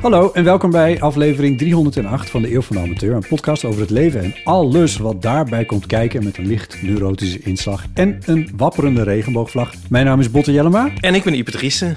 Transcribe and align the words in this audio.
Hallo 0.00 0.30
en 0.32 0.44
welkom 0.44 0.70
bij 0.70 1.00
aflevering 1.00 1.58
308 1.58 2.30
van 2.30 2.42
de 2.42 2.52
Eeuw 2.52 2.62
van 2.62 2.76
de 2.76 2.82
Amateur. 2.82 3.14
Een 3.14 3.26
podcast 3.28 3.64
over 3.64 3.80
het 3.80 3.90
leven 3.90 4.22
en 4.22 4.34
alles 4.44 4.96
wat 4.96 5.22
daarbij 5.22 5.64
komt 5.64 5.86
kijken 5.86 6.24
met 6.24 6.38
een 6.38 6.46
licht 6.46 6.82
neurotische 6.82 7.38
inslag 7.38 7.84
en 7.94 8.18
een 8.24 8.50
wapperende 8.56 9.02
regenboogvlag. 9.02 9.72
Mijn 9.88 10.06
naam 10.06 10.20
is 10.20 10.30
Botte 10.30 10.52
Jellema. 10.52 10.90
En 11.00 11.14
ik 11.14 11.24
ben 11.24 11.34
Ipe 11.34 11.50
Driessen. 11.50 11.96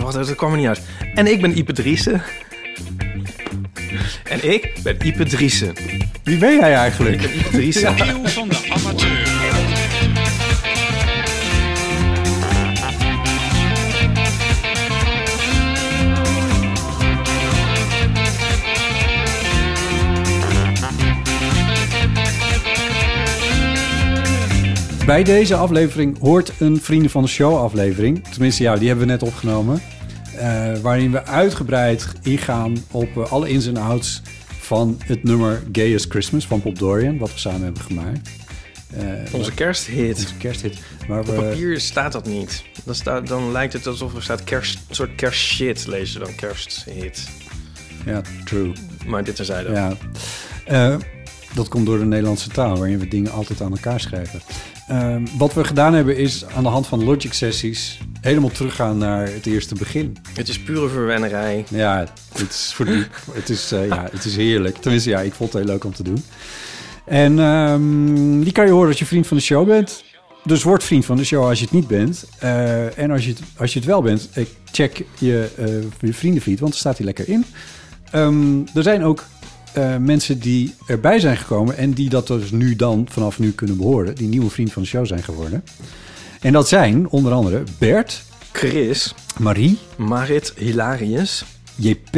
Wacht, 0.00 0.14
dat 0.14 0.34
kwam 0.34 0.52
er 0.52 0.58
niet 0.58 0.66
uit. 0.66 0.82
En 1.14 1.26
ik 1.26 1.40
ben 1.40 1.58
Ipe 1.58 1.72
Driessen. 1.72 2.22
En 4.24 4.52
ik 4.52 4.74
ben 4.82 4.96
Ipe 5.06 5.24
Driessen. 5.24 5.74
Wie 6.24 6.38
ben 6.38 6.58
jij 6.58 6.74
eigenlijk? 6.74 7.22
Ipe 7.22 7.48
Driessen. 7.50 7.94
Eeuw 7.98 8.26
van 8.26 8.48
de 8.48 8.71
Bij 25.12 25.22
deze 25.24 25.54
aflevering 25.54 26.18
hoort 26.18 26.52
een 26.58 26.80
Vrienden 26.80 27.10
van 27.10 27.22
de 27.22 27.28
Show 27.28 27.56
aflevering. 27.56 28.28
Tenminste, 28.28 28.62
ja, 28.62 28.76
die 28.76 28.88
hebben 28.88 29.06
we 29.06 29.12
net 29.12 29.22
opgenomen. 29.22 29.82
Eh, 30.36 30.76
waarin 30.78 31.10
we 31.10 31.24
uitgebreid 31.24 32.12
ingaan 32.22 32.76
op 32.90 33.16
eh, 33.16 33.32
alle 33.32 33.48
ins 33.48 33.66
en 33.66 33.76
outs 33.76 34.22
van 34.60 34.98
het 35.04 35.22
nummer 35.24 35.62
Gay 35.72 35.94
as 35.94 36.06
Christmas 36.08 36.46
van 36.46 36.60
Pop 36.62 36.78
Dorian. 36.78 37.18
Wat 37.18 37.32
we 37.32 37.38
samen 37.38 37.62
hebben 37.62 37.82
gemaakt. 37.82 38.30
Eh, 38.96 39.34
Onze 39.34 39.52
kersthit. 39.52 40.16
onze 40.16 40.36
kersthit. 40.36 40.78
Waar 41.08 41.20
Op 41.20 41.26
we, 41.26 41.32
papier 41.32 41.80
staat 41.80 42.12
dat 42.12 42.26
niet. 42.26 42.64
Dan, 42.84 42.94
staat, 42.94 43.26
dan 43.26 43.52
lijkt 43.52 43.72
het 43.72 43.86
alsof 43.86 44.14
er 44.14 44.22
staat 44.22 44.44
kerst, 44.44 44.78
een 44.88 44.94
soort 44.94 45.14
kerstshit 45.14 45.86
lezen 45.86 46.20
dan 46.20 46.34
kersthit. 46.34 47.28
ja, 48.06 48.22
true. 48.44 48.72
Maar 49.06 49.24
dit 49.24 49.36
terzijde. 49.36 49.72
Ja. 49.72 50.96
Dat 51.54 51.68
komt 51.68 51.86
door 51.86 51.98
de 51.98 52.04
Nederlandse 52.04 52.48
taal, 52.48 52.76
waarin 52.76 52.98
we 52.98 53.08
dingen 53.08 53.32
altijd 53.32 53.60
aan 53.60 53.72
elkaar 53.72 54.00
schrijven. 54.00 54.40
Ehm, 54.88 55.26
wat 55.38 55.54
we 55.54 55.64
gedaan 55.64 55.94
hebben 55.94 56.16
is 56.16 56.44
aan 56.46 56.62
de 56.62 56.68
hand 56.68 56.86
van 56.86 57.04
logic 57.04 57.32
sessies 57.32 57.98
helemaal 58.20 58.50
teruggaan 58.50 58.98
naar 58.98 59.26
het 59.26 59.46
eerste 59.46 59.74
begin. 59.74 60.16
Het 60.34 60.48
is 60.48 60.62
pure 60.62 60.88
verwennerij. 60.88 61.64
Ja, 61.68 62.06
het 62.32 62.50
is, 62.50 62.72
voor 62.74 62.84
die, 62.84 63.04
het 63.40 63.48
is, 63.48 63.72
eh, 63.72 63.86
ja, 63.86 64.08
het 64.12 64.24
is 64.24 64.36
heerlijk. 64.36 64.76
Tenminste, 64.76 65.10
ja, 65.10 65.20
ik 65.20 65.32
vond 65.32 65.52
het 65.52 65.62
heel 65.62 65.72
leuk 65.72 65.84
om 65.84 65.94
te 65.94 66.02
doen. 66.02 66.24
En 67.04 67.38
ehm, 67.38 68.40
die 68.40 68.52
kan 68.52 68.66
je 68.66 68.72
horen 68.72 68.88
als 68.88 68.98
je 68.98 69.06
vriend 69.06 69.26
van 69.26 69.36
de 69.36 69.42
show 69.42 69.66
bent. 69.66 70.04
Dus 70.44 70.62
word 70.62 70.84
vriend 70.84 71.04
van 71.04 71.16
de 71.16 71.24
show 71.24 71.44
als 71.44 71.58
je 71.58 71.64
het 71.64 71.74
niet 71.74 71.86
bent. 71.86 72.24
Eh, 72.38 72.98
en 72.98 73.10
als 73.10 73.24
je 73.24 73.30
het, 73.30 73.40
als 73.56 73.72
je 73.72 73.78
het 73.78 73.88
wel 73.88 74.02
bent, 74.02 74.28
eh, 74.32 74.44
check 74.70 75.04
je, 75.18 75.48
eh, 75.56 75.82
je 76.00 76.14
vriendenfeed, 76.14 76.60
want 76.60 76.72
er 76.72 76.78
staat 76.78 76.96
hij 76.96 77.06
lekker 77.06 77.28
in. 77.28 77.44
Ehm, 78.10 78.60
er 78.74 78.82
zijn 78.82 79.04
ook 79.04 79.24
eh, 79.72 79.96
mensen 79.96 80.38
die 80.38 80.74
erbij 80.86 81.20
zijn 81.20 81.36
gekomen 81.36 81.76
en 81.76 81.92
die 81.92 82.08
dat 82.08 82.26
dus 82.26 82.50
nu 82.50 82.76
dan 82.76 83.06
vanaf 83.10 83.38
nu 83.38 83.52
kunnen 83.52 83.76
behoren. 83.76 84.14
Die 84.14 84.28
nieuwe 84.28 84.50
vriend 84.50 84.72
van 84.72 84.82
de 84.82 84.88
show 84.88 85.06
zijn 85.06 85.22
geworden. 85.22 85.64
En 86.40 86.52
dat 86.52 86.68
zijn 86.68 87.08
onder 87.08 87.32
andere 87.32 87.62
Bert, 87.78 88.22
Chris, 88.52 89.14
Marie, 89.38 89.78
Marit 89.96 90.52
Hilarius, 90.56 91.44
JP, 91.76 92.16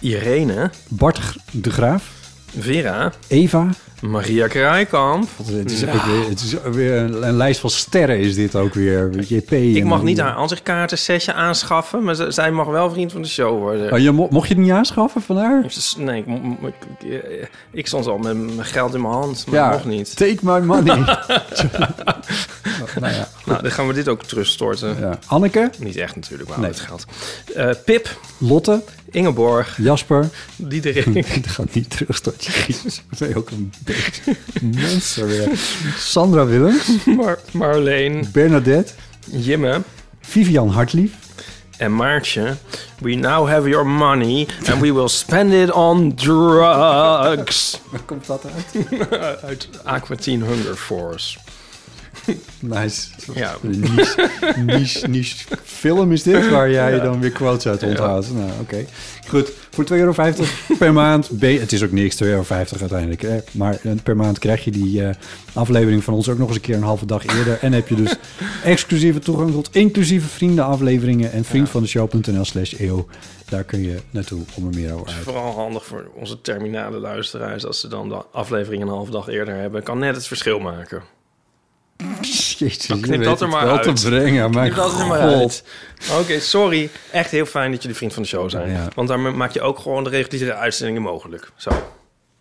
Irene, 0.00 0.70
Bart 0.88 1.36
de 1.50 1.70
Graaf, 1.70 2.10
Vera, 2.58 3.12
Eva. 3.26 3.70
Maria 4.00 4.46
Kraaikamp. 4.46 5.28
Het 5.52 5.70
is, 5.70 5.80
weer, 5.80 6.28
het 6.28 6.40
is 6.40 6.54
weer 6.72 6.96
een, 6.96 7.22
een 7.28 7.36
lijst 7.36 7.60
van 7.60 7.70
sterren 7.70 8.18
is 8.18 8.34
dit 8.34 8.54
ook 8.56 8.74
weer. 8.74 9.10
JP. 9.20 9.52
Ik 9.52 9.84
mag 9.84 10.02
niet 10.02 10.18
haar 10.20 10.34
ansichtkaartensetje 10.34 11.32
aanschaffen, 11.32 12.04
maar 12.04 12.14
ze- 12.14 12.30
zij 12.30 12.50
mag 12.50 12.66
wel 12.66 12.90
vriend 12.90 13.12
van 13.12 13.22
de 13.22 13.28
show 13.28 13.58
worden. 13.58 13.92
Oh, 13.92 13.98
je 13.98 14.10
mo- 14.12 14.28
mocht 14.30 14.48
je 14.48 14.54
het 14.54 14.62
niet 14.62 14.72
aanschaffen 14.72 15.22
van 15.22 15.36
haar? 15.36 15.64
Nee, 15.98 16.18
ik, 16.18 16.26
ik, 16.62 16.74
ik, 17.12 17.50
ik 17.70 17.86
stond 17.86 18.06
al 18.06 18.18
met 18.18 18.36
mijn 18.54 18.64
geld 18.64 18.94
in 18.94 19.00
mijn 19.00 19.12
hand, 19.14 19.44
maar 19.46 19.54
Ja, 19.60 19.70
nog 19.70 19.84
niet. 19.84 20.16
Take 20.16 20.38
my 20.42 20.58
money. 20.60 21.04
nou 23.00 23.14
ja, 23.14 23.28
Nou, 23.46 23.62
dan 23.62 23.70
gaan 23.70 23.86
we 23.86 23.92
dit 23.94 24.08
ook 24.08 24.24
terugstorten. 24.24 24.96
ja. 25.00 25.18
Anneke, 25.26 25.70
Niet 25.78 25.96
echt 25.96 26.14
natuurlijk, 26.16 26.48
maar 26.48 26.58
Nee. 26.58 26.70
het 26.70 26.80
geld. 26.80 27.04
Eh, 27.54 27.70
Pip, 27.84 28.18
Lotte, 28.38 28.82
Ingeborg, 29.10 29.76
Jasper. 29.82 30.28
Diederik, 30.56 31.14
Dat 31.44 31.52
gaat 31.52 31.74
niet 31.74 31.90
terugstorten. 31.90 32.52
Jezus, 32.66 33.02
ben 33.18 33.28
je 33.28 33.36
ook 33.36 33.50
een 33.50 33.72
beetje 33.84 34.36
monster 34.62 35.26
weer. 35.26 35.48
Sandra 35.98 36.46
Willems, 36.46 37.04
Mar 37.06 37.38
Marleen, 37.52 38.28
Bernadette, 38.32 38.92
Jimme 39.30 39.82
Vivian 40.20 40.68
Hartlief. 40.68 41.12
en 41.76 41.94
Maartje. 41.94 42.56
We 43.00 43.14
now 43.14 43.48
have 43.48 43.68
your 43.68 43.86
money 43.86 44.48
and 44.70 44.80
we 44.80 44.92
will 44.92 45.08
spend 45.08 45.52
it 45.52 45.70
on 45.72 46.14
drugs. 46.14 47.80
Waar 47.90 48.00
komt 48.06 48.26
dat 48.26 48.44
uit? 48.54 49.10
Uit 49.42 49.68
Aqua 49.84 50.16
Teen 50.16 50.42
Hunger 50.42 50.74
Force. 50.76 51.38
Nice. 52.60 53.08
Ja. 53.34 53.56
Een 53.62 53.80
niche, 53.80 54.30
niche, 54.64 55.08
niche 55.08 55.44
film 55.64 56.12
is 56.12 56.22
dit, 56.22 56.50
waar 56.50 56.70
jij 56.70 57.00
dan 57.00 57.20
weer 57.20 57.30
quotes 57.30 57.66
uit 57.66 57.82
onthoudt. 57.82 58.34
Nou, 58.34 58.50
oké. 58.60 58.84
Goed, 59.28 59.52
voor 59.70 59.84
2,50 59.84 59.90
euro 59.90 60.12
per 60.78 60.92
maand. 60.92 61.30
het 61.40 61.72
is 61.72 61.82
ook 61.82 61.90
niks, 61.90 62.22
2,50 62.22 62.28
euro 62.28 62.44
uiteindelijk. 62.80 63.22
Hè? 63.22 63.38
Maar 63.52 63.78
eh, 63.82 63.92
per 64.02 64.16
maand 64.16 64.38
krijg 64.38 64.64
je 64.64 64.70
die 64.70 65.04
eh, 65.04 65.14
aflevering 65.52 66.04
van 66.04 66.14
ons 66.14 66.28
ook 66.28 66.38
nog 66.38 66.46
eens 66.48 66.56
een 66.56 66.62
keer 66.62 66.76
een 66.76 66.82
halve 66.82 67.06
dag 67.06 67.26
eerder. 67.26 67.58
En 67.60 67.72
heb 67.72 67.88
je 67.88 67.94
dus 67.94 68.16
exclusieve 68.64 69.18
toegang 69.18 69.52
tot 69.52 69.68
inclusieve 69.72 70.28
vriendenafleveringen. 70.28 71.32
En 71.32 71.44
vriendvandeshow.nl 71.44 72.44
slash 72.44 72.74
eeuw. 72.78 73.06
Daar 73.48 73.64
kun 73.64 73.82
je 73.82 73.96
naartoe 74.10 74.42
om 74.54 74.66
er 74.66 74.74
meer 74.74 74.94
over 74.94 75.06
uit. 75.06 75.24
Vooral 75.24 75.52
handig 75.52 75.84
voor 75.84 76.10
onze 76.14 76.40
terminale 76.40 76.98
luisteraars. 76.98 77.66
Als 77.66 77.80
ze 77.80 77.88
dan 77.88 78.08
de 78.08 78.22
aflevering 78.32 78.82
een 78.82 78.88
halve 78.88 79.10
dag 79.10 79.28
eerder 79.28 79.54
hebben. 79.54 79.82
Kan 79.82 79.98
net 79.98 80.14
het 80.14 80.26
verschil 80.26 80.58
maken. 80.58 81.02
Jezus, 82.20 82.86
Dan 82.86 83.00
knip 83.00 83.22
dat 83.24 83.40
er 83.40 83.48
maar 83.48 83.64
wel 83.66 83.78
uit. 83.78 83.96
te 83.96 84.08
brengen. 84.08 84.50
Mijn 84.50 84.70
Knip 84.72 84.76
dat 84.84 85.00
er 85.00 85.06
maar 85.06 85.18
uit. 85.20 85.64
Oké, 86.20 86.40
sorry. 86.40 86.90
Echt 87.12 87.30
heel 87.30 87.46
fijn 87.46 87.70
dat 87.70 87.82
jullie 87.82 87.96
vriend 87.96 88.12
van 88.12 88.22
de 88.22 88.28
show 88.28 88.50
zijn. 88.50 88.70
Ja. 88.70 88.88
Want 88.94 89.08
daarmee 89.08 89.32
maak 89.32 89.50
je 89.52 89.60
ook 89.60 89.78
gewoon 89.78 90.04
de 90.04 90.10
reguliere 90.10 90.54
uitzendingen 90.54 91.02
mogelijk. 91.02 91.50
Zo. 91.56 91.70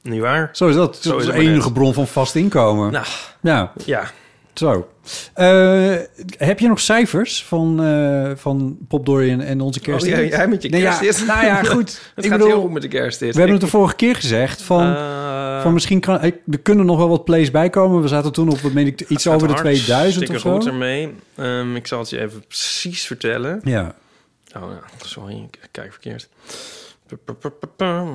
Niet 0.02 0.22
waar? 0.22 0.50
Zo 0.54 0.68
is 0.68 0.76
dat. 0.76 0.98
Zo 1.02 1.12
dat 1.12 1.20
is 1.20 1.26
de 1.26 1.34
enige 1.34 1.66
net. 1.66 1.74
bron 1.74 1.94
van 1.94 2.08
vast 2.08 2.36
inkomen. 2.36 2.92
Nou, 2.92 3.06
Ja, 3.42 3.72
ja. 3.86 4.12
zo. 4.54 4.88
Eh, 5.34 5.96
heb 6.38 6.60
je 6.60 6.68
nog 6.68 6.80
cijfers 6.80 7.44
van, 7.44 7.84
eh, 7.84 8.32
van 8.36 8.78
Pop 8.88 9.06
Dorian 9.06 9.42
en 9.42 9.62
onze 9.62 9.80
kerst? 9.80 10.06
Oh, 10.06 10.12
jij- 10.12 10.28
jij 10.28 10.48
met 10.48 10.62
je 10.64 10.70
Nee, 10.70 10.82
ja, 10.82 10.98
kersthit. 10.98 11.28
nou 11.28 11.46
ja, 11.46 11.64
goed. 11.64 12.00
Het 12.16 12.26
Ik 12.26 12.30
gaat 12.32 12.40
bedoel, 12.40 12.54
heel 12.54 12.62
goed 12.64 12.72
met 12.72 12.82
de 12.82 12.88
kerst. 12.88 13.20
We 13.20 13.26
hebben 13.26 13.52
het 13.52 13.62
de 13.62 13.68
vorige 13.68 13.96
keer 13.96 14.16
gezegd 14.16 14.62
van, 14.62 14.96
Eh, 14.96 15.17
van 15.68 15.74
misschien 15.74 16.00
kan 16.00 16.24
ik, 16.24 16.36
er 16.52 16.60
kunnen 16.60 16.86
nog 16.86 16.98
wel 16.98 17.10
wat 17.10 17.24
plays 17.26 17.52
bij 17.52 17.70
komen. 17.70 18.02
We 18.02 18.08
zaten 18.08 18.32
toen 18.32 18.50
op 18.52 18.60
wat 18.60 18.72
meen 18.74 18.88
ik, 18.88 19.00
iets 19.02 19.28
over 19.28 19.48
de 19.48 19.54
hartstikke 19.54 19.86
2000 19.86 20.30
of 20.30 20.40
zo. 20.40 20.52
goed 20.54 20.66
ermee. 20.68 21.14
Ehm, 21.36 21.76
ik 21.76 21.88
zal 21.88 22.00
het 22.00 22.10
je 22.10 22.20
even 22.20 22.44
precies 22.48 23.06
vertellen. 23.06 23.62
Ja. 23.64 23.96
Oh 24.56 24.72
ja, 24.72 25.06
sorry, 25.06 25.36
ik 25.52 25.60
kijk 25.72 25.92
verkeerd. 25.92 26.30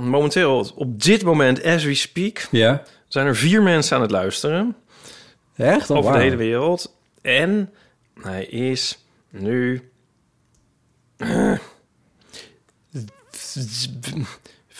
Momenteel, 0.00 0.70
op 0.74 1.02
dit 1.02 1.22
moment, 1.22 1.64
as 1.64 1.84
we 1.84 1.94
speak, 1.94 2.46
Ja. 2.50 2.82
zijn 3.08 3.26
er 3.26 3.36
vier 3.36 3.62
mensen 3.62 3.96
aan 3.96 4.02
het 4.02 4.10
luisteren. 4.10 4.76
Echt? 5.56 5.90
Oh, 5.90 5.96
over 5.96 6.12
de 6.12 6.18
hele 6.18 6.36
wereld. 6.36 6.94
En 7.22 7.70
hij 8.20 8.44
is 8.44 9.04
nu... 9.30 9.90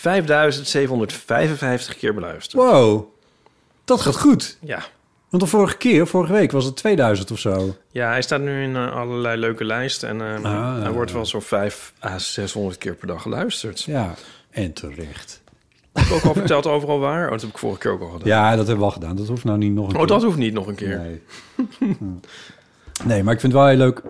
eh, 0.04 0.12
5755 0.12 1.96
keer 1.96 2.14
beluisterd. 2.14 2.62
Wow. 2.62 3.04
Dat 3.84 4.00
gaat 4.00 4.16
goed. 4.18 4.58
Ja. 4.60 4.82
Want 5.28 5.42
de 5.42 5.48
vorige 5.48 5.76
keer, 5.76 6.06
vorige 6.06 6.32
week, 6.32 6.52
was 6.52 6.64
het 6.64 6.76
2000 6.76 7.30
of 7.30 7.38
zo. 7.38 7.76
ja, 7.90 8.08
hij 8.08 8.22
staat 8.22 8.40
nu 8.40 8.62
in 8.62 8.76
eh, 8.76 8.92
allerlei 8.96 9.36
leuke 9.40 9.64
lijsten. 9.64 10.08
En 10.08 10.44
eh, 10.44 10.52
Ah. 10.52 10.82
hij 10.82 10.90
wordt 10.92 11.12
wel 11.12 11.26
zo'n 11.26 11.42
5 11.42 11.92
à 12.04 12.18
600 12.18 12.78
keer 12.78 12.94
per 12.94 13.06
dag 13.06 13.22
geluisterd. 13.22 13.82
Ja. 13.82 14.14
En 14.50 14.72
terecht. 14.72 15.40
Heb 15.92 16.04
ik 16.06 16.12
ook 16.12 16.22
al 16.24 16.34
verteld 16.34 16.66
overal 16.66 16.98
waar? 16.98 17.24
Oh, 17.24 17.30
dat 17.30 17.40
heb 17.40 17.50
ik 17.50 17.58
vorige 17.58 17.78
keer 17.78 17.90
ook 17.90 18.00
al 18.00 18.08
gedaan. 18.08 18.28
Ja, 18.28 18.48
dat 18.56 18.66
hebben 18.66 18.78
we 18.78 18.84
al 18.84 18.90
gedaan. 18.90 19.16
Dat 19.16 19.26
hoeft 19.28 19.44
nou 19.44 19.58
niet 19.58 19.72
nog 19.72 19.84
een 19.88 19.92
Oh, 19.92 19.98
keer. 19.98 20.06
dat 20.06 20.22
hoeft 20.22 20.36
niet 20.36 20.52
nog 20.52 20.66
een 20.66 20.74
keer. 20.74 20.98
Nee. 20.98 21.20
nee, 23.04 23.22
maar 23.22 23.34
ik 23.34 23.40
vind 23.40 23.52
het 23.52 23.62
wel 23.62 23.66
heel 23.66 23.76
leuk 23.78 24.02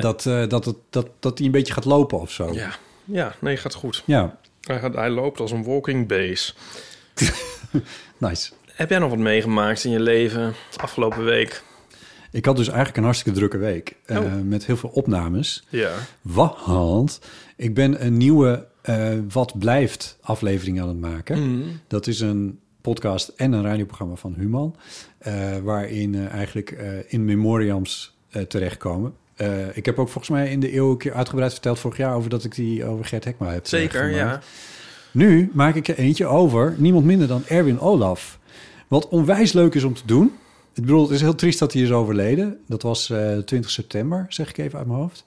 dat, 0.00 0.26
eh, 0.26 0.48
dat, 0.48 0.64
het, 0.64 0.76
dat, 0.90 1.08
dat 1.20 1.36
die 1.36 1.46
een 1.46 1.52
beetje 1.52 1.72
gaat 1.72 1.84
lopen 1.84 2.20
of 2.20 2.30
zo. 2.30 2.52
Ja. 2.52 2.68
Ja, 3.04 3.34
nee, 3.40 3.56
gaat 3.56 3.74
goed. 3.74 4.02
Ja, 4.06 4.38
Hij, 4.62 4.78
gaat, 4.78 4.94
hij 4.94 5.10
loopt 5.10 5.40
als 5.40 5.50
een 5.50 5.64
walking 5.64 6.08
base. 6.08 6.52
nice. 8.18 8.52
Heb 8.72 8.90
jij 8.90 8.98
nog 8.98 9.10
wat 9.10 9.18
meegemaakt 9.18 9.84
in 9.84 9.90
je 9.90 10.00
leven 10.00 10.54
afgelopen 10.76 11.24
week? 11.24 11.62
Ik 12.30 12.44
had 12.44 12.56
dus 12.56 12.66
eigenlijk 12.66 12.96
een 12.96 13.04
hartstikke 13.04 13.38
drukke 13.38 13.58
week. 13.58 13.96
eh, 14.06 14.18
Oh. 14.18 14.32
Met 14.44 14.66
heel 14.66 14.76
veel 14.76 14.88
opnames. 14.88 15.66
Ja. 15.68 15.92
Want 16.22 17.20
ik 17.56 17.74
ben 17.74 18.04
een 18.06 18.16
nieuwe 18.16 18.66
eh, 18.82 19.18
Wat 19.32 19.58
Blijft 19.58 20.18
aflevering 20.20 20.80
aan 20.80 20.88
het 20.88 21.00
maken. 21.00 21.58
Mhm. 21.58 21.68
Dat 21.86 22.06
is 22.06 22.20
een 22.20 22.58
podcast 22.80 23.28
en 23.28 23.52
een 23.52 23.62
radioprogramma 23.62 24.14
van 24.14 24.34
Human. 24.38 24.76
eh, 25.18 25.58
waarin 25.58 26.28
eigenlijk 26.28 26.70
in 27.08 27.24
memoriams 27.24 28.14
terechtkomen. 28.48 29.14
Eh, 29.42 29.76
ik 29.76 29.86
heb 29.86 29.98
ook 29.98 30.08
volgens 30.08 30.28
mij 30.28 30.50
in 30.50 30.60
de 30.60 30.76
eeuw 30.76 30.90
een 30.90 30.96
keer 30.96 31.12
uitgebreid 31.12 31.52
verteld 31.52 31.78
vorig 31.78 31.96
jaar... 31.96 32.14
over 32.14 32.30
dat 32.30 32.44
ik 32.44 32.54
die 32.54 32.84
over 32.84 33.04
Gert 33.04 33.24
Hekma 33.24 33.46
heb 33.46 33.62
eh, 33.62 33.68
Zeker, 33.68 34.10
ja. 34.10 34.40
Nu 35.10 35.50
maak 35.52 35.74
ik 35.74 35.88
er 35.88 35.98
eentje 35.98 36.26
over, 36.26 36.74
niemand 36.76 37.04
minder 37.04 37.28
dan 37.28 37.42
Erwin 37.46 37.80
Olaf. 37.80 38.38
Wat 38.88 39.08
onwijs 39.08 39.52
leuk 39.52 39.74
is 39.74 39.84
om 39.84 39.94
te 39.94 40.06
doen. 40.06 40.32
Ik 40.74 40.82
bedoel, 40.82 41.02
het 41.02 41.10
is 41.10 41.20
heel 41.20 41.34
triest 41.34 41.58
dat 41.58 41.72
hij 41.72 41.82
is 41.82 41.90
overleden. 41.90 42.58
Dat 42.66 42.82
was 42.82 43.10
eh 43.10 43.38
20 43.38 43.70
september, 43.70 44.26
zeg 44.28 44.48
ik 44.48 44.58
even 44.58 44.78
uit 44.78 44.86
mijn 44.86 44.98
hoofd. 44.98 45.24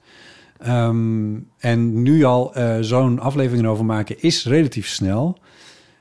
Ehm, 0.58 1.34
en 1.58 2.02
nu 2.02 2.24
al 2.24 2.52
zo'n 2.80 3.18
aflevering 3.18 3.64
erover 3.64 3.84
maken 3.84 4.20
is 4.20 4.44
relatief 4.44 4.88
snel. 4.88 5.38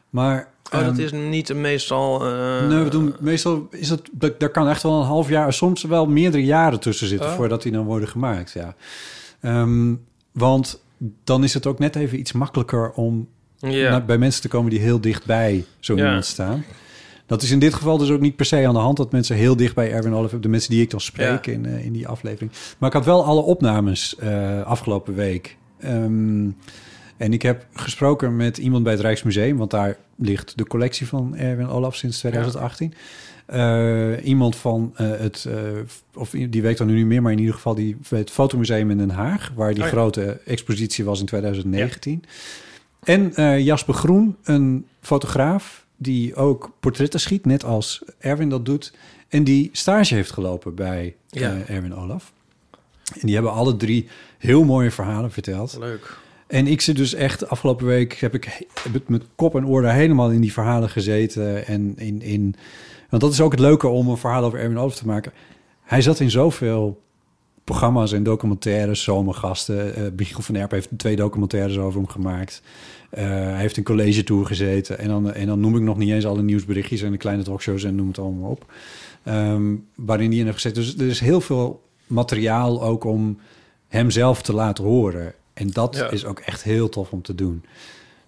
Maar... 0.09 0.53
Oh, 0.79 0.85
dat 0.85 0.93
ehm, 0.97 1.01
is 1.05 1.11
niet 1.11 1.53
meestal... 1.53 2.25
eh, 2.25 2.67
Nee, 2.67 2.83
we 2.83 2.89
doen 2.89 3.15
meestal 3.19 3.67
is 3.71 3.89
het. 3.89 4.09
dat- 4.11 4.39
Daar 4.39 4.49
kan 4.49 4.67
echt 4.69 4.83
wel 4.83 4.99
een 4.99 5.05
half 5.05 5.29
jaar, 5.29 5.53
soms 5.53 5.83
wel 5.83 6.05
meerdere 6.05 6.43
jaren 6.45 6.79
tussen 6.79 7.07
zitten 7.07 7.27
Oh. 7.29 7.35
voordat 7.35 7.61
die 7.61 7.71
dan 7.71 7.85
worden 7.85 8.07
gemaakt. 8.09 8.51
Ja, 8.51 8.75
Ehm, 9.41 9.93
want 10.31 10.83
dan 11.23 11.43
is 11.43 11.53
het 11.53 11.65
ook 11.65 11.79
net 11.79 11.95
even 11.95 12.19
iets 12.19 12.31
makkelijker 12.31 12.91
om 12.91 13.27
naar- 13.59 14.05
bij 14.05 14.17
mensen 14.17 14.41
te 14.41 14.47
komen 14.47 14.69
die 14.69 14.79
heel 14.79 15.01
dichtbij 15.01 15.65
zo 15.79 15.95
Ja. 15.95 16.05
iemand 16.05 16.25
staan. 16.25 16.63
Dat 17.25 17.41
is 17.41 17.51
in 17.51 17.59
dit 17.59 17.73
geval 17.73 17.97
dus 17.97 18.09
ook 18.09 18.19
niet 18.19 18.35
per 18.35 18.45
se 18.45 18.67
aan 18.67 18.73
de 18.73 18.79
hand 18.79 18.97
dat 18.97 19.11
mensen 19.11 19.35
heel 19.35 19.55
dicht 19.55 19.75
bij 19.75 19.91
Erwin 19.91 20.11
Olaf 20.11 20.21
hebben. 20.23 20.41
De 20.41 20.47
mensen 20.49 20.71
die 20.71 20.81
ik 20.81 20.89
dan 20.89 21.01
spreek 21.01 21.45
Ja. 21.45 21.51
in, 21.51 21.65
eh, 21.65 21.85
in 21.85 21.91
die 21.93 22.07
aflevering. 22.07 22.51
Maar 22.77 22.89
ik 22.89 22.95
had 22.95 23.05
wel 23.05 23.25
alle 23.25 23.41
opnames 23.41 24.15
eh, 24.15 24.61
afgelopen 24.61 25.15
week. 25.15 25.57
Ehm, 25.79 26.45
en 27.17 27.33
ik 27.33 27.41
heb 27.41 27.65
gesproken 27.73 28.35
met 28.35 28.57
iemand 28.57 28.83
bij 28.83 28.91
het 28.93 29.01
Rijksmuseum, 29.01 29.57
want 29.57 29.71
daar 29.71 29.97
ligt 30.15 30.57
de 30.57 30.67
collectie 30.67 31.07
van 31.07 31.35
Erwin 31.35 31.67
Olaf 31.67 31.95
sinds 31.95 32.17
2018. 32.17 32.93
Eh, 33.45 34.25
iemand 34.25 34.55
van 34.55 34.91
eh, 34.95 35.09
het, 35.17 35.45
eh, 35.45 35.57
of 36.13 36.29
die 36.29 36.61
weet 36.61 36.77
dan 36.77 36.87
nu 36.87 36.95
niet 36.95 37.05
meer, 37.05 37.21
maar 37.21 37.31
in 37.31 37.39
ieder 37.39 37.53
geval 37.53 37.75
die, 37.75 37.97
het 38.09 38.31
Fotomuseum 38.31 38.91
in 38.91 38.97
Den 38.97 39.09
Haag, 39.09 39.51
waar 39.55 39.73
die 39.73 39.83
Oh 39.83 39.89
ja. 39.89 39.95
grote 39.95 40.39
expositie 40.45 41.05
was 41.05 41.19
in 41.19 41.25
2019. 41.25 42.23
En 43.03 43.31
Jasper 43.63 43.93
Groen, 43.93 44.35
een 44.43 44.87
fotograaf 45.01 45.85
die 45.97 46.35
ook 46.35 46.71
portretten 46.79 47.19
schiet, 47.19 47.45
net 47.45 47.63
als 47.63 48.03
Erwin 48.19 48.49
dat 48.49 48.65
doet. 48.65 48.93
En 49.27 49.43
die 49.43 49.69
stage 49.71 50.15
heeft 50.15 50.31
gelopen 50.31 50.75
bij 50.75 51.15
Erwin 51.67 51.95
Olaf. 51.95 52.33
En 53.13 53.25
die 53.25 53.33
hebben 53.33 53.51
alle 53.51 53.75
drie 53.75 54.07
heel 54.37 54.63
mooie 54.63 54.91
verhalen 54.91 55.31
verteld. 55.31 55.77
Leuk. 55.79 56.17
En 56.47 56.67
ik 56.67 56.81
zit 56.81 56.95
dus 56.95 57.13
echt, 57.13 57.49
afgelopen 57.49 57.85
week 57.85 58.13
heb 58.13 58.35
ik, 58.35 58.67
met 59.07 59.23
kop 59.35 59.55
en 59.55 59.67
oor 59.67 59.81
daar 59.81 59.93
helemaal 59.93 60.31
in 60.31 60.41
die 60.41 60.53
verhalen 60.53 60.89
gezeten. 60.89 61.67
En 61.67 61.93
in, 61.97 62.21
in, 62.21 62.55
want 63.09 63.21
dat 63.21 63.31
is 63.31 63.41
ook 63.41 63.51
het 63.51 63.59
leuke 63.59 63.87
om 63.87 64.09
een 64.09 64.17
verhaal 64.17 64.43
over 64.43 64.59
Erwin 64.59 64.77
Olaf 64.77 64.95
te 64.95 65.05
maken. 65.05 65.31
Hij 65.81 66.01
zat 66.01 66.19
in 66.19 66.31
zoveel 66.31 67.01
programma's 67.63 68.11
en 68.11 68.23
documentaires, 68.23 69.03
zomergasten. 69.03 69.99
Uh, 69.99 70.07
Michiel 70.15 70.41
van 70.41 70.55
Erp 70.55 70.71
heeft 70.71 70.89
twee 70.97 71.15
documentaires 71.15 71.77
over 71.77 71.99
hem 71.99 72.09
gemaakt. 72.09 72.61
Uh, 73.13 73.23
hij 73.23 73.59
heeft 73.59 73.77
een 73.77 73.83
college 73.83 74.23
tour 74.23 74.45
gezeten. 74.45 74.99
En 74.99 75.07
dan, 75.07 75.33
en 75.33 75.47
dan 75.47 75.59
noem 75.59 75.75
ik 75.75 75.81
nog 75.81 75.97
niet 75.97 76.11
eens 76.11 76.25
alle 76.25 76.41
nieuwsberichtjes 76.41 77.01
en 77.01 77.11
de 77.11 77.17
kleine 77.17 77.43
talkshows 77.43 77.83
en 77.83 77.95
noem 77.95 78.07
het 78.07 78.19
allemaal 78.19 78.49
op. 78.49 78.73
Um, 79.27 79.87
waarin 79.95 80.29
hij 80.29 80.39
in 80.39 80.45
heeft 80.45 80.61
gezeten. 80.61 80.81
Dus 80.81 80.97
er 80.97 81.07
is 81.07 81.19
heel 81.19 81.41
veel 81.41 81.81
materiaal 82.07 82.83
ook 82.83 83.03
om 83.03 83.39
hem 83.87 84.11
zelf 84.11 84.41
te 84.41 84.53
laten 84.53 84.83
horen. 84.83 85.33
En 85.55 85.69
dat 85.71 85.95
Ja. 85.95 86.09
is 86.09 86.25
ook 86.25 86.39
echt 86.39 86.63
heel 86.63 86.89
tof 86.89 87.11
om 87.11 87.21
te 87.21 87.35
doen. 87.35 87.63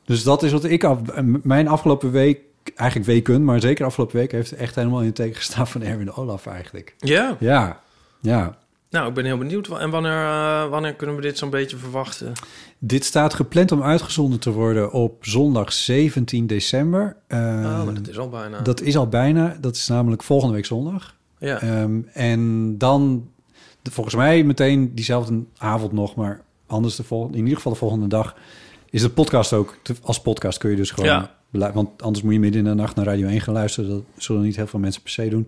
Dus 0.06 0.24
dat 0.24 0.44
is 0.44 0.52
wat 0.52 0.64
ik 0.64 0.84
af, 0.84 1.00
mijn 1.44 1.68
afgelopen 1.68 2.12
week, 2.12 2.40
eigenlijk 2.76 3.10
weken, 3.10 3.44
maar 3.44 3.62
zeker 3.62 3.86
afgelopen 3.86 4.16
week, 4.16 4.32
heeft 4.32 4.52
echt 4.52 4.76
helemaal 4.76 5.00
in 5.00 5.06
het 5.06 5.16
teken 5.16 5.36
gestaan 5.36 5.68
van 5.68 5.82
Erwin 5.82 6.12
Olaf 6.14 6.46
eigenlijk. 6.46 6.96
Ja. 7.00 7.36
Ja, 7.40 7.82
ja. 8.22 8.58
Nou, 8.90 9.08
ik 9.08 9.14
ben 9.14 9.26
heel 9.26 9.38
benieuwd. 9.38 9.68
En 9.80 9.90
wanneer, 9.90 10.12
uh, 10.24 10.70
wanneer 10.70 10.94
kunnen 10.94 11.16
we 11.16 11.22
dit 11.22 11.38
zo'n 11.38 11.50
beetje 11.50 11.78
verwachten? 11.78 12.32
Dit 12.80 13.06
staat 13.06 13.34
gepland 13.34 13.72
om 13.72 13.84
uitgezonden 13.84 14.40
te 14.40 14.52
worden 14.52 14.92
op 14.92 15.26
zondag 15.26 15.74
17 15.74 16.48
december. 16.48 17.16
Uh, 17.28 17.38
oh, 17.40 17.84
maar 17.86 17.94
dat 17.94 18.08
is 18.08 18.18
al 18.18 18.30
bijna. 18.30 18.60
Dat 18.62 18.82
is 18.82 18.98
al 18.98 19.08
bijna. 19.08 19.58
Dat 19.62 19.76
is 19.76 19.88
namelijk 19.88 20.24
volgende 20.24 20.54
week 20.54 20.66
zondag. 20.66 21.16
Ja. 21.40 21.82
Um, 21.82 22.10
en 22.14 22.78
dan, 22.78 23.30
volgens 23.92 24.16
mij 24.16 24.44
meteen 24.44 24.96
diezelfde 24.96 25.44
avond 25.58 25.92
nog, 25.92 26.16
maar 26.16 26.42
anders 26.68 26.96
de 26.96 27.04
volgende, 27.04 27.34
in 27.38 27.44
ieder 27.44 27.58
geval 27.58 27.72
de 27.72 27.78
volgende 27.78 28.08
dag, 28.08 28.36
is 28.90 29.02
de 29.02 29.10
podcast 29.10 29.54
ook. 29.54 29.78
Te, 29.82 29.96
als 30.02 30.22
podcast 30.22 30.58
kun 30.58 30.70
je 30.70 30.76
dus 30.76 30.92
gewoon. 30.92 31.10
Ja. 31.10 31.72
Want 31.74 32.02
anders 32.02 32.24
moet 32.24 32.34
je 32.34 32.40
midden 32.40 32.60
in 32.60 32.68
de 32.68 32.74
nacht 32.74 32.96
naar 32.96 33.06
Radio 33.06 33.28
1 33.28 33.42
gaan 33.42 33.54
luisteren. 33.54 33.90
Dat 33.90 34.04
zullen 34.18 34.42
niet 34.42 34.56
heel 34.56 34.68
veel 34.68 34.80
mensen 34.80 35.02
per 35.02 35.12
se 35.12 35.30
doen. 35.30 35.48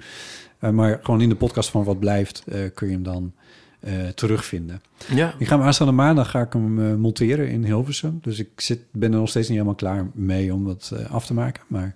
Uh, 0.61 0.69
maar 0.69 0.99
gewoon 1.03 1.21
in 1.21 1.29
de 1.29 1.35
podcast 1.35 1.69
van 1.69 1.83
Wat 1.83 1.99
Blijft 1.99 2.43
uh, 2.45 2.55
kun 2.73 2.87
je 2.87 2.93
hem 2.93 3.03
dan 3.03 3.33
uh, 3.79 4.07
terugvinden. 4.07 4.81
Ja. 5.13 5.33
Ik 5.37 5.47
ga 5.47 5.57
hem 5.57 5.65
aanstaande 5.65 5.93
maandag 5.93 6.29
ga 6.29 6.41
ik 6.41 6.53
hem 6.53 6.99
monteren 6.99 7.49
in 7.49 7.63
Hilversum. 7.63 8.19
Dus 8.21 8.39
ik 8.39 8.49
zit, 8.55 8.79
ben 8.91 9.13
er 9.13 9.19
nog 9.19 9.29
steeds 9.29 9.47
niet 9.47 9.57
helemaal 9.57 9.77
klaar 9.79 10.09
mee 10.13 10.53
om 10.53 10.65
dat 10.65 10.93
af 11.09 11.25
te 11.25 11.33
maken. 11.33 11.63
Maar 11.67 11.95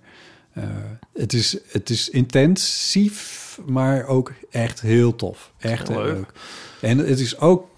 het, 1.12 1.32
is, 1.32 1.58
het 1.68 1.90
is 1.90 2.08
intensief, 2.10 3.60
maar 3.66 4.06
ook 4.06 4.32
echt 4.50 4.80
heel 4.80 5.16
tof. 5.16 5.52
Echt 5.58 5.88
heel, 5.88 5.96
Heel 5.96 6.06
leuk. 6.06 6.14
leuk. 6.14 6.32
En 6.80 6.98
het 6.98 7.20
is 7.20 7.38
ook 7.38 7.68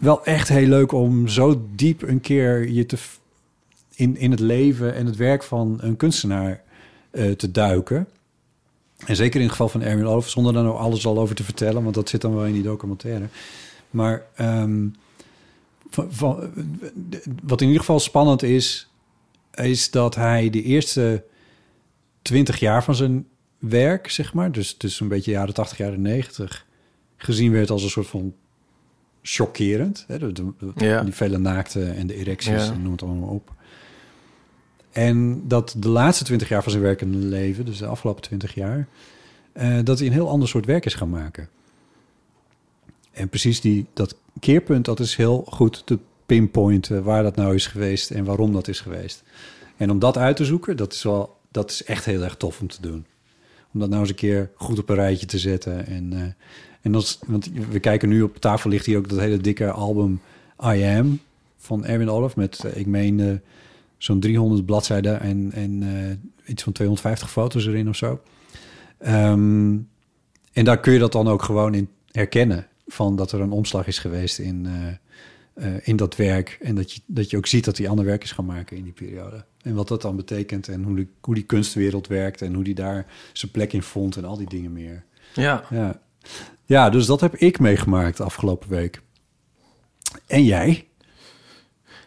wel 0.00 0.24
echt 0.24 0.48
heel 0.48 0.66
leuk 0.66 0.92
om 0.92 1.28
zo 1.28 1.66
diep 1.74 2.02
een 2.02 2.20
keer 2.20 2.68
je 2.68 2.86
te 2.86 2.98
in, 3.94 4.16
in 4.16 4.30
het 4.30 4.40
leven 4.40 4.94
en 4.94 5.06
het 5.06 5.16
werk 5.16 5.42
van 5.42 5.78
een 5.80 5.96
kunstenaar 5.96 6.62
uh, 7.12 7.32
te 7.32 7.50
duiken. 7.50 8.08
En 9.06 9.16
zeker 9.16 9.36
in 9.36 9.42
het 9.42 9.50
geval 9.50 9.68
van 9.68 9.82
Erwin 9.82 10.06
Olaf, 10.06 10.28
zonder 10.28 10.52
daar 10.52 10.62
nou 10.62 10.76
alles 10.76 11.06
al 11.06 11.18
over 11.18 11.34
te 11.34 11.44
vertellen, 11.44 11.82
want 11.82 11.94
dat 11.94 12.08
zit 12.08 12.20
dan 12.20 12.34
wel 12.34 12.44
in 12.44 12.52
die 12.52 12.62
documentaire. 12.62 13.28
Maar 13.90 14.26
van, 15.90 16.50
wat 17.42 17.60
in 17.60 17.66
ieder 17.66 17.80
geval 17.80 18.00
spannend 18.00 18.42
is, 18.42 18.90
is 19.54 19.90
dat 19.90 20.14
hij 20.14 20.50
de 20.50 20.62
eerste 20.62 21.24
twintig 22.22 22.60
jaar 22.60 22.84
van 22.84 22.94
zijn 22.94 23.26
werk, 23.58 24.10
zeg 24.10 24.34
maar, 24.34 24.52
dus, 24.52 24.78
dus 24.78 25.00
een 25.00 25.08
beetje 25.08 25.30
jaren 25.30 25.54
80, 25.54 25.78
jaren 25.78 26.02
90, 26.02 26.66
gezien 27.16 27.52
werd 27.52 27.70
als 27.70 27.82
een 27.82 27.90
soort 27.90 28.06
van 28.06 28.34
chockerend. 29.22 30.04
Hè? 30.06 30.18
De, 30.18 30.32
de, 30.32 30.52
de, 30.58 30.84
Ja. 30.84 31.02
Die 31.02 31.14
vele 31.14 31.38
naakte 31.38 31.84
en 31.84 32.06
de 32.06 32.14
erecties, 32.14 32.52
Ja. 32.66 32.72
en 32.72 32.82
noem 32.82 32.92
het 32.92 33.02
allemaal 33.02 33.28
op. 33.28 33.52
En 34.90 35.42
dat 35.48 35.74
de 35.78 35.88
laatste 35.88 36.24
twintig 36.24 36.48
jaar 36.48 36.62
van 36.62 36.70
zijn 36.72 36.84
werkende 36.84 37.18
leven, 37.18 37.64
dus 37.64 37.78
de 37.78 37.86
afgelopen 37.86 38.22
twintig 38.22 38.54
jaar, 38.54 38.88
eh, 39.52 39.78
dat 39.84 39.98
hij 39.98 40.06
een 40.06 40.12
heel 40.12 40.28
ander 40.28 40.48
soort 40.48 40.66
werk 40.66 40.84
is 40.84 40.94
gaan 40.94 41.10
maken. 41.10 41.48
En 43.12 43.28
precies 43.28 43.60
die, 43.60 43.86
dat 43.92 44.16
keerpunt, 44.40 44.84
dat 44.84 45.00
is 45.00 45.16
heel 45.16 45.44
goed 45.48 45.82
te 45.86 45.98
pinpointen 46.26 47.02
waar 47.02 47.22
dat 47.22 47.36
nou 47.36 47.54
is 47.54 47.66
geweest 47.66 48.10
en 48.10 48.24
waarom 48.24 48.52
dat 48.52 48.68
is 48.68 48.80
geweest. 48.80 49.22
En 49.76 49.90
om 49.90 49.98
dat 49.98 50.16
uit 50.16 50.36
te 50.36 50.44
zoeken, 50.44 50.76
dat 50.76 50.92
is, 50.92 51.02
wel, 51.02 51.36
dat 51.50 51.70
is 51.70 51.84
echt 51.84 52.04
heel 52.04 52.22
erg 52.22 52.36
tof 52.36 52.60
om 52.60 52.68
te 52.68 52.80
doen. 52.80 53.06
Om 53.72 53.80
dat 53.80 53.88
nou 53.88 54.00
eens 54.00 54.10
een 54.10 54.16
keer 54.16 54.50
goed 54.54 54.78
op 54.78 54.88
een 54.88 54.94
rijtje 54.94 55.26
te 55.26 55.38
zetten. 55.38 55.86
En, 55.86 56.12
uh, 56.12 56.20
en 56.80 56.92
dat 56.92 57.20
want 57.26 57.50
we 57.70 57.80
kijken 57.80 58.08
nu 58.08 58.22
op 58.22 58.36
tafel 58.36 58.70
ligt 58.70 58.86
hier 58.86 58.98
ook 58.98 59.08
dat 59.08 59.18
hele 59.18 59.36
dikke 59.36 59.70
album 59.70 60.20
I 60.64 60.82
Am 60.82 61.20
van 61.56 61.84
Erwin 61.84 62.10
Olaf 62.10 62.36
met, 62.36 62.62
uh, 62.66 62.76
ik 62.76 62.86
meen, 62.86 63.18
uh, 63.18 63.32
zo'n 63.98 64.20
300 64.20 64.66
bladzijden 64.66 65.20
en, 65.20 65.52
en 65.52 65.82
iets 66.46 66.62
van 66.62 66.72
250 66.72 67.30
foto's 67.30 67.66
erin 67.66 67.88
of 67.88 67.96
zo. 67.96 68.20
Um, 69.06 69.88
en 70.52 70.64
daar 70.64 70.80
kun 70.80 70.92
je 70.92 70.98
dat 70.98 71.12
dan 71.12 71.28
ook 71.28 71.42
gewoon 71.42 71.74
in 71.74 71.88
herkennen 72.10 72.66
van 72.86 73.16
dat 73.16 73.32
er 73.32 73.40
een 73.40 73.50
omslag 73.50 73.86
is 73.86 73.98
geweest 73.98 74.38
in, 74.38 74.68
in 75.82 75.96
dat 75.96 76.16
werk. 76.16 76.58
En 76.60 76.74
dat 76.74 76.92
je, 76.92 77.00
dat 77.06 77.30
je 77.30 77.36
ook 77.36 77.46
ziet 77.46 77.64
dat 77.64 77.78
hij 77.78 77.88
ander 77.88 78.04
werk 78.04 78.22
is 78.22 78.32
gaan 78.32 78.44
maken 78.44 78.76
in 78.76 78.82
die 78.82 78.92
periode. 78.92 79.44
En 79.62 79.74
wat 79.74 79.88
dat 79.88 80.02
dan 80.02 80.16
betekent 80.16 80.68
en 80.68 80.82
hoe, 80.82 80.96
die, 80.96 81.10
hoe 81.20 81.34
die 81.34 81.44
kunstwereld 81.44 82.06
werkt 82.06 82.42
en 82.42 82.54
hoe 82.54 82.64
die 82.64 82.74
daar 82.74 83.06
zijn 83.32 83.50
plek 83.50 83.72
in 83.72 83.82
vond 83.82 84.16
en 84.16 84.24
al 84.24 84.36
die 84.36 84.48
dingen 84.48 84.72
meer. 84.72 85.04
Ja. 85.34 85.64
Ja, 85.70 86.00
ja 86.64 86.90
dus 86.90 87.06
dat 87.06 87.20
heb 87.20 87.36
ik 87.36 87.58
meegemaakt 87.58 88.16
de 88.16 88.22
afgelopen 88.22 88.68
week. 88.68 89.02
En 90.26 90.44
jij? 90.44 90.88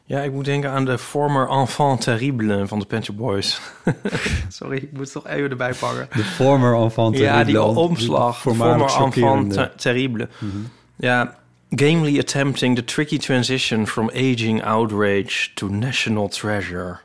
Ja, 0.05 0.22
ik 0.22 0.31
moet 0.31 0.45
denken 0.45 0.69
aan 0.69 0.86
de 0.86 0.98
former 0.98 1.50
enfant 1.50 2.01
terrible 2.01 2.67
van 2.67 2.79
de 2.79 2.86
Pet 2.86 3.05
Shop 3.05 3.17
Boys. 3.17 3.62
Sorry, 4.50 4.77
ik 4.77 4.91
moet 4.91 5.01
het 5.01 5.12
toch 5.12 5.27
even 5.27 5.50
erbij 5.50 5.74
pakken. 5.74 6.07
De 6.15 6.24
former 6.24 6.75
enfant 6.75 7.15
terrible. 7.15 7.38
Ja, 7.38 7.43
die 7.43 7.62
omslag. 7.62 8.38
Voormalig 8.38 8.91
former 8.91 9.05
enfant 9.05 9.81
terrible. 9.81 10.29
Mhm. 10.39 10.57
Ja, 10.95 11.42
gamely 11.75 12.20
attempting 12.20 12.75
the 12.75 12.84
tricky 12.84 13.18
transition 13.18 13.88
from 13.88 14.10
aging 14.10 14.63
outrage 14.63 15.50
to 15.53 15.68
national 15.70 16.27
treasure. 16.27 16.98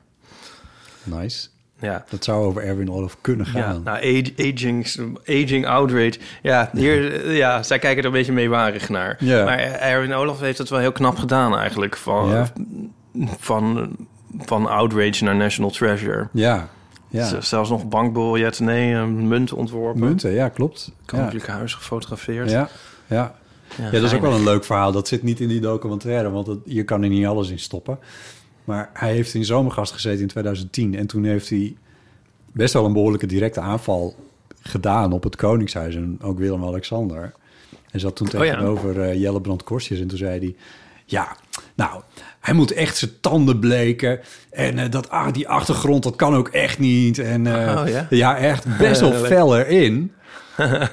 Nice. 1.02 1.48
Ja, 1.80 2.04
Dat 2.10 2.24
zou 2.24 2.44
over 2.44 2.62
Erwin 2.62 2.90
Olaf 2.90 3.16
kunnen 3.20 3.46
ja 3.46 3.52
gaan. 3.62 3.82
nou, 3.82 3.96
age- 3.98 4.32
aging, 4.54 4.86
aging 5.26 5.66
outrage. 5.66 6.18
Ja, 6.42 6.70
hier, 6.72 7.32
ja, 7.34 7.62
zij 7.62 7.78
kijken 7.78 7.98
er 8.00 8.06
een 8.08 8.12
beetje 8.14 8.32
meewarig 8.32 8.88
naar. 8.88 9.16
Ja. 9.20 9.44
Maar 9.44 9.58
Erwin 9.58 10.14
Olaf 10.14 10.40
heeft 10.40 10.58
het 10.58 10.68
wel 10.68 10.78
heel 10.78 10.92
knap 10.92 11.16
gedaan 11.18 11.56
eigenlijk. 11.58 11.96
Van, 11.96 12.28
Ja. 12.28 12.48
van, 13.38 13.96
van 14.38 14.66
outrage 14.66 15.24
naar 15.24 15.36
national 15.36 15.70
treasure. 15.70 16.28
Ja. 16.32 16.68
Ja. 17.10 17.40
Zelfs 17.40 17.70
nog 17.70 17.88
bankbiljetten, 17.88 18.64
nee, 18.64 18.94
een 18.94 19.28
munt 19.28 19.52
ontworpen. 19.52 20.00
Munten, 20.00 20.32
ja, 20.32 20.48
klopt. 20.48 20.84
Ja. 20.96 21.02
Koninklijk 21.06 21.46
Huis 21.46 21.74
gefotografeerd. 21.74 22.50
Ja. 22.50 22.68
Ja. 23.06 23.34
Ja, 23.76 23.90
dat 23.90 24.02
is 24.02 24.14
ook 24.14 24.20
wel 24.20 24.32
een 24.34 24.44
leuk 24.44 24.64
verhaal. 24.64 24.92
Dat 24.92 25.08
zit 25.08 25.22
niet 25.22 25.40
in 25.40 25.48
die 25.48 25.60
documentaire, 25.60 26.30
want 26.30 26.46
dat, 26.46 26.58
je 26.64 26.84
kan 26.84 27.02
er 27.02 27.08
niet 27.08 27.26
alles 27.26 27.50
in 27.50 27.58
stoppen. 27.58 27.98
Maar 28.64 28.90
hij 28.92 29.12
heeft 29.12 29.34
in 29.34 29.44
Zomergast 29.44 29.92
gezeten 29.92 30.20
in 30.20 30.28
2010. 30.28 30.94
En 30.94 31.06
toen 31.06 31.24
heeft 31.24 31.48
hij 31.50 31.76
best 32.52 32.72
wel 32.72 32.84
een 32.84 32.92
behoorlijke 32.92 33.26
directe 33.26 33.60
aanval 33.60 34.14
gedaan 34.60 35.12
op 35.12 35.22
het 35.22 35.36
Koningshuis. 35.36 35.94
En 35.94 36.18
ook 36.22 36.38
Willem-Alexander. 36.38 37.32
En 37.90 38.00
zat 38.00 38.16
toen 38.16 38.26
Oh 38.26 38.32
ja. 38.32 38.38
tegenover 38.40 39.00
eh, 39.00 39.20
Jelle 39.20 39.40
Brand 39.40 39.62
Korstjes. 39.62 40.00
En 40.00 40.06
toen 40.06 40.18
zei 40.18 40.38
hij... 40.38 40.56
Ja, 41.04 41.36
nou, 41.74 42.02
hij 42.40 42.54
moet 42.54 42.72
echt 42.72 42.96
zijn 42.96 43.10
tanden 43.20 43.58
bleken. 43.58 44.20
En 44.50 44.78
eh, 44.78 44.90
dat, 44.90 45.10
ah, 45.10 45.32
die 45.32 45.48
achtergrond, 45.48 46.02
dat 46.02 46.16
kan 46.16 46.34
ook 46.34 46.48
echt 46.48 46.78
niet. 46.78 47.18
En 47.18 47.46
eh, 47.46 47.82
Oh, 47.82 48.06
ja? 48.10 48.36
echt 48.36 48.78
best 48.78 49.00
wel 49.00 49.12
fel 49.32 49.58
erin. 49.58 50.12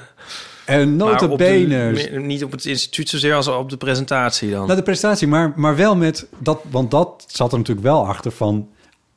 en 0.66 0.96
notabene... 0.96 2.18
niet 2.18 2.44
op 2.44 2.50
het 2.50 2.64
instituut 2.64 3.08
zozeer 3.08 3.34
als 3.34 3.48
op 3.48 3.70
de 3.70 3.76
presentatie 3.76 4.50
dan. 4.50 4.64
Nou, 4.64 4.76
de 4.76 4.84
prestatie, 4.84 5.28
maar, 5.28 5.52
maar 5.56 5.76
wel 5.76 5.96
met 5.96 6.26
dat, 6.38 6.60
want 6.70 6.90
dat 6.90 7.24
zat 7.26 7.52
er 7.52 7.58
natuurlijk 7.58 7.86
wel 7.86 8.06
achter 8.06 8.30
van 8.30 8.68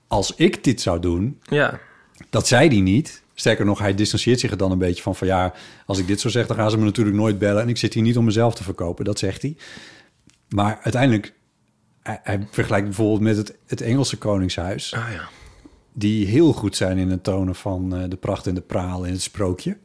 als 0.07 0.35
ik 0.35 0.63
dit 0.63 0.81
zou 0.81 0.99
doen, 0.99 1.39
ja, 1.43 1.79
dat 2.29 2.47
zei 2.47 2.67
hij 2.67 2.79
niet. 2.79 3.21
Sterker 3.33 3.65
nog, 3.65 3.79
hij 3.79 3.95
distancieert 3.95 4.39
zich 4.39 4.51
er 4.51 4.57
dan 4.57 4.71
een 4.71 4.77
beetje 4.77 5.03
van 5.03 5.15
van 5.15 5.27
ja, 5.27 5.53
als 5.85 5.97
ik 5.97 6.07
dit 6.07 6.19
zo 6.19 6.29
zeg, 6.29 6.47
dan 6.47 6.55
gaan 6.55 6.71
ze 6.71 6.77
me 6.77 6.83
natuurlijk 6.83 7.17
nooit 7.17 7.39
bellen 7.39 7.61
en 7.61 7.69
ik 7.69 7.77
zit 7.77 7.93
hier 7.93 8.03
niet 8.03 8.17
om 8.17 8.25
mezelf 8.25 8.55
te 8.55 8.63
verkopen. 8.63 9.05
Dat 9.05 9.19
zegt 9.19 9.41
hij. 9.41 9.55
Maar 10.49 10.79
uiteindelijk, 10.81 11.33
hij, 12.01 12.19
hij 12.23 12.47
vergelijkt 12.51 12.85
bijvoorbeeld 12.85 13.21
met 13.21 13.37
het, 13.37 13.57
het 13.65 13.81
Engelse 13.81 14.17
Koningshuis, 14.17 14.93
ah 14.93 15.11
ja. 15.13 15.29
die 15.93 16.25
heel 16.25 16.53
goed 16.53 16.75
zijn 16.75 16.97
in 16.97 17.09
het 17.09 17.23
tonen 17.23 17.55
van 17.55 17.95
eh, 17.95 18.09
de 18.09 18.17
pracht 18.17 18.47
en 18.47 18.55
de 18.55 18.61
praal 18.61 19.03
in 19.03 19.11
het 19.11 19.21
sprookje. 19.21 19.77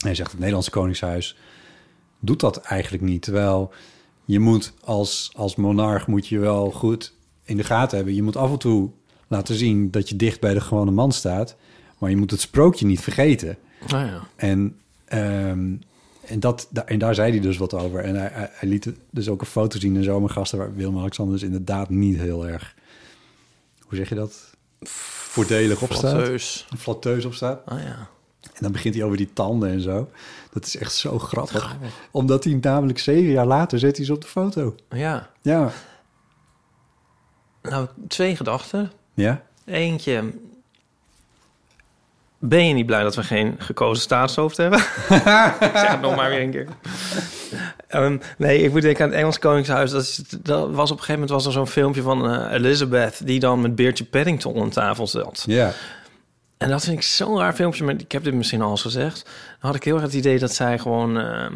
Hij 0.00 0.14
zegt 0.14 0.28
het 0.30 0.38
Nederlandse 0.38 0.70
Koningshuis 0.70 1.36
doet 2.20 2.40
dat 2.40 2.56
eigenlijk 2.56 3.02
niet. 3.02 3.22
Terwijl 3.22 3.72
je 4.24 4.40
moet 4.40 4.72
als, 4.84 5.30
als 5.36 5.56
monarch 5.56 6.06
moet 6.06 6.26
je 6.26 6.38
wel 6.38 6.70
goed 6.70 7.14
in 7.44 7.56
de 7.56 7.64
gaten 7.64 7.96
hebben. 7.96 8.14
Je 8.14 8.22
moet 8.22 8.36
af 8.36 8.50
en 8.50 8.58
toe 8.58 8.90
laten 9.28 9.54
zien 9.54 9.90
dat 9.90 10.08
je 10.08 10.16
dicht 10.16 10.40
bij 10.40 10.54
de 10.54 10.60
gewone 10.60 10.90
man 10.90 11.12
staat. 11.12 11.56
Maar 11.98 12.10
je 12.10 12.16
moet 12.16 12.30
het 12.30 12.40
sprookje 12.40 12.86
niet 12.86 13.00
vergeten. 13.00 13.56
Ah 13.82 13.90
ja. 13.90 14.26
En, 14.36 14.76
ehm, 15.04 15.74
en, 16.20 16.40
dat, 16.40 16.66
da- 16.70 16.86
en 16.86 16.98
daar 16.98 17.14
zei 17.14 17.30
hij 17.30 17.40
dus 17.40 17.56
wat 17.56 17.74
over. 17.74 18.00
En 18.04 18.14
hij, 18.14 18.30
hij, 18.32 18.50
hij 18.52 18.68
liet 18.68 18.92
dus 19.10 19.28
ook 19.28 19.40
een 19.40 19.46
foto 19.46 19.78
zien 19.78 19.96
in 19.96 20.02
Zomergasten... 20.02 20.58
waar 20.58 20.74
Willem-Alexander 20.74 21.34
dus 21.34 21.44
inderdaad 21.44 21.88
niet 21.88 22.16
heel 22.16 22.46
erg... 22.46 22.74
Hoe 23.80 23.96
zeg 23.96 24.08
je 24.08 24.14
dat? 24.14 24.50
Voordelig 24.80 25.82
op 25.82 25.92
staat. 25.92 26.10
Flatteus. 26.12 26.66
Flatteus 26.78 27.24
op 27.24 27.34
staat. 27.34 27.62
Ah 27.66 27.82
ja. 27.82 28.08
En 28.60 28.66
dan 28.66 28.72
begint 28.72 28.94
hij 28.94 29.04
over 29.04 29.16
die 29.16 29.32
tanden 29.32 29.70
en 29.70 29.80
zo. 29.80 30.10
Dat 30.52 30.66
is 30.66 30.76
echt 30.76 30.94
zo 30.94 31.18
grappig. 31.18 31.76
Omdat 32.10 32.44
hij 32.44 32.58
namelijk 32.60 32.98
zeven 32.98 33.30
jaar 33.30 33.46
later 33.46 33.78
zet 33.78 33.96
hij 33.96 34.06
ze 34.06 34.12
op 34.12 34.20
de 34.20 34.26
foto. 34.26 34.74
Ja. 34.90 35.30
Ja. 35.42 35.70
Nou, 37.62 37.86
twee 38.08 38.36
gedachten. 38.36 38.92
Ja? 39.14 39.42
Eentje. 39.64 40.32
Ben 42.38 42.66
je 42.66 42.74
niet 42.74 42.86
blij 42.86 43.02
dat 43.02 43.14
we 43.14 43.22
geen 43.22 43.54
gekozen 43.58 44.02
staatshoofd 44.02 44.56
hebben? 44.56 44.78
ik 44.78 45.70
zeg 45.82 45.90
het 45.90 46.00
nog 46.00 46.16
maar 46.16 46.30
weer 46.30 46.40
een 46.40 46.50
keer. 46.50 46.68
Ehm, 47.88 48.18
nee, 48.38 48.62
ik 48.62 48.72
moet 48.72 48.82
denken 48.82 49.04
aan 49.04 49.10
het 49.10 49.18
Engels 49.18 49.38
Koningshuis. 49.38 49.90
Dat, 49.90 50.02
is, 50.02 50.22
dat 50.42 50.70
was 50.70 50.90
op 50.90 50.96
een 50.98 51.04
gegeven 51.04 51.12
moment 51.12 51.30
was 51.30 51.46
er 51.46 51.52
zo'n 51.52 51.66
filmpje 51.66 52.02
van 52.02 52.30
eh, 52.30 52.52
Elizabeth... 52.52 53.26
die 53.26 53.40
dan 53.40 53.60
met 53.60 53.74
Beertje 53.74 54.04
Paddington 54.04 54.60
aan 54.60 54.70
tafel 54.70 55.06
zat. 55.06 55.44
Ja. 55.46 55.72
En 56.60 56.68
dat 56.68 56.84
vind 56.84 56.96
ik 56.96 57.02
zo'n 57.02 57.38
raar 57.38 57.52
filmpje. 57.52 57.84
Maar 57.84 57.94
ik 57.98 58.12
heb 58.12 58.24
dit 58.24 58.34
misschien 58.34 58.60
al 58.62 58.70
eens 58.70 58.82
gezegd. 58.82 59.22
Dan 59.24 59.70
had 59.70 59.74
ik 59.74 59.84
heel 59.84 59.94
erg 59.94 60.02
het 60.04 60.12
idee 60.14 60.38
dat 60.38 60.52
zij 60.54 60.78
gewoon 60.78 61.18
ehm, 61.18 61.54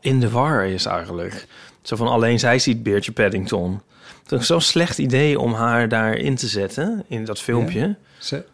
in 0.00 0.20
de 0.20 0.30
war 0.30 0.66
is 0.66 0.84
eigenlijk. 0.86 1.46
Zo 1.82 1.96
van 1.96 2.06
alleen 2.08 2.38
zij 2.38 2.58
ziet 2.58 2.82
Beertje 2.82 3.12
Paddington. 3.12 3.80
Het 4.22 4.40
is 4.40 4.46
zo'n 4.46 4.60
slecht 4.60 4.98
idee 4.98 5.40
om 5.40 5.52
haar 5.52 5.88
daarin 5.88 6.34
te 6.36 6.46
zetten, 6.48 7.04
in 7.08 7.24
dat 7.24 7.40
filmpje. 7.40 7.96
Ze, 8.18 8.44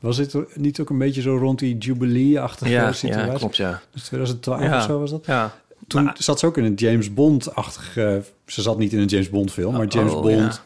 was 0.00 0.16
dit 0.16 0.56
niet 0.56 0.80
ook 0.80 0.90
een 0.90 0.98
beetje 0.98 1.20
zo 1.22 1.36
rond 1.36 1.58
die 1.58 1.78
Jubilee-achtige 1.78 2.70
Ja, 2.70 2.92
situatie? 2.92 3.30
ja, 3.32 3.34
klopt, 3.38 3.56
ja. 3.56 3.80
Dus 3.92 4.02
2012 4.02 4.60
Ja. 4.62 4.76
of 4.76 4.82
zo 4.82 4.98
was 5.00 5.10
dat? 5.10 5.26
Ja. 5.26 5.54
Toen 5.86 6.04
Maar- 6.04 6.16
zat 6.18 6.38
ze 6.38 6.46
ook 6.46 6.56
in 6.56 6.64
een 6.64 6.74
James 6.74 7.14
Bond-achtige... 7.14 8.22
Ze 8.46 8.62
zat 8.62 8.78
niet 8.78 8.92
in 8.92 8.98
een 8.98 9.06
James 9.06 9.30
Bond-film, 9.30 9.72
maar 9.74 9.86
James 9.86 10.12
Oh, 10.12 10.22
Bond... 10.22 10.62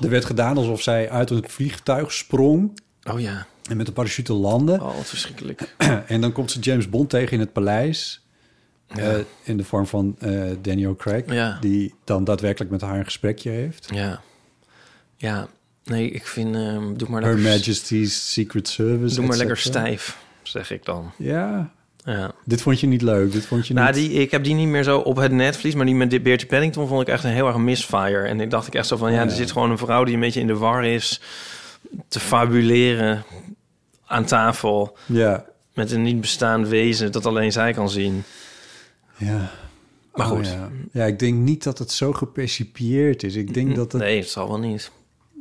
Er 0.00 0.10
werd 0.10 0.24
gedaan 0.24 0.56
alsof 0.56 0.82
zij 0.82 1.10
uit 1.10 1.30
een 1.30 1.44
vliegtuig 1.48 2.12
sprong... 2.12 2.78
Oh 3.12 3.20
ja. 3.20 3.46
en 3.70 3.76
met 3.76 3.86
een 3.88 3.92
parachute 3.92 4.32
landde. 4.32 4.72
Oh, 4.72 4.96
wat 4.96 5.06
verschrikkelijk. 5.06 5.74
En 6.06 6.20
dan 6.20 6.32
komt 6.32 6.50
ze 6.50 6.58
James 6.60 6.88
Bond 6.88 7.10
tegen 7.10 7.32
in 7.32 7.40
het 7.40 7.52
paleis... 7.52 8.24
Ja. 8.94 9.02
eh, 9.12 9.18
in 9.42 9.56
de 9.56 9.64
vorm 9.64 9.86
van 9.86 10.16
eh, 10.18 10.42
Daniel 10.62 10.96
Craig... 10.96 11.22
Ja. 11.26 11.58
die 11.60 11.94
dan 12.04 12.24
daadwerkelijk 12.24 12.70
met 12.70 12.80
haar 12.80 12.98
een 12.98 13.04
gesprekje 13.04 13.50
heeft. 13.50 13.88
Ja. 13.94 14.20
Ja. 15.16 15.48
Nee, 15.84 16.10
ik 16.10 16.26
vind... 16.26 16.54
ehm, 16.54 16.94
doe 16.94 17.08
maar 17.08 17.22
Her 17.22 17.38
Majesty's 17.38 18.32
Secret 18.32 18.68
Service. 18.68 19.14
doe 19.14 19.26
maar 19.26 19.36
lekker 19.36 19.56
stijf, 19.56 20.18
zeg 20.42 20.70
ik 20.70 20.84
dan. 20.84 21.12
Ja, 21.18 21.70
Ja. 22.04 22.32
dit 22.44 22.62
vond 22.62 22.80
je 22.80 22.86
niet 22.86 23.02
leuk. 23.02 23.32
Dit 23.32 23.46
vond 23.46 23.66
je 23.66 23.74
Nou, 23.74 23.86
niet... 23.86 23.94
die, 24.10 24.10
ik 24.20 24.30
heb 24.30 24.44
die 24.44 24.54
niet 24.54 24.68
meer 24.68 24.82
zo 24.82 24.98
op 24.98 25.16
het 25.16 25.32
netvlies, 25.32 25.74
maar 25.74 25.86
die 25.86 25.94
met 25.94 26.10
dit 26.10 26.22
Beertje 26.22 26.46
Paddington 26.46 26.88
vond 26.88 27.00
ik 27.02 27.08
echt 27.08 27.24
een 27.24 27.30
heel 27.30 27.46
erg 27.46 27.56
misfire. 27.56 28.22
En 28.26 28.40
ik 28.40 28.50
dacht 28.50 28.66
ik 28.66 28.74
echt 28.74 28.86
zo 28.86 28.96
van, 28.96 29.12
ja, 29.12 29.22
er 29.22 29.30
zit 29.30 29.52
gewoon 29.52 29.70
een 29.70 29.78
vrouw 29.78 30.04
die 30.04 30.14
een 30.14 30.20
beetje 30.20 30.40
in 30.40 30.46
de 30.46 30.56
war 30.56 30.84
is 30.84 31.20
te 32.08 32.20
fabuleren 32.20 33.24
aan 34.06 34.24
tafel 34.24 34.96
Ja, 35.06 35.44
met 35.74 35.90
een 35.90 36.02
niet 36.02 36.20
bestaand 36.20 36.68
wezen 36.68 37.12
dat 37.12 37.26
alleen 37.26 37.52
zij 37.52 37.72
kan 37.72 37.90
zien. 37.90 38.22
ja. 39.16 39.50
Maar 40.14 40.30
Oh, 40.30 40.36
goed. 40.36 40.46
ja. 40.46 40.70
ja, 40.92 41.04
ik 41.04 41.18
denk 41.18 41.34
niet 41.38 41.62
dat 41.62 41.78
het 41.78 41.92
zo 41.92 42.12
gepercipieerd 42.12 43.22
is. 43.22 43.34
Ik 43.34 43.54
denk 43.54 43.76
dat 43.76 43.92
het... 43.92 44.00
Nee, 44.02 44.18
het 44.18 44.28
zal 44.28 44.48
wel 44.48 44.58
niet. 44.58 44.90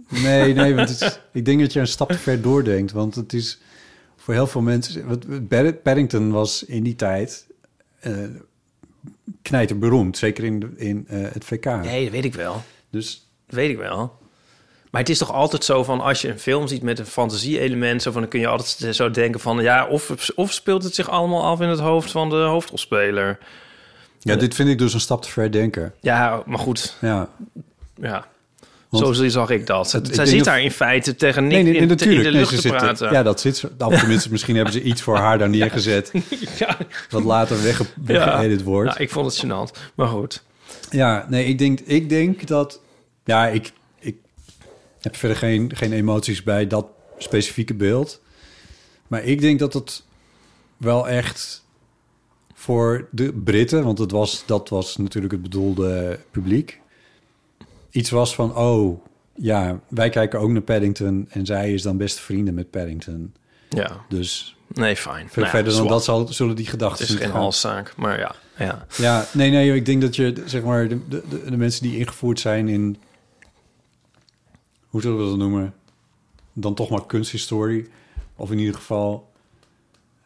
Nee, 0.10 0.54
nee, 0.54 0.76
want 0.76 0.90
het 0.90 1.02
is- 1.02 1.20
ik 1.40 1.46
denk 1.46 1.60
dat 1.60 1.74
je 1.74 1.80
een 1.80 1.88
stap 1.88 2.12
te 2.12 2.18
ver 2.18 2.42
doordenkt. 2.42 2.92
Want 2.92 3.16
het 3.16 3.34
is 3.34 3.60
voor 4.18 4.34
heel 4.34 4.48
veel 4.48 4.62
mensen... 4.62 5.08
wat- 5.08 5.82
Paddington 5.84 6.32
was 6.32 6.64
in 6.64 6.84
die 6.84 6.96
tijd 6.96 7.48
eh 8.00 8.18
knijter 9.42 9.78
beroemd. 9.80 10.18
Zeker 10.18 10.44
in, 10.44 10.74
in 10.78 11.06
eh, 11.08 11.20
het 11.32 11.46
VK. 11.46 11.66
Nee, 11.66 12.04
dat 12.04 12.12
weet 12.14 12.26
ik 12.26 12.34
wel. 12.34 12.62
Dus 12.90 13.28
Dat 13.46 13.56
weet 13.56 13.70
ik 13.70 13.78
wel. 13.78 14.18
Maar 14.90 15.02
het 15.02 15.10
is 15.10 15.18
toch 15.18 15.34
altijd 15.34 15.64
zo 15.64 15.84
van 15.84 16.02
als 16.02 16.22
je 16.22 16.28
een 16.30 16.40
film 16.40 16.68
ziet 16.68 16.82
met 16.82 17.00
een 17.00 17.06
fantasie-element, 17.06 18.02
zo 18.02 18.12
van 18.12 18.22
dan 18.22 18.30
kun 18.30 18.40
je 18.40 18.48
altijd 18.48 18.96
zo 18.96 19.12
denken 19.12 19.40
van 19.40 19.62
ja, 19.62 19.88
of, 19.88 20.32
of 20.36 20.54
speelt 20.54 20.84
het 20.84 20.96
zich 20.96 21.10
allemaal 21.10 21.44
af 21.46 21.62
in 21.62 21.70
het 21.70 21.80
hoofd 21.80 22.12
van 22.12 22.30
de 22.30 22.36
hoofdrolspeler. 22.36 23.38
ja, 24.20 24.36
dit 24.36 24.56
vind 24.56 24.70
ik 24.70 24.78
dus 24.78 24.94
een 24.94 25.00
stap 25.00 25.22
te 25.22 25.30
ver 25.30 25.52
denken. 25.52 25.94
Ja, 26.02 26.44
maar 26.46 26.60
goed, 26.60 26.98
Ja, 27.02 27.30
ja. 28.02 28.26
Want- 28.90 29.16
zo 29.16 29.28
zag 29.30 29.50
ik 29.50 29.68
dat. 29.68 29.92
Het- 29.92 30.10
Zij 30.12 30.26
zit 30.26 30.44
daar 30.44 30.62
in 30.62 30.72
feite 30.72 31.16
tegen 31.16 31.44
niks 31.44 31.54
nee, 31.56 31.64
nee, 31.64 31.74
in, 31.74 31.80
nee, 31.80 31.88
natuurlijk. 31.88 32.18
in 32.20 32.24
de 32.26 32.32
Nee, 32.32 32.40
lucht 32.40 32.50
ze 32.50 32.56
te 32.56 32.62
zit- 32.62 32.72
praten. 32.78 33.12
Ja, 33.12 33.24
dat 33.24 33.40
zit. 33.40 33.64
Of 33.78 34.00
tenminste, 34.00 34.32
misschien 34.32 34.56
hebben 34.56 34.74
ze 34.74 34.82
iets 34.82 35.02
voor 35.02 35.18
haar 35.18 35.38
daar 35.38 35.50
neergezet... 35.60 36.12
ja. 36.58 36.78
wat 37.10 37.24
later 37.24 37.64
wegge, 37.64 37.86
weggeëdit 38.04 38.64
wordt. 38.64 38.90
Ja, 38.94 38.98
ik 38.98 39.10
vond 39.10 39.32
het 39.34 39.46
gênant. 39.46 39.80
Maar 39.96 40.08
goed. 40.08 40.44
Ja, 40.90 41.26
nee, 41.30 41.46
ik 41.46 41.58
denk, 41.58 41.80
ik 41.80 42.10
denk 42.10 42.48
dat... 42.48 42.82
Ja, 43.26 43.48
ik 43.48 43.72
heb 45.00 45.16
verder 45.16 45.38
geen, 45.38 45.76
geen 45.76 45.94
emoties 45.94 46.44
bij 46.44 46.68
dat 46.68 46.88
specifieke 47.18 47.74
beeld. 47.74 48.22
Maar 49.08 49.24
ik 49.24 49.42
denk 49.42 49.60
dat 49.60 49.74
het 49.74 50.04
wel 50.78 51.08
echt 51.08 51.66
voor 52.54 53.08
de 53.12 53.34
Britten... 53.34 53.84
want 53.84 53.98
het 53.98 54.12
was, 54.12 54.44
dat 54.46 54.70
was 54.70 54.98
natuurlijk 54.98 55.34
het 55.34 55.42
bedoelde 55.42 56.20
publiek... 56.32 56.80
iets 57.90 58.10
was 58.10 58.36
van, 58.36 58.56
oh, 58.56 59.06
ja, 59.36 59.80
wij 59.88 60.10
kijken 60.10 60.40
ook 60.40 60.50
naar 60.50 60.62
Paddington... 60.62 61.28
en 61.30 61.46
zij 61.46 61.74
is 61.74 61.82
dan 61.82 61.98
beste 61.98 62.22
vrienden 62.22 62.54
met 62.54 62.70
Paddington. 62.70 63.34
Ja, 63.70 64.06
Dus 64.10 64.56
nee, 64.68 64.96
fijn. 64.96 65.30
Nou 65.36 65.46
ja, 65.46 65.50
verder 65.50 65.74
dan 65.74 65.74
zwart. 65.74 65.90
dat 65.90 66.04
zal, 66.04 66.28
zullen 66.28 66.56
die 66.56 66.66
Het 66.66 66.74
gedachten 66.74 67.06
is 67.06 67.12
niet 67.12 67.20
geen 67.20 67.32
halszaak, 67.32 67.94
maar 67.98 68.20
ja. 68.20 68.36
ja. 68.58 68.86
Ja, 68.98 69.26
nee, 69.34 69.52
nee, 69.52 69.76
ik 69.76 69.86
denk 69.86 70.02
dat 70.02 70.16
je, 70.16 70.44
zeg 70.46 70.64
maar, 70.64 70.88
de, 70.88 71.00
de, 71.10 71.22
de 71.50 71.58
mensen 71.58 71.84
die 71.84 71.98
ingevoerd 71.98 72.40
zijn 72.40 72.68
in, 72.68 72.98
hoe 74.90 75.02
zullen 75.02 75.18
we 75.18 75.24
dat 75.30 75.38
noemen? 75.38 75.74
Dan 76.54 76.74
toch 76.74 76.90
maar 76.90 77.06
kunsthistorie. 77.06 77.88
Of 78.36 78.52
in 78.52 78.60
ieder 78.60 78.76
geval, 78.76 79.32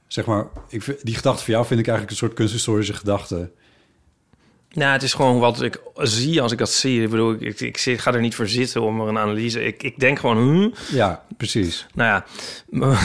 zeg 0.07 0.25
maar, 0.25 0.47
ik, 0.69 0.83
vind- 0.83 1.05
die 1.05 1.15
gedachte 1.15 1.43
van 1.43 1.53
jou 1.53 1.65
vind 1.65 1.79
ik 1.79 1.87
eigenlijk 1.87 2.11
een 2.11 2.25
soort 2.25 2.37
kunsthistorische 2.37 2.93
gedachte. 2.93 3.51
Nou, 4.71 4.91
het 4.91 5.03
is 5.03 5.13
gewoon 5.13 5.39
wat 5.39 5.61
ik 5.61 5.81
zie 5.95 6.41
als 6.41 6.51
ik 6.51 6.57
dat 6.57 6.69
zie. 6.71 7.01
Ik 7.03 7.09
bedoel, 7.09 7.33
ik, 7.39 7.59
ik, 7.59 7.77
zit- 7.77 7.99
ga 8.01 8.13
er 8.13 8.21
niet 8.21 8.35
voor 8.35 8.47
zitten 8.47 8.81
om 8.81 9.01
er 9.01 9.07
een 9.07 9.17
analyse... 9.17 9.63
Ik, 9.65 9.83
ik 9.83 9.99
denk 9.99 10.19
gewoon, 10.19 10.37
hm, 10.37 10.95
Ja, 10.95 11.25
precies. 11.37 11.85
nou 11.93 12.09
ja... 12.09 12.25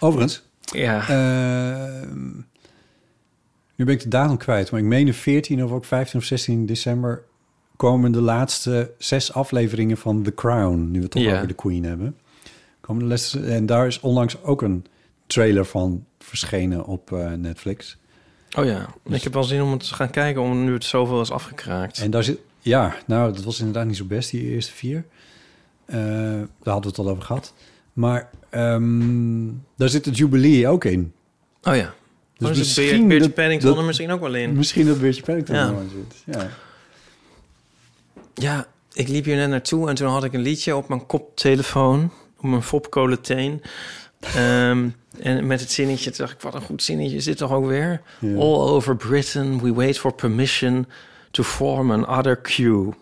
Overigens, 0.00 0.42
ja. 0.60 1.00
eh, 1.08 2.10
nu 3.74 3.84
ben 3.84 3.94
ik 3.94 4.00
de 4.02 4.08
datum 4.08 4.36
kwijt, 4.36 4.70
maar 4.70 4.80
ik 4.80 4.86
meen 4.86 5.06
de 5.06 5.12
14 5.12 5.64
of 5.64 5.70
ook 5.70 5.84
15 5.84 6.18
of 6.20 6.24
16 6.26 6.66
december 6.66 7.24
komen 7.78 8.12
de 8.12 8.20
laatste 8.20 8.90
zes 8.98 9.32
afleveringen 9.32 9.96
van 9.96 10.22
The 10.22 10.34
Crown, 10.34 10.78
nu 10.90 10.96
we 10.98 11.02
het 11.02 11.10
toch 11.10 11.26
over 11.26 11.48
de 11.48 11.54
Queen 11.54 11.84
hebben. 11.84 12.16
Komen 12.80 13.02
de 13.02 13.08
laatste, 13.08 13.40
en 13.40 13.66
daar 13.66 13.86
is 13.86 14.00
onlangs 14.00 14.42
ook 14.42 14.62
een 14.62 14.84
trailer 15.26 15.64
van 15.64 16.04
verschenen 16.18 16.84
op 16.84 17.12
eh, 17.12 17.32
Netflix. 17.32 17.96
Oh 18.56 18.64
ja, 18.64 18.88
ik 19.08 19.22
heb 19.22 19.32
wel 19.32 19.44
zin 19.44 19.62
om 19.62 19.70
het 19.72 19.88
te 19.88 19.94
gaan 19.94 20.10
kijken... 20.10 20.42
om 20.42 20.64
nu 20.64 20.72
het 20.72 20.84
zoveel 20.84 21.20
is 21.20 21.30
afgekraakt. 21.30 21.98
En 21.98 22.10
daar 22.10 22.24
zit, 22.24 22.38
ja, 22.60 22.94
nou, 23.06 23.32
dat 23.32 23.44
was 23.44 23.58
inderdaad 23.58 23.86
niet 23.86 23.96
zo 23.96 24.04
best, 24.04 24.30
die 24.30 24.42
eerste 24.42 24.72
vier. 24.72 25.04
Eh, 25.84 25.96
daar 25.96 26.46
hadden 26.62 26.82
we 26.82 26.88
het 26.88 26.98
al 26.98 27.08
over 27.08 27.22
gehad. 27.22 27.52
Maar 27.92 28.30
ehm, 28.50 29.46
daar 29.76 29.88
zit 29.88 30.04
het 30.04 30.16
Jubilee 30.16 30.68
ook 30.68 30.84
in. 30.84 31.12
Oh 31.62 31.76
ja. 31.76 31.94
Dus 32.36 32.48
Dus 32.48 32.50
oh, 32.50 32.56
misschien 32.56 32.82
misschien 32.84 33.08
Beertje 33.08 33.30
Paddington 33.30 33.68
dat- 33.70 33.78
er 33.78 33.84
misschien 33.84 34.10
ook 34.10 34.20
wel 34.20 34.34
in. 34.34 34.52
Misschien 34.52 34.86
dat 34.86 35.00
Beertje 35.00 35.22
Paddington 35.22 35.56
Ja. 35.56 35.66
er 35.68 35.74
zit. 36.24 36.34
Ja. 36.36 36.48
Ja, 38.38 38.66
ik 38.92 39.08
liep 39.08 39.24
hier 39.24 39.36
net 39.36 39.48
naartoe 39.48 39.88
en 39.88 39.94
toen 39.94 40.08
had 40.08 40.24
ik 40.24 40.32
een 40.32 40.40
liedje 40.40 40.76
op 40.76 40.88
mijn 40.88 41.06
koptelefoon, 41.06 42.12
op 42.36 42.44
mijn 42.44 42.62
fopcoleteen. 42.62 43.62
Ehm 44.20 44.88
en 45.20 45.46
met 45.46 45.60
het 45.60 45.70
zinnetje, 45.72 46.10
dacht 46.16 46.32
ik, 46.32 46.40
wat 46.40 46.54
een 46.54 46.60
goed 46.60 46.82
zinnetje 46.82 47.16
is 47.16 47.24
dit 47.24 47.36
toch 47.36 47.52
ook 47.52 47.66
weer? 47.66 48.00
Ja. 48.18 48.36
All 48.36 48.68
over 48.68 48.96
Britain, 48.96 49.60
we 49.60 49.74
wait 49.74 49.98
for 49.98 50.12
permission 50.12 50.86
to 51.30 51.42
form 51.42 51.90
another 51.90 52.36
queue. 52.36 52.92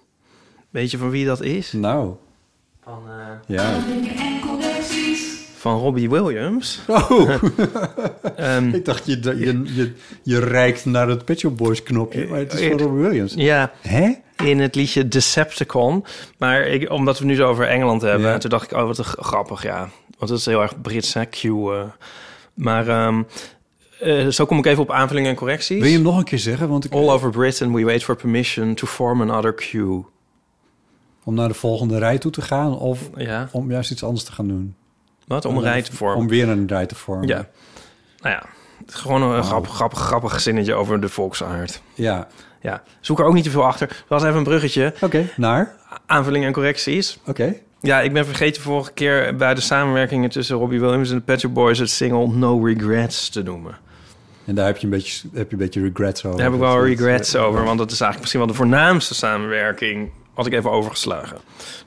Weet 0.70 0.90
je 0.90 0.98
van 0.98 1.10
wie 1.10 1.26
dat 1.26 1.42
is? 1.42 1.72
Nou, 1.72 2.14
Van, 2.82 3.02
eh, 3.08 3.56
ja. 3.56 3.84
Van 5.66 5.78
Robbie 5.78 6.10
Williams. 6.10 6.80
Oh, 6.86 7.30
Ehm, 8.36 8.68
ik 8.74 8.84
dacht 8.84 9.06
je, 9.06 9.20
je, 9.22 9.62
je, 9.74 9.92
je 10.22 10.38
reikt 10.38 10.84
naar 10.84 11.08
het 11.08 11.24
Pet 11.24 11.38
Shop 11.38 11.56
Boys 11.56 11.82
knopje, 11.82 12.26
maar 12.26 12.38
het 12.38 12.52
is 12.52 12.68
van 12.68 12.78
Robbie 12.78 13.02
Williams. 13.02 13.34
ja, 13.36 13.72
Hè? 13.80 14.12
in 14.44 14.58
het 14.60 14.74
liedje 14.74 15.08
Decepticon. 15.08 16.04
Maar 16.38 16.66
ik, 16.66 16.90
omdat 16.90 17.18
we 17.18 17.24
nu 17.24 17.34
zo 17.34 17.48
over 17.48 17.66
Engeland 17.68 18.02
hebben, 18.02 18.28
Ja. 18.30 18.38
toen 18.38 18.50
dacht 18.50 18.70
ik, 18.70 18.76
oh, 18.78 18.86
wat 18.86 18.98
grappig, 19.00 19.62
ja. 19.62 19.88
Want 20.18 20.30
het 20.30 20.40
is 20.40 20.46
heel 20.46 20.62
erg 20.62 20.80
Brits, 20.80 21.14
hè, 21.14 21.24
Q. 21.26 21.42
eh. 21.44 21.82
Maar 22.54 22.88
ehm, 22.88 23.22
eh, 24.00 24.26
zo 24.26 24.46
kom 24.46 24.58
ik 24.58 24.66
even 24.66 24.82
op 24.82 24.90
aanvullingen 24.90 25.30
en 25.30 25.36
correcties. 25.36 25.78
Wil 25.78 25.88
je 25.88 25.94
hem 25.94 26.02
nog 26.02 26.18
een 26.18 26.24
keer 26.24 26.38
zeggen? 26.38 26.68
Want 26.68 26.84
ik, 26.84 26.92
All 26.92 27.08
over 27.10 27.30
Britain, 27.30 27.74
we 27.74 27.84
wait 27.84 28.04
for 28.04 28.16
permission 28.16 28.74
to 28.74 28.86
form 28.86 29.20
another 29.22 29.54
queue. 29.54 30.04
Om 31.24 31.34
naar 31.34 31.48
de 31.48 31.54
volgende 31.54 31.98
rij 31.98 32.18
toe 32.18 32.30
te 32.30 32.42
gaan 32.42 32.78
of 32.78 33.10
Ja, 33.16 33.48
om 33.52 33.70
juist 33.70 33.90
iets 33.90 34.04
anders 34.04 34.24
te 34.24 34.32
gaan 34.32 34.48
doen? 34.48 34.74
Wat? 35.26 35.44
Om 35.44 35.56
een 35.56 35.62
rij 35.62 35.82
te 35.82 35.96
vormen. 35.96 36.18
Om 36.18 36.28
weer 36.28 36.48
een 36.48 36.66
rij 36.68 36.86
te 36.86 36.94
vormen. 36.94 37.28
Ja. 37.28 37.46
Nou 38.20 38.34
ja, 38.34 38.42
gewoon 38.86 39.22
een 39.22 39.44
grappig, 39.44 39.74
grappig, 39.74 39.98
grappig 39.98 40.40
zinnetje 40.40 40.74
over 40.74 41.00
de 41.00 41.08
volksaard. 41.08 41.80
Ja. 41.94 42.28
Ja, 42.60 42.82
zoek 43.00 43.18
er 43.18 43.24
ook 43.24 43.34
niet 43.34 43.44
te 43.44 43.50
veel 43.50 43.64
achter. 43.64 43.86
Dat 43.88 43.98
was 44.08 44.22
even 44.22 44.36
een 44.36 44.44
bruggetje. 44.44 44.94
Oké, 45.00 45.28
naar? 45.36 45.74
Aanvullingen 46.06 46.46
en 46.46 46.52
correcties. 46.52 47.18
Oké. 47.26 47.54
Ja, 47.80 48.00
ik 48.00 48.12
ben 48.12 48.24
vergeten 48.24 48.62
vorige 48.62 48.92
keer 48.92 49.36
bij 49.36 49.54
de 49.54 49.60
samenwerkingen 49.60 50.30
tussen 50.30 50.56
Robbie 50.56 50.80
Williams 50.80 51.10
en 51.10 51.16
de 51.16 51.22
Pet 51.22 51.40
Shop 51.40 51.54
Boys 51.54 51.78
het 51.78 51.90
single 51.90 52.28
No 52.28 52.64
Regrets 52.64 53.28
te 53.28 53.42
noemen. 53.42 53.76
En 54.44 54.54
daar 54.54 54.66
heb 54.66 54.76
je 54.76 54.84
een 54.84 54.90
beetje, 54.90 55.28
heb 55.32 55.46
je 55.46 55.52
een 55.52 55.62
beetje 55.62 55.80
regrets 55.80 56.24
over. 56.24 56.36
Daar 56.36 56.46
heb 56.46 56.54
ik 56.54 56.60
wel 56.60 56.84
regrets 56.84 57.36
over, 57.36 57.64
want 57.64 57.78
dat 57.78 57.90
is 57.90 58.00
eigenlijk 58.00 58.20
misschien 58.20 58.40
wel 58.40 58.48
de 58.48 58.54
voornaamste 58.54 59.14
samenwerking. 59.14 60.10
Had 60.36 60.46
ik 60.46 60.52
even 60.52 60.70
overgeslagen. 60.70 61.36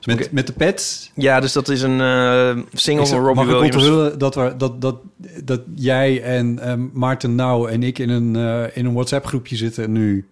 Dus 0.00 0.06
Met, 0.16 0.32
met 0.32 0.46
de 0.46 0.52
pets. 0.52 1.10
Ja, 1.14 1.40
dus 1.40 1.52
dat 1.52 1.68
is 1.68 1.82
een 1.82 2.00
eh, 2.00 2.62
single 2.72 3.04
Ik 3.04 3.08
van 3.10 3.18
Robbie 3.24 3.34
mag 3.44 3.44
ik 3.44 3.60
Williams. 3.60 3.76
onthullen 3.76 4.18
dat, 4.18 4.34
we, 4.34 4.54
dat, 4.56 4.80
dat, 4.80 4.96
dat 5.44 5.60
jij 5.74 6.22
en 6.22 6.58
ehm, 6.58 6.86
Maarten 6.92 7.34
Nauw 7.34 7.66
en 7.66 7.82
ik 7.82 7.98
in 7.98 8.08
een, 8.10 8.36
eh, 8.36 8.76
in 8.76 8.84
een 8.86 8.92
WhatsApp-groepje 8.92 9.56
zitten 9.56 9.92
nu. 9.92 10.28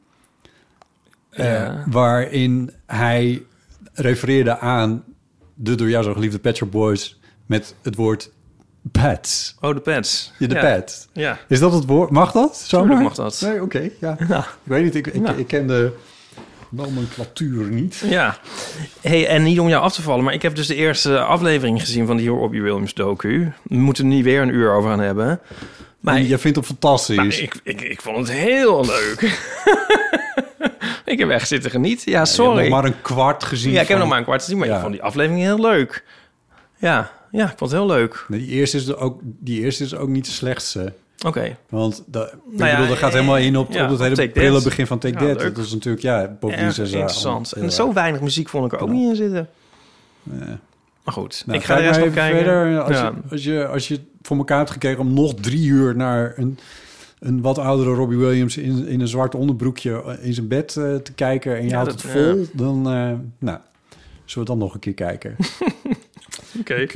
eh, 1.30 1.44
Ja. 1.44 1.84
Waarin 1.90 2.70
hij 2.86 3.42
refereerde 3.92 4.58
aan 4.58 5.04
de 5.54 5.74
door 5.74 5.88
jou 5.88 6.04
zo 6.04 6.12
geliefde 6.12 6.38
Pet 6.38 6.56
Shop 6.56 6.70
Boys 6.70 7.18
met 7.46 7.74
het 7.82 7.94
woord 7.94 8.30
pets. 8.92 9.56
Oh, 9.60 9.74
de 9.74 9.80
Pets. 9.80 10.32
Ja, 10.38 10.46
de 10.46 10.54
ja. 10.54 10.60
pet. 10.60 11.08
Ja. 11.12 11.38
Is 11.48 11.60
dat 11.60 11.72
het 11.72 11.84
woord? 11.86 12.10
Mag 12.10 12.32
dat? 12.32 12.56
Zomaar? 12.56 12.86
Tuurlijk 12.86 13.08
mag 13.08 13.14
dat. 13.16 13.40
Nee, 13.40 13.62
oké. 13.62 13.90
ja. 14.00 14.16
Ja. 14.28 14.38
Ik 14.38 14.44
weet 14.62 14.84
niet, 14.84 14.94
ik, 14.94 15.06
ik, 15.06 15.26
Ja. 15.26 15.32
ik 15.32 15.46
ken 15.46 15.66
de 15.66 15.92
nomenclatuur 16.70 17.64
niet. 17.66 18.02
Ja. 18.08 18.38
Hey, 19.00 19.26
en 19.26 19.42
niet 19.42 19.60
om 19.60 19.68
jou 19.68 19.82
af 19.82 19.94
te 19.94 20.02
vallen, 20.02 20.24
maar 20.24 20.34
ik 20.34 20.42
heb 20.42 20.54
dus 20.54 20.66
de 20.66 20.74
eerste 20.74 21.20
aflevering 21.20 21.80
gezien 21.80 22.06
van 22.06 22.16
die 22.16 22.28
Robbie 22.28 22.62
Williams 22.62 22.94
docu. 22.94 23.52
We 23.62 23.76
moeten 23.76 24.04
er 24.04 24.10
niet 24.10 24.24
weer 24.24 24.42
een 24.42 24.54
uur 24.54 24.70
over 24.72 24.90
gaan 24.90 25.00
hebben. 25.00 25.40
Maar, 26.00 26.20
jij 26.20 26.38
vindt 26.38 26.56
hem 26.56 26.66
fantastisch. 26.66 27.16
maar 27.16 27.26
ik, 27.26 27.54
ik, 27.62 27.80
ik 27.80 28.02
vond 28.02 28.16
het 28.16 28.30
heel 28.36 28.84
leuk. 28.86 29.20
ik 31.04 31.18
heb 31.18 31.28
echt 31.30 31.48
zitten 31.48 31.70
genieten. 31.70 32.04
Ja, 32.04 32.10
Je 32.10 32.16
hebt 32.16 32.28
sorry. 32.28 32.60
nog 32.60 32.68
maar 32.70 32.84
een 32.84 33.02
kwart 33.02 33.44
gezien. 33.44 33.72
Ja, 33.72 33.80
ik 33.80 33.88
heb 33.88 33.90
van- 33.90 33.98
nog 33.98 34.08
maar 34.08 34.18
een 34.18 34.24
kwart 34.24 34.42
gezien, 34.42 34.58
maar 34.58 34.68
Ja. 34.68 34.74
ik 34.74 34.80
vond 34.80 34.92
die 34.92 35.02
aflevering 35.02 35.42
heel 35.42 35.60
leuk. 35.60 36.04
Ja, 36.78 37.10
ja, 37.30 37.44
ik 37.50 37.58
vond 37.58 37.70
het 37.70 37.80
heel 37.80 37.88
leuk. 37.88 38.24
Nee, 38.28 38.40
die, 38.40 38.48
eerste 38.48 38.76
is 38.76 38.86
er 38.88 38.98
ook, 38.98 39.20
die 39.22 39.60
eerste 39.60 39.84
is 39.84 39.94
ook 39.94 40.08
niet 40.08 40.24
de 40.24 40.30
slechtste. 40.30 40.92
Oké. 41.26 41.56
Want 41.68 42.02
dat, 42.06 42.32
ik 42.32 42.38
Nou 42.50 42.68
ja, 42.70 42.74
bedoel, 42.74 42.88
dat 42.88 42.98
gaat 42.98 43.12
helemaal 43.12 43.36
in 43.38 43.56
op, 43.56 43.72
ja, 43.72 43.84
op 43.84 43.90
het 43.90 44.00
hele 44.16 44.28
prille 44.28 44.62
begin 44.62 44.86
van 44.86 44.98
Take 44.98 45.24
Ja, 45.26 45.34
That. 45.34 45.54
Dat 45.54 45.64
is 45.64 45.72
natuurlijk, 45.72 46.02
ja, 46.02 46.36
ze 46.72 46.82
interessant. 46.82 47.52
En 47.52 47.72
zo 47.72 47.92
weinig 47.92 48.20
muziek 48.20 48.48
vond 48.48 48.64
ik 48.64 48.72
er 48.72 48.78
ook 48.84 48.90
niet 48.90 49.08
in 49.10 49.16
zitten. 49.16 49.48
Maar 51.04 51.14
goed, 51.16 51.42
Nou, 51.46 51.58
ik 51.58 51.64
ga 51.64 51.74
rest 51.76 51.90
maar 51.98 52.04
nog 52.06 52.14
kijken. 52.14 52.36
Verder, 52.44 52.80
als, 52.82 52.96
je, 52.98 53.12
als, 53.30 53.44
je, 53.44 53.66
als 53.66 53.88
je 53.88 54.00
voor 54.22 54.36
elkaar 54.36 54.58
hebt 54.58 54.70
gekeken 54.70 54.98
om 54.98 55.12
nog 55.14 55.34
drie 55.34 55.66
uur 55.66 55.96
naar 55.96 56.32
een, 56.36 56.58
een 57.18 57.40
wat 57.40 57.58
oudere 57.58 57.90
Robbie 57.94 58.18
Williams 58.18 58.56
in, 58.56 58.86
in 58.86 59.00
een 59.00 59.08
zwart 59.08 59.34
onderbroekje 59.34 60.18
in 60.20 60.34
zijn 60.34 60.48
bed 60.48 60.76
eh, 60.76 60.94
te 60.94 61.12
kijken 61.12 61.56
en 61.56 61.68
je 61.68 61.74
houdt 61.74 61.90
dat- 61.90 62.02
het 62.02 62.10
vol, 62.12 62.46
dan, 62.52 62.76
eh, 62.78 63.12
nou, 63.38 63.58
zullen 64.24 64.48
we 64.48 64.54
dan 64.54 64.58
nog 64.58 64.74
een 64.74 64.80
keer 64.80 64.94
kijken. 64.94 65.36
Oké. 66.60 66.86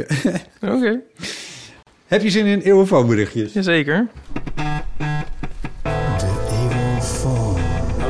Oké. 0.60 1.00
Heb 2.12 2.22
je 2.22 2.30
zin 2.30 2.46
in 2.46 2.60
eeuwenfoonberichtjes? 2.60 3.52
Jazeker. 3.52 4.08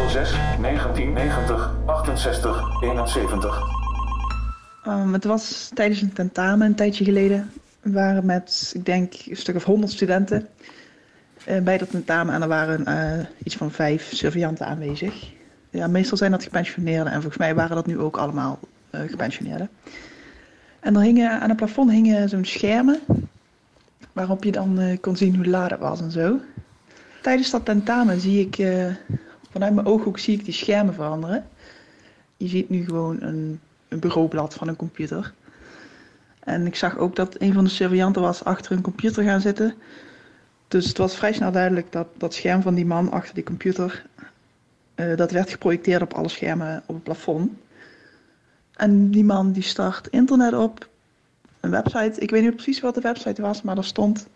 06 0.09 0.31
1990 0.61 1.75
68 1.87 2.83
71. 2.83 3.61
Um, 4.87 5.13
het 5.13 5.25
was 5.25 5.71
tijdens 5.75 6.03
een 6.03 6.13
tentamen 6.13 6.67
een 6.67 6.75
tijdje 6.75 7.05
geleden. 7.05 7.53
We 7.81 7.93
waren 7.93 8.27
met, 8.27 8.73
ik 8.75 8.85
denk, 8.85 9.15
een 9.29 9.37
stuk 9.37 9.57
of 9.57 9.65
honderd 9.65 9.93
studenten 9.93 10.49
eh, 11.45 11.61
bij 11.61 11.79
dat 11.79 11.91
tentamen. 11.91 12.35
En 12.35 12.43
er 12.43 12.49
waren 12.49 12.87
eh, 12.87 13.27
iets 13.45 13.57
van 13.57 13.71
vijf 13.71 14.11
surveillanten 14.13 14.67
aanwezig. 14.67 15.15
Ja, 15.71 15.87
meestal 15.87 16.17
zijn 16.17 16.31
dat 16.31 16.43
gepensioneerden. 16.43 17.13
En 17.13 17.21
volgens 17.21 17.37
mij 17.37 17.55
waren 17.55 17.77
dat 17.77 17.87
nu 17.87 17.99
ook 17.99 18.17
allemaal 18.17 18.59
eh, 18.91 19.01
gepensioneerden. 19.01 19.69
En 20.81 20.95
er 20.95 21.03
hingen, 21.03 21.41
aan 21.41 21.49
het 21.49 21.57
plafond 21.57 21.91
hingen 21.91 22.29
zo'n 22.29 22.45
schermen. 22.45 23.01
Waarop 24.13 24.45
je 24.45 24.53
dan 24.53 24.79
eh, 24.79 25.01
kon 25.01 25.17
zien 25.17 25.37
hoe 25.37 25.47
laat 25.47 25.71
het 25.71 25.81
was 25.81 26.01
en 26.01 26.11
zo. 26.11 26.41
Tijdens 27.23 27.51
dat 27.51 27.65
tentamen 27.65 28.21
zie 28.21 28.47
ik, 28.47 28.59
eh, 28.59 28.87
vanuit 29.51 29.75
mijn 29.75 29.87
ooghoek 29.87 30.19
zie 30.19 30.39
ik 30.39 30.45
die 30.45 30.55
schermen 30.55 30.95
veranderen. 30.95 31.45
Je 32.37 32.49
ziet 32.49 32.69
nu 32.69 32.85
gewoon 32.85 33.23
een 33.23 33.61
een 33.93 33.99
bureaublad 33.99 34.55
van 34.55 34.69
een 34.69 34.77
computer. 34.77 35.33
En 36.41 36.67
ik 36.67 36.77
zag 36.77 36.99
ook 36.99 37.17
dat 37.17 37.41
een 37.41 37.53
van 37.53 37.65
de 37.65 37.71
surveillanten 37.71 38.23
was 38.23 38.45
achter 38.45 38.73
een 38.73 38.83
computer 38.83 39.25
gaan 39.25 39.41
zitten. 39.41 39.75
Dus 40.69 40.87
het 40.89 40.99
was 40.99 41.17
vrij 41.17 41.33
snel 41.33 41.53
duidelijk 41.53 41.93
dat 41.93 42.07
dat 42.17 42.35
scherm 42.35 42.63
van 42.63 42.75
die 42.75 42.87
man 42.87 43.11
achter 43.11 43.35
die 43.35 43.45
computer... 43.45 44.07
eh, 44.95 45.17
dat 45.17 45.31
werd 45.31 45.51
geprojecteerd 45.51 46.03
op 46.03 46.15
alle 46.15 46.29
schermen 46.29 46.83
op 46.87 46.95
het 46.95 47.05
plafond. 47.05 47.53
En 48.73 49.11
die 49.11 49.25
man 49.25 49.53
die 49.53 49.63
start 49.63 50.07
internet 50.07 50.55
op, 50.55 50.89
een 51.63 51.71
website. 51.71 52.21
Ik 52.21 52.31
weet 52.31 52.43
niet 52.43 52.55
precies 52.55 52.81
wat 52.81 52.95
de 52.95 53.01
website 53.01 53.43
was, 53.43 53.63
maar 53.63 53.77
er 53.77 53.85
stond... 53.85 54.27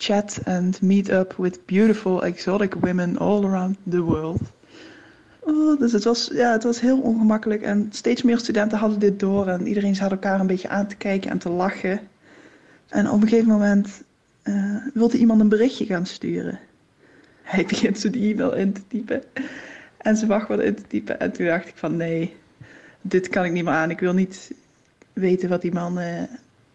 Chat 0.00 0.40
and 0.44 0.82
meet 0.82 1.08
up 1.08 1.34
with 1.38 1.66
beautiful 1.66 2.24
exotic 2.24 2.74
women 2.74 3.18
all 3.18 3.44
around 3.44 3.76
the 3.90 4.00
world. 4.00 4.40
Oh, 5.40 5.78
dus 5.78 5.92
het 5.92 6.04
was, 6.04 6.30
ja, 6.32 6.52
het 6.52 6.62
was 6.62 6.80
heel 6.80 7.00
ongemakkelijk. 7.00 7.62
En 7.62 7.88
steeds 7.90 8.22
meer 8.22 8.38
studenten 8.38 8.78
hadden 8.78 8.98
dit 8.98 9.20
door. 9.20 9.46
En 9.46 9.66
iedereen 9.66 9.94
zat 9.94 10.10
elkaar 10.10 10.40
een 10.40 10.46
beetje 10.46 10.68
aan 10.68 10.86
te 10.86 10.96
kijken 10.96 11.30
en 11.30 11.38
te 11.38 11.48
lachen. 11.48 12.00
En 12.88 13.10
op 13.10 13.22
een 13.22 13.28
gegeven 13.28 13.48
moment 13.48 14.02
eh, 14.42 14.76
wilde 14.94 15.18
iemand 15.18 15.40
een 15.40 15.48
berichtje 15.48 15.86
gaan 15.86 16.06
sturen. 16.06 16.58
Hij 17.42 17.64
begint 17.66 17.98
zo 17.98 18.10
die 18.10 18.32
e-mail 18.32 18.54
in 18.54 18.72
te 18.72 18.86
typen. 18.88 19.22
En 19.96 20.16
ze 20.16 20.26
wacht 20.26 20.48
wat 20.48 20.60
in 20.60 20.74
te 20.74 20.86
typen. 20.86 21.20
En 21.20 21.32
toen 21.32 21.46
dacht 21.46 21.68
ik 21.68 21.76
van 21.76 21.96
nee, 21.96 22.36
dit 23.00 23.28
kan 23.28 23.44
ik 23.44 23.52
niet 23.52 23.64
meer 23.64 23.72
aan. 23.72 23.90
Ik 23.90 24.00
wil 24.00 24.14
niet 24.14 24.54
weten 25.18 25.48
wat 25.48 25.62
die 25.62 25.72
man 25.72 25.98
eh, 25.98 26.22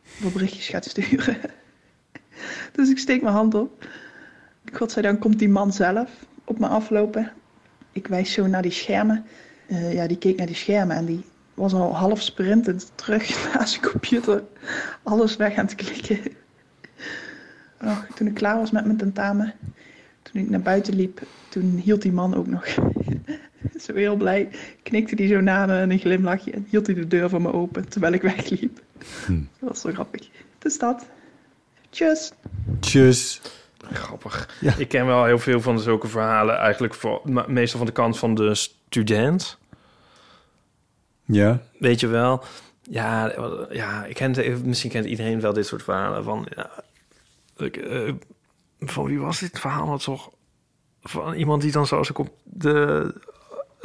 voor 0.03 0.31
berichtjes 0.31 0.67
gaat 0.67 0.85
sturen. 0.85 1.37
dus 2.75 2.89
ik 2.89 2.97
steek 2.97 3.21
mijn 3.21 3.35
hand 3.35 3.53
op. 3.53 3.87
Godzijdank 4.73 5.19
komt 5.19 5.39
die 5.39 5.49
man 5.49 5.73
zelf 5.73 6.09
op 6.43 6.59
me 6.59 6.67
aflopen. 6.67 7.31
ik 7.91 8.07
wijs 8.07 8.31
zo 8.31 8.47
naar 8.47 8.61
die 8.61 8.71
schermen. 8.71 9.25
Eh, 9.67 9.93
ja, 9.93 10.07
die 10.07 10.17
keek 10.17 10.37
naar 10.37 10.47
die 10.47 10.55
schermen 10.55 10.95
en 10.95 11.05
die 11.05 11.25
was 11.53 11.73
al 11.73 11.95
half 11.95 12.21
sprintend 12.21 12.91
terug 12.95 13.43
naar 13.53 13.67
zijn 13.67 13.81
computer. 13.81 14.43
Alles 15.03 15.35
weg 15.35 15.55
aan 15.55 15.65
het 15.65 15.75
klikken. 15.75 16.19
Och, 17.81 18.05
toen 18.15 18.27
ik 18.27 18.33
klaar 18.33 18.57
was 18.57 18.71
met 18.71 18.85
mijn 18.85 18.97
tentamen, 18.97 19.53
toen 20.21 20.41
ik 20.41 20.49
naar 20.49 20.61
buiten 20.61 20.95
liep, 20.95 21.21
toen 21.49 21.81
hield 21.83 22.01
die 22.01 22.11
man 22.11 22.35
ook 22.35 22.47
nog. 22.47 22.65
Zo 23.83 23.93
heel 23.93 24.15
blij, 24.15 24.49
knikte 24.83 25.15
hij 25.15 25.27
zo 25.27 25.41
na 25.41 25.65
me 25.65 25.79
en 25.79 25.91
een 25.91 25.99
glimlachje 25.99 26.51
en 26.51 26.67
hield 26.69 26.85
hij 26.85 26.95
de 26.95 27.07
deur 27.07 27.29
voor 27.29 27.41
me 27.41 27.53
open 27.53 27.89
terwijl 27.89 28.13
ik 28.13 28.21
wegliep. 28.21 28.79
Dat 29.27 29.69
was 29.69 29.81
zo 29.81 29.91
grappig. 29.91 30.29
Dus 30.59 30.77
dat. 30.77 31.05
Tjus. 31.89 32.31
Tjus. 32.79 33.41
Grappig. 33.91 34.57
Ja. 34.61 34.75
Ik 34.77 34.87
ken 34.87 35.05
wel 35.05 35.25
heel 35.25 35.39
veel 35.39 35.61
van 35.61 35.79
zulke 35.79 36.07
verhalen, 36.07 36.57
eigenlijk 36.57 36.93
voor, 36.93 37.21
meestal 37.47 37.77
van 37.77 37.87
de 37.87 37.93
kant 37.93 38.17
van 38.17 38.35
de 38.35 38.55
student. 38.55 39.57
Ja. 41.25 41.61
Weet 41.79 41.99
je 41.99 42.07
wel? 42.07 42.43
Ja, 42.81 43.33
ja 43.69 44.05
ik 44.05 44.15
ken, 44.15 44.61
misschien 44.65 44.89
kent 44.89 45.05
iedereen 45.05 45.41
wel 45.41 45.53
dit 45.53 45.65
soort 45.65 45.83
verhalen. 45.83 46.23
Van, 46.23 46.47
ja, 46.55 46.69
ik, 47.57 47.77
eh, 47.77 48.13
van 48.79 49.05
wie 49.05 49.19
was 49.19 49.39
dit 49.39 49.59
verhaal 49.59 49.85
nou 49.85 49.99
toch? 49.99 50.31
Van 51.01 51.33
iemand 51.33 51.61
die 51.61 51.71
dan 51.71 51.87
zoals 51.87 52.09
ik 52.09 52.17
op 52.17 52.29
de 52.43 53.13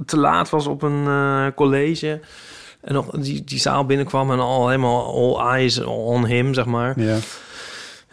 te 0.07 0.19
laat 0.19 0.51
was 0.51 0.67
op 0.67 0.83
een 0.83 1.07
eh, 1.07 1.47
college 1.55 2.21
en 2.81 2.95
nog 2.95 3.11
die, 3.11 3.45
die 3.45 3.59
zaal 3.59 3.87
binnenkwam 3.87 4.31
en 4.31 4.39
al 4.39 4.69
helemaal 4.69 5.15
all 5.37 5.51
eyes 5.57 5.79
on 5.85 6.27
him, 6.27 6.55
zeg 6.55 6.65
maar. 6.65 7.01
Ja. 7.01 7.19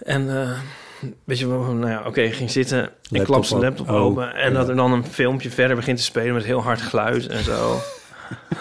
En 0.04 0.42
eh, 0.42 0.60
weet 1.24 1.40
je 1.40 1.46
nou 1.48 1.90
ja, 1.90 2.04
oké, 2.08 2.32
ging 2.32 2.52
zitten. 2.52 2.90
ik 3.10 3.24
klap 3.24 3.46
zijn 3.46 3.60
op- 3.60 3.66
laptop 3.66 3.90
oh, 3.90 3.96
open 3.96 4.36
en 4.36 4.52
ja. 4.52 4.58
dat 4.58 4.70
er 4.70 4.76
dan 4.76 4.92
een 4.92 5.06
filmpje 5.06 5.50
verder 5.50 5.76
begint 5.76 5.98
te 5.98 6.04
spelen 6.04 6.34
met 6.34 6.44
heel 6.44 6.62
hard 6.64 6.82
geluid 6.82 7.28
en 7.28 7.44
zo. 7.44 7.78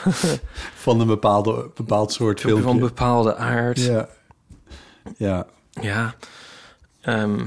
Van 0.74 1.00
een 1.00 1.06
bepaalde, 1.06 1.70
bepaald 1.74 2.12
soort 2.12 2.40
Filmpje 2.40 2.62
filmpje. 2.62 2.80
van 2.80 2.88
bepaalde 2.94 3.36
aard. 3.36 3.80
Ja. 3.80 4.08
Ja. 5.16 5.46
Ja. 5.70 6.14
Ehm, 7.00 7.36
We 7.36 7.44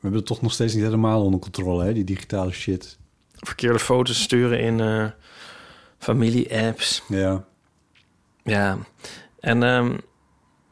hebben 0.00 0.18
het 0.20 0.26
toch 0.26 0.42
nog 0.42 0.52
steeds 0.52 0.74
niet 0.74 0.84
helemaal 0.84 1.22
onder 1.24 1.40
controle, 1.40 1.84
hè? 1.84 1.92
Die 1.92 2.04
digitale 2.04 2.50
shit. 2.52 2.98
Verkeerde 3.42 3.78
foto's 3.78 4.22
sturen 4.22 4.60
in 4.60 4.80
eh, 4.80 5.04
familie-apps. 5.98 7.02
Ja. 7.08 7.44
Ja. 8.42 8.78
En 9.40 9.62
ehm, 9.62 9.96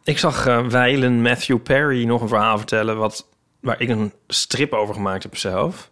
ik 0.04 0.18
zag 0.18 0.46
eh 0.46 0.66
wijlen 0.68 1.22
Matthew 1.22 1.62
Perry 1.62 2.04
nog 2.04 2.22
een 2.22 2.28
verhaal 2.28 2.56
vertellen... 2.59 2.96
Wat, 2.96 3.28
waar 3.61 3.80
ik 3.80 3.88
een 3.88 4.12
strip 4.28 4.72
over 4.72 4.94
gemaakt 4.94 5.22
heb 5.22 5.37
zelf. 5.37 5.90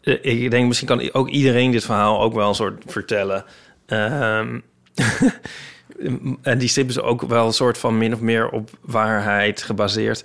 Eh, 0.00 0.24
Ik 0.42 0.50
denk, 0.50 0.66
misschien 0.66 0.88
kan 0.88 1.12
ook 1.12 1.28
iedereen 1.28 1.70
dit 1.70 1.84
verhaal 1.84 2.20
ook 2.20 2.34
wel 2.34 2.48
een 2.48 2.54
soort 2.54 2.82
vertellen. 2.86 3.44
Ehm, 3.86 4.60
en 6.42 6.58
die 6.58 6.68
strip 6.68 6.88
is 6.88 7.00
ook 7.00 7.22
wel 7.22 7.46
een 7.46 7.52
soort 7.52 7.78
van 7.78 7.98
min 7.98 8.14
of 8.14 8.20
meer 8.20 8.48
op 8.48 8.70
waarheid 8.80 9.62
gebaseerd. 9.62 10.24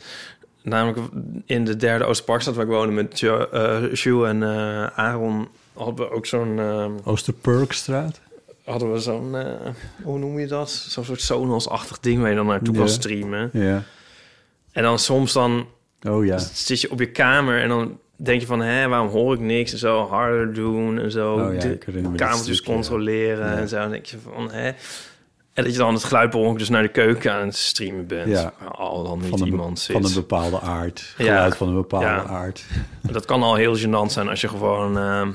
Namelijk 0.67 0.99
in 1.45 1.65
de 1.65 1.75
derde 1.75 2.05
Oosterparkstad 2.05 2.55
waar 2.55 2.65
ik 2.65 2.71
woonde 2.71 2.93
met 2.93 3.19
Jo, 3.19 3.39
eh, 3.39 3.83
Sjoe 3.93 4.27
en 4.27 4.43
eh, 4.43 4.85
Aaron... 4.85 5.47
hadden 5.73 5.95
we 5.95 6.11
ook 6.11 6.25
zo'n... 6.25 6.59
ehm, 6.59 6.91
Oosterperkstraat. 7.03 8.21
hadden 8.65 8.93
we 8.93 8.99
zo'n, 8.99 9.35
eh, 9.35 9.45
hoe 10.03 10.19
noem 10.19 10.39
je 10.39 10.47
dat? 10.47 10.69
Zo'n 10.69 11.03
soort 11.05 11.21
Sonos-achtig 11.21 11.99
ding 11.99 12.19
waar 12.19 12.29
je 12.29 12.35
dan 12.35 12.45
naartoe 12.45 12.75
kan 12.75 12.89
streamen. 12.89 13.49
Ja. 13.53 13.83
En 14.71 14.83
dan 14.83 14.99
soms 14.99 15.33
dan 15.33 15.67
Oh 16.07 16.25
ja. 16.25 16.37
zit 16.37 16.81
je 16.81 16.91
op 16.91 16.99
je 16.99 17.11
kamer 17.11 17.61
en 17.61 17.69
dan 17.69 17.99
denk 18.15 18.41
je 18.41 18.47
van... 18.47 18.61
hé, 18.61 18.87
waarom 18.87 19.07
hoor 19.09 19.33
ik 19.33 19.39
niks? 19.39 19.71
En 19.71 19.77
zo 19.77 20.07
harder 20.07 20.53
doen 20.53 20.99
en 20.99 21.11
zo. 21.11 21.33
Oh 21.33 21.53
ja, 21.53 21.59
de 21.59 21.77
kamertjes 22.15 22.41
stukje, 22.41 22.73
controleren 22.73 23.47
ja. 23.47 23.57
en 23.57 23.67
zo. 23.67 23.77
Dan 23.77 23.89
denk 23.89 24.05
je 24.05 24.17
van, 24.17 24.51
hè? 24.51 24.71
En 25.57 25.63
dat 25.63 25.71
je 25.71 25.77
dan 25.77 25.93
het 25.93 26.03
geluid 26.03 26.29
per 26.29 26.39
ongeluk 26.39 26.57
dus 26.59 26.69
naar 26.69 26.81
de 26.81 26.87
keuken 26.87 27.33
aan 27.33 27.45
het 27.45 27.55
streamen 27.55 28.07
bent. 28.07 28.27
Ja. 28.29 28.53
Al 28.71 29.03
dan 29.03 29.19
niet 29.19 29.29
Van 29.29 29.39
een, 29.41 29.45
be- 29.45 29.51
iemand 29.51 29.79
zit. 29.79 29.95
van 29.95 30.05
een 30.05 30.13
bepaalde 30.13 30.59
aard. 30.61 31.13
Ja. 31.17 31.51
Van 31.51 31.67
een 31.67 31.73
bepaalde 31.75 32.05
Ja. 32.05 32.23
aard. 32.23 32.65
Dat 33.01 33.25
kan 33.25 33.43
al 33.43 33.55
heel 33.55 33.77
gênant 33.77 34.11
zijn 34.11 34.27
als 34.29 34.41
je 34.41 34.47
gewoon... 34.47 34.97
ehm, 34.97 35.31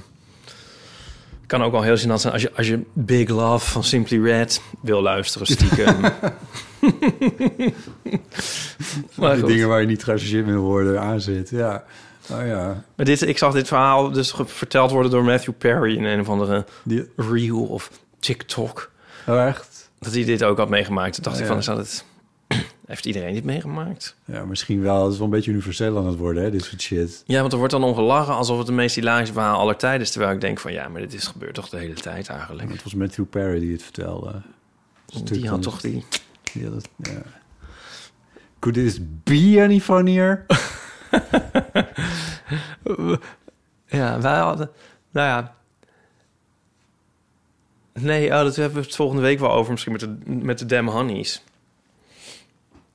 kan 1.46 1.62
ook 1.62 1.74
al 1.74 1.82
heel 1.82 1.98
gênant 1.98 2.20
zijn 2.20 2.32
als 2.32 2.42
je, 2.42 2.52
als 2.56 2.66
je 2.68 2.80
Big 2.92 3.28
Love 3.28 3.70
van 3.70 3.84
Simply 3.84 4.22
Red 4.22 4.62
wil 4.82 5.02
luisteren 5.02 5.46
stiekem. 5.46 6.00
maar, 9.14 9.34
Die 9.36 9.44
dingen 9.44 9.68
waar 9.68 9.80
je 9.80 9.86
niet 9.86 10.04
geassocieerd 10.04 10.44
mee 10.44 10.54
wil 10.54 10.62
worden 10.62 11.00
aan 11.00 11.20
zit. 11.20 11.50
Ja. 11.50 11.84
Oh 12.30 12.46
ja. 12.46 12.84
maar 12.94 13.06
dit, 13.06 13.22
ik 13.22 13.38
zag 13.38 13.52
dit 13.52 13.68
verhaal 13.68 14.10
dus 14.10 14.34
verteld 14.44 14.90
worden 14.90 15.10
door 15.10 15.24
Matthew 15.24 15.54
Perry 15.58 15.96
in 15.96 16.04
een 16.04 16.20
of 16.20 16.28
andere 16.28 16.64
Die, 16.84 17.10
reel 17.16 17.62
of 17.64 17.90
TikTok. 18.20 18.90
oh 19.26 19.46
echt? 19.46 19.81
Dat 20.02 20.12
hij 20.12 20.24
dit 20.24 20.44
ook 20.44 20.58
had 20.58 20.68
meegemaakt. 20.68 21.14
Toen 21.14 21.22
dacht 21.22 21.36
Ja. 21.36 21.42
ik 21.42 21.48
van, 21.48 21.58
is 21.58 21.64
dat 21.64 21.76
het... 21.76 22.04
Heeft 22.86 23.06
iedereen 23.06 23.34
dit 23.34 23.44
meegemaakt? 23.44 24.16
Ja, 24.24 24.44
misschien 24.44 24.82
wel. 24.82 25.02
Het 25.02 25.12
is 25.12 25.16
wel 25.18 25.26
een 25.26 25.32
beetje 25.32 25.50
universeel 25.50 25.98
aan 25.98 26.06
het 26.06 26.18
worden, 26.18 26.42
hè? 26.42 26.50
Dit 26.50 26.64
soort 26.64 26.80
shit. 26.82 27.22
Ja, 27.26 27.40
want 27.40 27.52
er 27.52 27.58
wordt 27.58 27.72
dan 27.72 27.84
om 27.84 27.94
gelachen 27.94 28.34
alsof 28.34 28.58
het 28.58 28.66
de 28.66 28.72
meest 28.72 28.94
hilarische 28.94 29.32
verhaal 29.34 29.58
aller 29.58 29.76
tijden 29.76 30.00
is. 30.00 30.10
Terwijl 30.10 30.32
ik 30.32 30.40
denk 30.40 30.58
van, 30.58 30.72
ja, 30.72 30.88
maar 30.88 31.00
dit 31.00 31.14
is 31.14 31.26
gebeurd 31.26 31.54
toch 31.54 31.68
de 31.68 31.76
hele 31.78 31.94
tijd 31.94 32.28
eigenlijk. 32.28 32.70
Het 32.70 32.82
was 32.82 32.94
Matthew 32.94 33.24
Perry 33.30 33.60
die 33.60 33.72
het 33.72 33.82
vertelde. 33.82 34.42
Stuk 35.06 35.26
Die 35.32 35.48
had 35.48 35.62
toch 35.62 35.80
die... 35.80 36.04
Ja, 36.52 36.70
dat, 36.70 36.88
ja. 36.96 37.22
Could 38.58 38.74
this 38.76 38.98
be 39.24 39.60
any 39.62 39.80
funnier? 39.80 40.46
Ja, 43.86 44.20
wij 44.20 44.38
hadden... 44.38 44.70
Nou 45.10 45.26
ja... 45.28 45.54
Nee, 48.00 48.26
oh, 48.30 48.42
dat 48.42 48.56
hebben 48.56 48.78
we 48.80 48.84
het 48.86 48.96
volgende 48.96 49.22
week 49.22 49.38
wel 49.38 49.52
over. 49.52 49.70
Misschien 49.72 49.92
met 49.92 50.00
de, 50.00 50.14
met 50.26 50.58
de 50.58 50.66
Damn 50.66 50.88
Honeys. 50.88 51.42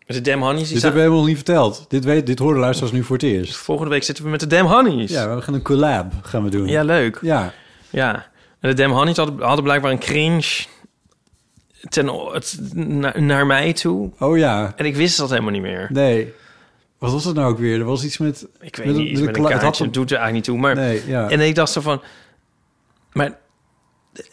Met 0.05 0.15
de 0.23 0.31
Damn 0.31 0.41
Honeys. 0.43 0.59
Dit 0.69 0.77
staan- 0.77 0.81
hebben 0.81 1.01
we 1.01 1.07
helemaal 1.07 1.25
niet 1.27 1.35
verteld. 1.35 1.85
Dit, 1.87 2.05
weet, 2.05 2.25
dit 2.25 2.39
horen 2.39 2.59
luisteraars 2.59 2.93
nu 2.93 3.03
voor 3.03 3.15
het 3.15 3.25
eerst. 3.25 3.55
Volgende 3.55 3.91
week 3.91 4.03
zitten 4.03 4.23
we 4.23 4.29
met 4.29 4.39
de 4.39 4.47
Damn 4.47 4.69
Honeys. 4.69 5.11
Ja, 5.11 5.35
we 5.35 5.41
gaan 5.41 5.53
een 5.53 5.61
collab 5.61 6.13
gaan 6.21 6.43
we 6.43 6.49
doen. 6.49 6.67
Ja, 6.67 6.83
leuk. 6.83 7.19
Ja. 7.21 7.53
Ja. 7.89 8.13
En 8.59 8.69
de 8.69 8.75
Damn 8.75 8.93
Honeys 8.93 9.17
hadden, 9.17 9.41
hadden 9.41 9.63
blijkbaar 9.63 9.91
een 9.91 9.99
cringe 9.99 10.65
ten, 11.89 12.07
het, 12.07 12.59
naar, 12.73 13.21
naar 13.21 13.45
mij 13.45 13.73
toe. 13.73 14.09
Oh 14.19 14.37
ja. 14.37 14.73
En 14.75 14.85
ik 14.85 14.95
wist 14.95 15.17
dat 15.17 15.29
helemaal 15.29 15.51
niet 15.51 15.61
meer. 15.61 15.87
Nee. 15.91 16.33
Wat 16.97 17.11
was 17.11 17.25
het 17.25 17.35
nou 17.35 17.51
ook 17.51 17.57
weer? 17.59 17.79
Er 17.79 17.85
was 17.85 18.03
iets 18.03 18.17
met... 18.17 18.47
Ik 18.59 18.75
weet 18.75 18.85
met 18.85 18.95
niet, 18.95 19.09
iets 19.09 19.19
met 19.21 19.37
een 19.37 19.43
het 19.43 19.51
had 19.53 19.61
kaartje. 19.61 19.79
een- 19.83 19.89
Het 19.89 19.93
doet 19.99 20.11
er 20.11 20.17
eigenlijk 20.17 20.33
niet 20.47 20.55
toe. 20.55 20.57
Maar, 20.57 20.75
Nee, 20.75 21.01
ja. 21.07 21.29
En 21.29 21.39
ik 21.39 21.55
dacht 21.55 21.71
zo 21.71 21.81
van... 21.81 22.01
Maar... 23.13 23.37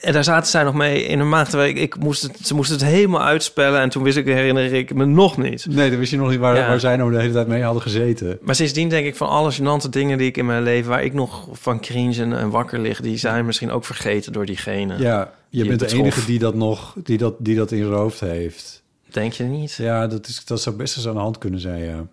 En 0.01 0.13
daar 0.13 0.25
zaten 0.25 0.51
zij 0.51 0.63
nog 0.63 0.75
mee 0.75 1.05
in 1.05 1.29
maand. 1.29 1.49
Terwijl 1.51 1.71
ik, 1.71 1.79
ik 1.79 1.99
moest 1.99 2.23
het, 2.23 2.39
ze 2.43 2.55
moesten 2.55 2.77
het 2.77 2.85
helemaal 2.87 3.23
uitspellen. 3.23 3.81
En 3.81 3.89
toen 3.89 4.03
wist 4.03 4.17
ik, 4.17 4.25
herinner 4.27 4.73
ik 4.73 4.95
me 4.95 5.05
nog 5.05 5.37
niet. 5.37 5.67
Nee, 5.69 5.91
dan 5.91 5.99
wist 5.99 6.11
je 6.11 6.17
nog 6.17 6.31
niet 6.31 6.39
waar, 6.39 6.57
Ja. 6.57 6.69
waar 6.69 6.81
zij 6.81 6.97
nou 6.97 7.11
de 7.13 7.21
hele 7.21 7.33
tijd 7.33 7.47
mee 7.47 7.63
hadden 7.63 7.83
gezeten. 7.83 8.39
Maar 8.43 8.55
sindsdien 8.55 8.89
denk 8.89 9.07
ik 9.07 9.17
van 9.17 9.29
alle 9.29 9.53
gênante 9.53 9.89
dingen 9.91 10.19
die 10.19 10.27
ik 10.27 10.37
in 10.37 10.47
mijn 10.47 10.63
leven... 10.63 10.91
waar 10.91 11.05
ik 11.05 11.13
nog 11.13 11.49
van 11.53 11.81
cringe 11.81 12.23
en, 12.23 12.39
en 12.39 12.51
wakker 12.51 12.79
lig... 12.81 13.01
die 13.01 13.17
zijn 13.17 13.47
misschien 13.47 13.71
ook 13.71 13.85
vergeten 13.85 14.33
door 14.33 14.47
diegene. 14.47 14.99
Ja, 14.99 15.33
je 15.49 15.61
Die 15.63 15.69
bent 15.77 15.91
de 15.91 15.97
enige 15.97 16.25
die 16.25 16.39
dat 16.39 16.55
nog, 16.55 16.95
die 17.05 17.19
dat, 17.19 17.35
die 17.39 17.57
dat 17.57 17.71
in 17.73 17.79
zijn 17.79 17.93
hoofd 17.93 18.21
heeft. 18.21 18.83
Denk 19.11 19.33
je 19.33 19.45
niet? 19.45 19.73
Ja, 19.73 20.07
dat, 20.07 20.27
is, 20.27 20.45
dat 20.45 20.61
zou 20.63 20.77
best 20.77 20.97
eens 20.97 21.07
aan 21.07 21.15
de 21.15 21.21
hand 21.21 21.39
kunnen 21.39 21.61
zijn, 21.61 21.85
ja. 21.85 22.07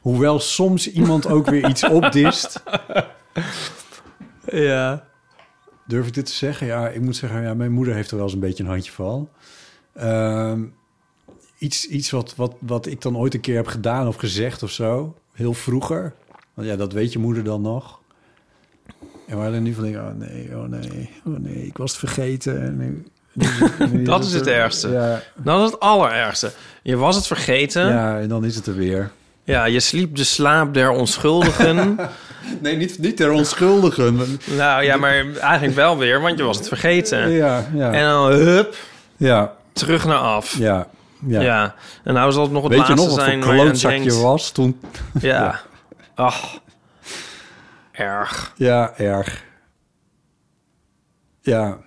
Hoewel 0.00 0.38
soms 0.40 0.90
iemand 0.90 1.26
ook 1.26 1.50
weer 1.50 1.68
iets 1.68 1.84
opdist. 1.88 2.62
Ja. 4.52 5.04
Durf 5.86 6.06
ik 6.06 6.14
dit 6.14 6.26
te 6.26 6.32
zeggen? 6.32 6.66
Ja, 6.66 6.88
ik 6.88 7.00
moet 7.00 7.16
zeggen, 7.16 7.42
ja, 7.42 7.54
mijn 7.54 7.72
moeder 7.72 7.94
heeft 7.94 8.10
er 8.10 8.16
wel 8.16 8.24
eens 8.24 8.34
een 8.34 8.40
beetje 8.40 8.62
een 8.64 8.68
handje 8.70 8.92
van. 8.92 9.28
Ehm, 9.94 10.62
iets 11.58 11.86
iets 11.86 12.10
wat, 12.10 12.34
wat, 12.36 12.54
wat 12.60 12.86
ik 12.86 13.02
dan 13.02 13.16
ooit 13.16 13.34
een 13.34 13.40
keer 13.40 13.56
heb 13.56 13.66
gedaan 13.66 14.06
of 14.06 14.16
gezegd 14.16 14.62
of 14.62 14.70
zo. 14.70 15.14
Heel 15.32 15.54
vroeger. 15.54 16.14
Want 16.54 16.68
ja, 16.68 16.76
dat 16.76 16.92
weet 16.92 17.12
je 17.12 17.18
moeder 17.18 17.44
dan 17.44 17.62
nog. 17.62 18.00
En 19.26 19.36
waar 19.36 19.52
dan 19.52 19.62
nu 19.62 19.74
van 19.74 19.82
denk 19.84 19.94
ik, 19.96 20.00
oh 20.02 20.10
nee, 20.14 20.56
oh 20.56 20.64
nee, 20.68 21.10
oh 21.26 21.38
nee, 21.38 21.66
ik 21.66 21.76
was 21.76 21.90
het 21.90 21.98
vergeten. 22.00 22.62
En 22.62 22.76
nu, 22.76 23.04
nu- 23.32 23.88
nu 23.90 24.02
Dat 24.12 24.24
is 24.24 24.32
het 24.32 24.46
er- 24.46 24.54
ergste. 24.54 24.88
Ja, 24.88 25.22
Dat 25.36 25.64
is 25.64 25.70
het 25.70 25.80
allerergste. 25.80 26.52
Je 26.82 26.96
was 26.96 27.16
het 27.16 27.26
vergeten. 27.26 27.86
Ja, 27.86 28.20
en 28.20 28.28
dan 28.28 28.44
is 28.44 28.56
het 28.56 28.66
er 28.66 28.74
weer. 28.76 29.10
Je 29.44 29.80
sliep 29.80 30.16
de 30.16 30.24
slaap 30.24 30.74
der 30.74 30.90
onschuldigen. 30.90 31.96
Nee, 32.60 32.76
niet, 32.76 32.98
niet 32.98 33.16
ter 33.16 33.30
onschuldigen. 33.30 34.38
nou 34.56 34.82
ja, 34.82 34.96
maar 34.96 35.26
eigenlijk 35.36 35.74
wel 35.74 35.98
weer, 35.98 36.20
want 36.20 36.38
je 36.38 36.44
was 36.44 36.56
het 36.56 36.68
vergeten. 36.68 37.30
Ja, 37.30 37.68
ja, 37.74 37.92
En 37.92 38.08
dan 38.08 38.30
hup, 38.32 38.76
ja, 39.16 39.52
terug 39.72 40.04
naar 40.04 40.18
af. 40.18 40.58
Ja. 40.58 40.86
ja. 41.26 41.40
ja. 41.40 41.74
En 42.04 42.14
nou 42.14 42.32
zal 42.32 42.42
het 42.42 42.52
nog 42.52 42.62
het 42.62 42.72
Weet 42.72 42.80
je 42.80 42.88
laatste 42.88 43.08
nog 43.08 43.16
wat 43.16 43.24
zijn 43.24 43.42
voor 43.42 43.46
waar 43.46 43.54
je 43.56 43.60
aan 43.60 43.66
klootzak 43.66 43.92
je 43.92 43.98
denkt. 43.98 44.20
was 44.20 44.50
toen? 44.50 44.80
Ja. 45.20 45.60
Ach. 46.14 46.60
Erg. 47.92 48.52
Ja, 48.56 48.92
erg. 48.96 49.44
Ja. 51.40 51.78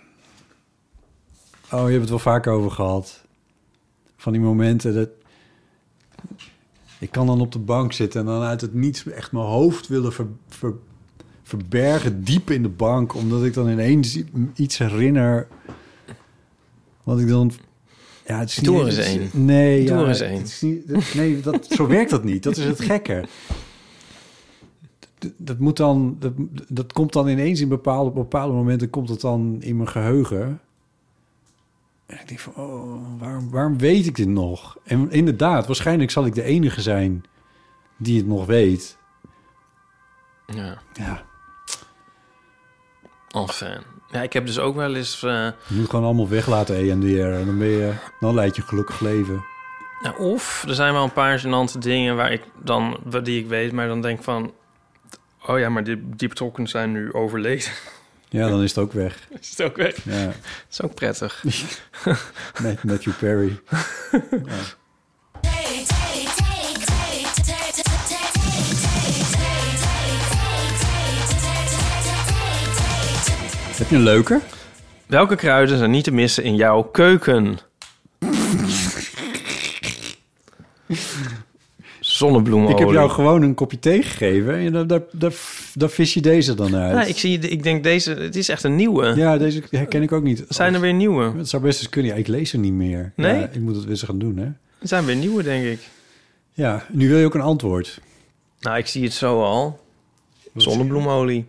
Oh, 1.72 1.86
je 1.86 1.90
hebt 1.90 2.00
het 2.00 2.10
wel 2.10 2.20
vaak 2.20 2.48
over 2.48 2.72
gehad. 2.72 3.22
Van 4.18 4.32
die 4.32 4.42
momenten 4.42 4.96
dat... 4.96 5.10
Ik 7.00 7.12
kan 7.12 7.26
dan 7.28 7.42
op 7.42 7.52
de 7.52 7.60
bank 7.60 7.94
zitten 7.94 8.20
en 8.20 8.26
dan 8.26 8.42
uit 8.42 8.62
het 8.62 8.74
niets 8.74 9.06
echt 9.08 9.32
mijn 9.32 9.46
hoofd 9.46 9.88
willen 9.88 10.14
ver, 10.14 10.28
ver- 10.48 10.74
verbergen 11.44 12.24
diep 12.24 12.50
in 12.52 12.62
de 12.64 12.70
bank, 12.70 13.16
omdat 13.16 13.44
ik 13.44 13.54
dan 13.54 13.70
ineens 13.70 14.20
iets 14.56 14.78
herinner. 14.78 15.48
Wat 17.04 17.20
ik 17.20 17.28
dan. 17.28 17.52
Ja, 18.26 18.40
het 18.40 18.50
is 18.50 18.60
niet- 18.60 18.68
het 18.96 18.98
één. 18.98 19.30
Nee, 19.46 19.84
ja, 19.84 20.06
het 20.08 20.48
is 20.48 20.62
niet- 20.62 20.88
dat- 20.88 21.14
nee, 21.16 21.40
dat, 21.42 21.68
zo 21.70 21.88
werkt 21.88 22.10
dat 22.10 22.24
niet. 22.24 22.44
Dat 22.44 22.58
is 22.58 22.66
het 22.66 22.82
gekke. 22.82 23.26
Dat, 25.20 25.32
dat 25.38 25.60
moet 25.60 25.78
dan, 25.78 26.16
dat, 26.20 26.34
dat 26.68 26.94
komt 26.94 27.14
dan 27.14 27.28
ineens 27.28 27.62
in 27.62 27.68
bepaalde, 27.68 28.10
op 28.10 28.16
bepaalde 28.16 28.54
momenten 28.54 28.90
komt 28.90 29.10
het 29.10 29.22
dan 29.22 29.58
in 29.60 29.76
mijn 29.78 29.90
geheugen. 29.90 30.60
En 32.08 32.20
ik 32.20 32.28
denk 32.28 32.40
van, 32.40 32.56
oh, 32.56 33.20
waarom, 33.20 33.50
waarom 33.50 33.78
weet 33.78 34.06
ik 34.06 34.16
dit 34.16 34.28
nog? 34.28 34.78
En 34.84 35.12
inderdaad, 35.12 35.68
waarschijnlijk 35.68 36.12
zal 36.12 36.26
ik 36.26 36.36
de 36.36 36.44
enige 36.44 36.82
zijn 36.82 37.24
die 37.98 38.18
het 38.18 38.28
nog 38.28 38.46
weet. 38.46 38.98
Ja, 40.46 40.78
Ja, 40.94 41.24
enfin. 43.32 43.82
Ja, 44.12 44.22
ik 44.22 44.34
heb 44.34 44.46
dus 44.46 44.60
ook 44.60 44.76
wel 44.76 44.96
eens... 44.96 45.24
eh, 45.24 45.32
je 45.68 45.76
moet 45.76 45.90
gewoon 45.90 46.06
allemaal 46.06 46.30
weg 46.30 46.48
laten 46.48 46.76
EMDR. 46.76 47.20
En 47.20 47.46
dan, 47.46 47.58
ben 47.58 47.68
je, 47.68 47.94
dan 48.20 48.34
leid 48.34 48.56
je 48.56 48.62
een 48.62 48.68
gelukkig 48.68 49.00
leven. 49.00 49.46
Ja, 50.02 50.12
of 50.18 50.64
er 50.68 50.76
zijn 50.76 50.94
wel 50.94 51.04
een 51.04 51.14
paar 51.14 51.40
gênante 51.40 51.78
dingen 51.80 52.16
waar 52.16 52.32
ik 52.32 52.44
dan, 52.64 52.98
die 53.24 53.40
ik 53.40 53.48
weet, 53.48 53.72
maar 53.72 53.88
dan 53.88 54.02
denk 54.02 54.24
van, 54.24 54.54
oh 55.46 55.60
ja, 55.60 55.70
maar 55.70 55.84
die, 55.84 56.10
die 56.16 56.28
betrokkenen 56.28 56.70
zijn 56.70 56.92
nu 56.92 57.14
overleden. 57.14 57.72
Ja, 58.30 58.50
dan 58.50 58.64
is 58.64 58.70
het 58.70 58.80
ook 58.80 58.94
weg. 58.94 59.28
Is 59.42 59.50
het 59.50 59.62
ook 59.62 59.76
weg? 59.76 59.96
Ja, 60.04 60.26
Dat 60.26 60.36
is 60.72 60.82
ook 60.82 60.94
prettig. 60.94 61.44
met 62.62 62.84
Matthew 62.84 63.14
Perry. 63.14 63.60
Heb 73.78 73.90
je 73.90 73.96
een 73.96 74.04
leuke? 74.04 74.40
Welke 75.06 75.36
kruiden 75.36 75.78
zijn 75.78 75.92
niet 75.92 76.04
te 76.04 76.12
missen 76.12 76.44
in 76.44 76.56
jouw 76.56 76.84
keuken? 76.84 77.60
Zonnebloemolie. 82.18 82.74
Ik 82.74 82.80
heb 82.80 82.90
jou 82.90 83.10
gewoon 83.10 83.42
een 83.42 83.54
kopje 83.54 83.80
thee 83.80 84.02
gegeven 84.04 84.56
en 84.56 84.72
daar, 84.74 84.88
daar, 84.88 85.02
daar, 85.12 85.34
daar 85.74 85.90
vis 85.90 86.14
je 86.14 86.22
deze 86.22 86.54
dan 86.54 86.76
uit. 86.76 86.94
Ja, 86.94 87.04
ik, 87.04 87.18
zie, 87.18 87.40
ik 87.40 87.64
denk 87.64 87.84
deze, 87.84 88.14
het 88.14 88.36
is 88.36 88.50
echt 88.50 88.64
een 88.64 88.76
nieuwe. 88.76 89.14
Ja, 89.16 89.38
deze 89.38 89.64
herken 89.70 90.02
ik 90.02 90.12
ook 90.12 90.24
niet. 90.24 90.46
Zijn 90.50 90.74
er 90.74 90.80
weer 90.80 90.94
nieuwe? 90.94 91.34
Het 91.38 91.50
zou 91.50 91.64
best 91.64 91.80
eens 91.80 91.90
kunnen. 91.90 92.12
Ja, 92.12 92.18
ik 92.18 92.28
lees 92.28 92.54
er 92.54 92.60
niet 92.60 92.74
meer. 92.74 93.12
Nee? 93.16 93.40
Ja, 93.40 93.50
ik 93.52 93.60
moet 93.62 93.74
het 93.74 93.82
weer 93.84 93.92
eens 93.92 94.04
gaan 94.04 94.20
doen, 94.20 94.38
hè? 94.38 94.46
Er 94.46 94.88
zijn 94.88 95.06
weer 95.06 95.16
nieuwe, 95.16 95.44
denk 95.44 95.66
ik. 95.66 95.80
Ja, 96.54 96.86
nu 96.92 97.10
wil 97.10 97.18
je 97.18 97.26
ook 97.26 97.36
een 97.36 97.42
antwoord. 97.42 98.00
Nou, 98.60 98.78
ik 98.78 98.88
zie 98.88 99.04
het 99.04 99.14
zo 99.14 99.42
al. 99.44 99.80
Zonnebloemolie. 100.56 101.46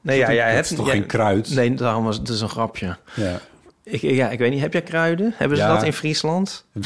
Nee, 0.00 0.18
ja, 0.18 0.32
jij 0.32 0.44
dat 0.46 0.54
hebt 0.54 0.70
is 0.70 0.76
toch 0.76 0.86
jij- 0.86 0.94
geen 0.94 1.06
kruid? 1.06 1.54
Nee, 1.54 1.74
daarom 1.74 2.04
was 2.04 2.16
het 2.16 2.28
is 2.28 2.40
een 2.40 2.48
grapje. 2.48 2.96
Ja. 3.16 3.40
Ik, 3.82 4.00
ja, 4.00 4.30
ik 4.30 4.38
weet 4.38 4.50
niet, 4.50 4.60
heb 4.60 4.72
jij 4.72 4.82
kruiden? 4.82 5.32
Hebben 5.36 5.58
ze 5.58 5.62
Ja. 5.64 5.74
dat 5.74 5.82
in 5.84 5.92
Friesland? 5.92 6.64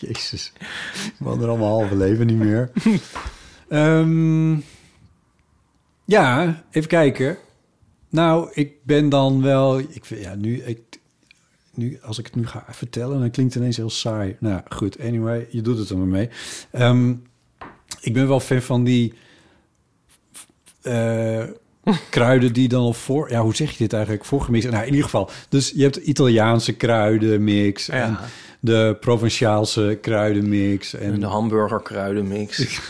Jezus. 0.00 0.52
We 1.18 1.24
hadden 1.24 1.42
er 1.42 1.48
allemaal 1.48 1.78
halve 1.78 1.96
leven 1.96 2.26
niet 2.26 2.38
meer. 2.38 2.70
Ehm, 3.68 4.56
ja, 6.04 6.62
even 6.70 6.88
kijken. 6.88 7.36
Nou, 8.08 8.50
ik 8.52 8.72
ben 8.84 9.08
dan 9.08 9.42
wel... 9.42 9.78
Ik, 9.78 10.04
ja, 10.04 10.34
nu, 10.34 10.62
ik, 10.62 10.78
nu, 11.74 11.98
als 12.02 12.18
ik 12.18 12.24
het 12.24 12.34
nu 12.34 12.46
ga 12.46 12.64
vertellen, 12.70 13.20
dan 13.20 13.30
klinkt 13.30 13.52
het 13.52 13.62
ineens 13.62 13.76
heel 13.76 13.90
saai. 13.90 14.36
Nou, 14.40 14.60
goed. 14.68 15.00
Anyway, 15.00 15.46
je 15.50 15.60
doet 15.62 15.78
het 15.78 15.90
er 15.90 15.96
maar 15.98 16.06
mee. 16.06 16.28
Ehm, 16.70 17.14
ik 18.00 18.12
ben 18.12 18.28
wel 18.28 18.40
fan 18.40 18.62
van 18.62 18.84
die... 18.84 19.14
eh, 20.82 21.44
kruiden 22.10 22.52
die 22.52 22.68
dan 22.68 22.80
al 22.82 22.92
voor... 22.92 23.30
Ja, 23.30 23.40
hoe 23.42 23.54
zeg 23.54 23.70
je 23.70 23.78
dit 23.78 23.92
eigenlijk? 23.92 24.24
Voorgemixt. 24.24 24.70
Nou, 24.70 24.82
in 24.82 24.88
ieder 24.88 25.04
geval. 25.04 25.30
Dus 25.48 25.72
je 25.74 25.82
hebt 25.82 25.96
Italiaanse 25.96 26.72
kruidenmix. 26.72 27.86
Ja. 27.86 28.20
De 28.60 28.96
Provinciaalse 29.00 29.98
kruidenmix. 30.00 30.94
En 30.94 31.12
En 31.12 31.20
de 31.20 31.26
hamburgerkruidenmix. 31.26 32.80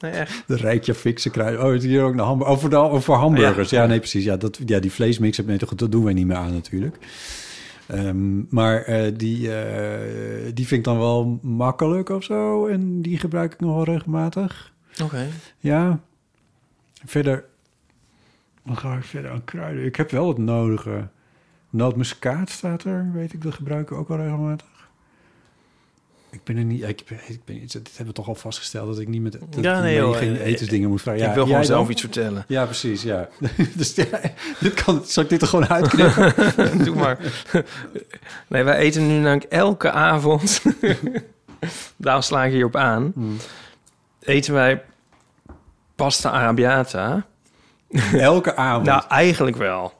nee, 0.00 0.12
echt. 0.12 0.42
de 0.46 0.56
Rijkjavikse 0.56 1.30
kruiden. 1.30 1.64
Oh, 1.64 1.72
het 1.72 1.82
is 1.82 1.88
hier 1.88 2.02
ook 2.02 2.14
naar 2.14 2.26
hamburger. 2.26 2.54
Oh, 2.54 2.60
voor, 2.60 2.70
de, 2.70 2.78
oh, 2.78 3.00
voor 3.00 3.16
hamburgers. 3.16 3.70
Ja, 3.70 3.86
nee, 3.86 3.98
precies. 3.98 4.24
Ja, 4.24 4.36
dat, 4.36 4.58
ja 4.66 4.78
die 4.80 4.92
vleesmix, 4.92 5.38
nee, 5.38 5.58
toch, 5.58 5.74
dat 5.74 5.92
doen 5.92 6.04
wij 6.04 6.12
niet 6.12 6.26
meer 6.26 6.36
aan 6.36 6.52
natuurlijk. 6.52 6.96
Ehm, 7.86 8.54
maar 8.54 8.82
eh, 8.82 9.12
die, 9.16 9.54
eh, 9.56 10.50
die 10.54 10.66
vind 10.66 10.78
ik 10.80 10.84
dan 10.84 10.98
wel 10.98 11.38
makkelijk 11.42 12.08
of 12.08 12.24
zo. 12.24 12.66
En 12.66 13.02
die 13.02 13.18
gebruik 13.18 13.52
ik 13.52 13.60
nog 13.60 13.74
wel 13.74 13.84
regelmatig. 13.84 14.72
Oké. 15.02 15.26
Ja. 15.58 16.00
Verder, 17.06 17.44
dan 18.64 18.76
ga 18.76 18.96
ik 18.96 19.04
verder 19.04 19.30
aan 19.30 19.44
kruiden. 19.44 19.84
Ik 19.84 19.96
heb 19.96 20.10
wel 20.10 20.28
het 20.28 20.38
nodige. 20.38 21.08
Nootmuskaat 21.70 22.50
staat 22.50 22.84
er, 22.84 23.10
weet 23.12 23.32
ik. 23.32 23.42
Dat 23.42 23.54
gebruik 23.54 23.90
ik 23.90 23.96
ook 23.96 24.08
wel 24.08 24.16
regelmatig. 24.16 24.66
Ik 26.34 26.44
ben 26.44 26.56
er 26.56 26.64
niet... 26.64 26.82
Ik 26.82 27.02
ben, 27.08 27.18
ik 27.26 27.44
ben, 27.44 27.60
dit 27.60 27.72
hebben 27.72 28.06
we 28.06 28.12
toch 28.12 28.28
al 28.28 28.34
vastgesteld... 28.34 28.86
dat 28.86 28.98
ik 28.98 29.08
niet 29.08 29.22
met 29.22 29.32
dat 29.32 29.40
Ja, 29.60 29.76
ik 29.76 29.82
nee, 29.82 29.96
joh, 29.96 30.16
geen 30.16 30.36
etensdingen 30.36 30.88
moet 30.88 31.02
vragen. 31.02 31.20
ik 31.20 31.26
Ja, 31.26 31.34
wil 31.34 31.44
gewoon 31.46 31.64
zelf 31.64 31.82
dan? 31.82 31.90
iets 31.90 32.00
vertellen. 32.00 32.44
Ja, 32.48 32.64
precies, 32.64 33.02
ja. 33.02 33.28
dus 33.74 33.94
ja, 33.94 34.04
dit 34.60 34.74
kan, 34.84 35.02
zal 35.04 35.22
ik 35.22 35.28
dit 35.28 35.42
er 35.42 35.48
gewoon 35.48 35.68
uitknippen? 35.68 36.34
Doe 36.84 36.94
maar. 36.94 37.18
nee, 38.48 38.62
wij 38.62 38.76
eten 38.76 39.06
nu 39.06 39.14
namelijk 39.14 39.44
elke 39.44 39.90
avond... 39.90 40.62
Daarom 41.96 42.22
sla 42.22 42.44
ik 42.44 42.52
hierop 42.52 42.76
aan. 42.76 43.12
Hmm. 43.14 43.36
Eten 44.20 44.54
wij 44.54 44.82
pasta 45.94 46.30
arrabbiata. 46.30 47.26
Elke 48.12 48.56
avond. 48.56 48.86
Nou, 48.86 49.02
eigenlijk 49.08 49.56
wel. 49.56 49.92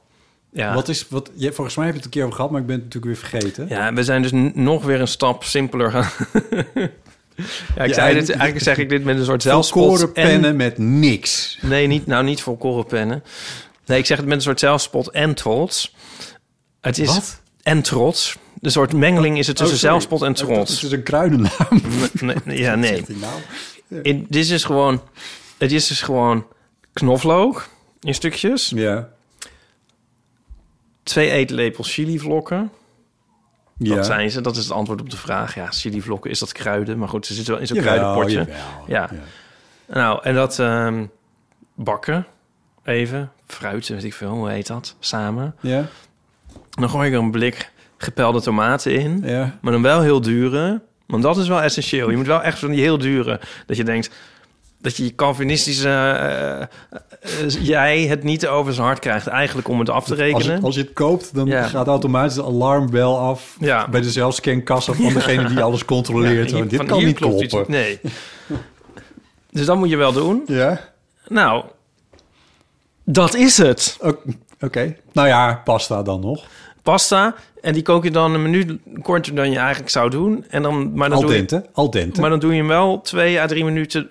Ja. 0.55 0.73
Wat 0.73 0.89
is, 0.89 1.05
wat, 1.09 1.31
je, 1.33 1.51
volgens 1.53 1.75
mij 1.75 1.85
heb 1.85 1.93
je 1.95 1.99
het 2.01 2.05
een 2.07 2.13
keer 2.13 2.23
over 2.23 2.35
gehad... 2.35 2.51
maar 2.51 2.61
ik 2.61 2.67
ben 2.67 2.75
het 2.75 2.83
natuurlijk 2.83 3.19
weer 3.19 3.29
vergeten. 3.29 3.65
Ja, 3.69 3.93
we 3.93 4.03
zijn 4.03 4.21
dus 4.21 4.31
nog 4.53 4.83
weer 4.83 4.99
een 5.01 5.07
stap 5.07 5.43
simpeler 5.43 5.91
gaan. 5.91 6.09
ja, 7.75 7.83
ik 7.83 7.87
Ja, 7.87 7.93
zei 7.93 8.13
dit, 8.13 8.29
eigenlijk 8.29 8.59
zeg 8.63 8.77
ik 8.77 8.89
dit 8.89 9.03
met 9.03 9.17
een 9.17 9.25
soort 9.25 9.41
zelfspot. 9.41 9.99
Volkoren 9.99 10.43
en- 10.43 10.55
met 10.55 10.77
niks. 10.77 11.57
Nee, 11.61 11.87
niet, 11.87 12.05
nou 12.05 12.23
niet 12.23 12.41
volkoren 12.41 12.85
pennen. 12.85 13.23
Nee, 13.85 13.97
ik 13.99 14.05
zeg 14.05 14.17
het 14.17 14.25
met 14.25 14.35
een 14.35 14.41
soort 14.43 14.59
zelfspot 14.59 15.09
en 15.11 15.33
trots. 15.33 15.95
Het 16.81 16.97
is 16.97 17.07
Wat? 17.07 17.41
en 17.63 17.81
trots. 17.81 18.37
Een 18.61 18.71
soort 18.71 18.93
mengeling 18.93 19.37
is 19.37 19.47
het 19.47 19.55
tussen 19.55 19.75
Oh, 19.75 19.81
zelfspot 19.83 20.21
en 20.21 20.27
Het 20.27 20.37
trots. 20.37 20.83
is 20.83 20.91
een 20.91 21.03
kruidennaam. 21.03 21.51
Nee, 22.21 22.35
nee, 22.43 22.57
ja, 22.59 22.75
nee. 22.75 23.05
Dit 23.87 24.35
is 24.35 24.47
dus 24.47 24.63
gewoon... 24.63 25.01
Het 25.57 25.71
is 25.71 25.87
dus 25.87 26.01
gewoon 26.01 26.45
knoflook 26.93 27.67
in 28.01 28.13
stukjes. 28.15 28.71
Ja. 28.75 29.09
Twee 31.05 31.31
eetlepels 31.31 31.93
chilivlokken. 31.93 32.71
ja. 33.77 33.95
Dat 33.95 34.05
zijn 34.05 34.31
ze. 34.31 34.41
Dat 34.41 34.55
is 34.55 34.63
het 34.63 34.71
antwoord 34.73 35.01
op 35.01 35.09
de 35.09 35.17
vraag. 35.17 35.55
Ja, 35.55 35.67
chilivlokken, 35.71 36.31
is 36.31 36.39
dat 36.39 36.51
kruiden? 36.51 36.97
Maar 36.97 37.07
goed, 37.09 37.25
ze 37.25 37.33
zitten 37.33 37.51
wel 37.53 37.61
in 37.61 37.67
zo'n 37.67 37.77
kruidenpotje. 37.77 38.37
jawel, 38.37 38.55
Ja. 38.87 39.09
Nou, 39.87 40.19
en 40.23 40.33
dat 40.33 40.59
ehm, 40.59 41.05
bakken. 41.75 42.25
Even. 42.83 43.31
Fruiten, 43.47 43.95
weet 43.95 44.03
ik 44.03 44.13
veel. 44.13 44.29
Hoe 44.29 44.49
heet 44.49 44.67
dat? 44.67 44.95
Samen. 44.99 45.55
Ja, 45.59 45.85
Dan 46.69 46.89
gooi 46.89 47.07
ik 47.07 47.13
er 47.13 47.19
een 47.19 47.31
blik 47.31 47.71
gepelde 47.97 48.41
tomaten 48.41 48.99
in. 48.99 49.21
ja. 49.23 49.57
Maar 49.61 49.71
dan 49.71 49.81
wel 49.81 50.01
heel 50.01 50.21
dure. 50.21 50.81
Want 51.05 51.23
dat 51.23 51.37
is 51.37 51.47
wel 51.47 51.61
essentieel. 51.61 52.09
Je 52.09 52.17
moet 52.17 52.25
wel 52.25 52.41
echt 52.43 52.59
van 52.59 52.69
die 52.69 52.81
heel 52.81 52.97
dure... 52.97 53.39
Dat 53.65 53.77
je 53.77 53.83
denkt... 53.83 54.09
Dat 54.85 54.97
je 54.97 55.03
je 55.03 55.15
Calvinistische... 55.15 55.89
eh, 55.89 56.61
eh, 56.61 56.67
jij 57.61 58.01
het 58.01 58.23
niet 58.23 58.47
over 58.47 58.73
zijn 58.73 58.85
hart 58.85 58.99
krijgt. 58.99 59.27
Eigenlijk 59.27 59.67
om 59.67 59.79
het 59.79 59.89
af 59.89 60.03
te 60.05 60.11
Als 60.11 60.19
rekenen. 60.19 60.55
je, 60.57 60.61
als 60.65 60.75
je 60.75 60.81
het 60.81 60.93
koopt, 60.93 61.35
dan 61.35 61.45
Ja. 61.47 61.63
gaat 61.63 61.87
automatisch 61.87 62.33
de 62.35 62.43
alarmbel 62.43 63.17
af... 63.19 63.55
Ja. 63.59 63.87
bij 63.89 64.01
de 64.01 64.11
zelfscankassa 64.11 64.93
van 64.93 65.13
degene 65.13 65.47
die 65.47 65.61
alles 65.61 65.85
controleert. 65.85 66.49
Ja, 66.49 66.55
hier- 66.55 66.67
dit 66.67 66.83
kan 66.85 67.03
niet 67.05 67.15
klopt 67.17 67.41
iets 67.41 67.53
kloppen. 67.53 67.73
Nee. 67.73 67.99
Dus 69.51 69.65
dat 69.65 69.77
moet 69.77 69.89
je 69.89 69.95
wel 69.97 70.13
doen. 70.13 70.43
Ja? 70.47 70.79
Nou, 71.27 71.63
dat 73.03 73.35
is 73.35 73.57
het. 73.57 73.97
Oké. 74.59 74.95
Nou 75.11 75.27
ja, 75.27 75.61
pasta 75.63 76.03
dan 76.03 76.19
nog. 76.21 76.43
Pasta. 76.83 77.35
En 77.61 77.73
die 77.73 77.83
kook 77.83 78.03
je 78.03 78.11
dan 78.11 78.33
een 78.33 78.41
minuut 78.41 78.77
korter 79.01 79.35
dan 79.35 79.51
je 79.51 79.57
eigenlijk 79.57 79.89
zou 79.89 80.09
doen. 80.09 80.45
En 80.49 80.61
dan, 80.61 80.91
maar, 80.93 81.09
dan 81.09 81.17
Al 81.17 81.23
doe 81.23 81.31
je, 81.33 81.37
dente. 81.45 81.69
Al 81.73 81.89
dente. 81.89 82.21
maar 82.21 82.29
dan 82.29 82.39
doe 82.39 82.51
je 82.51 82.57
hem 82.57 82.67
wel 82.67 83.01
twee 83.01 83.39
à 83.41 83.45
drie 83.47 83.63
minuten 83.65 84.09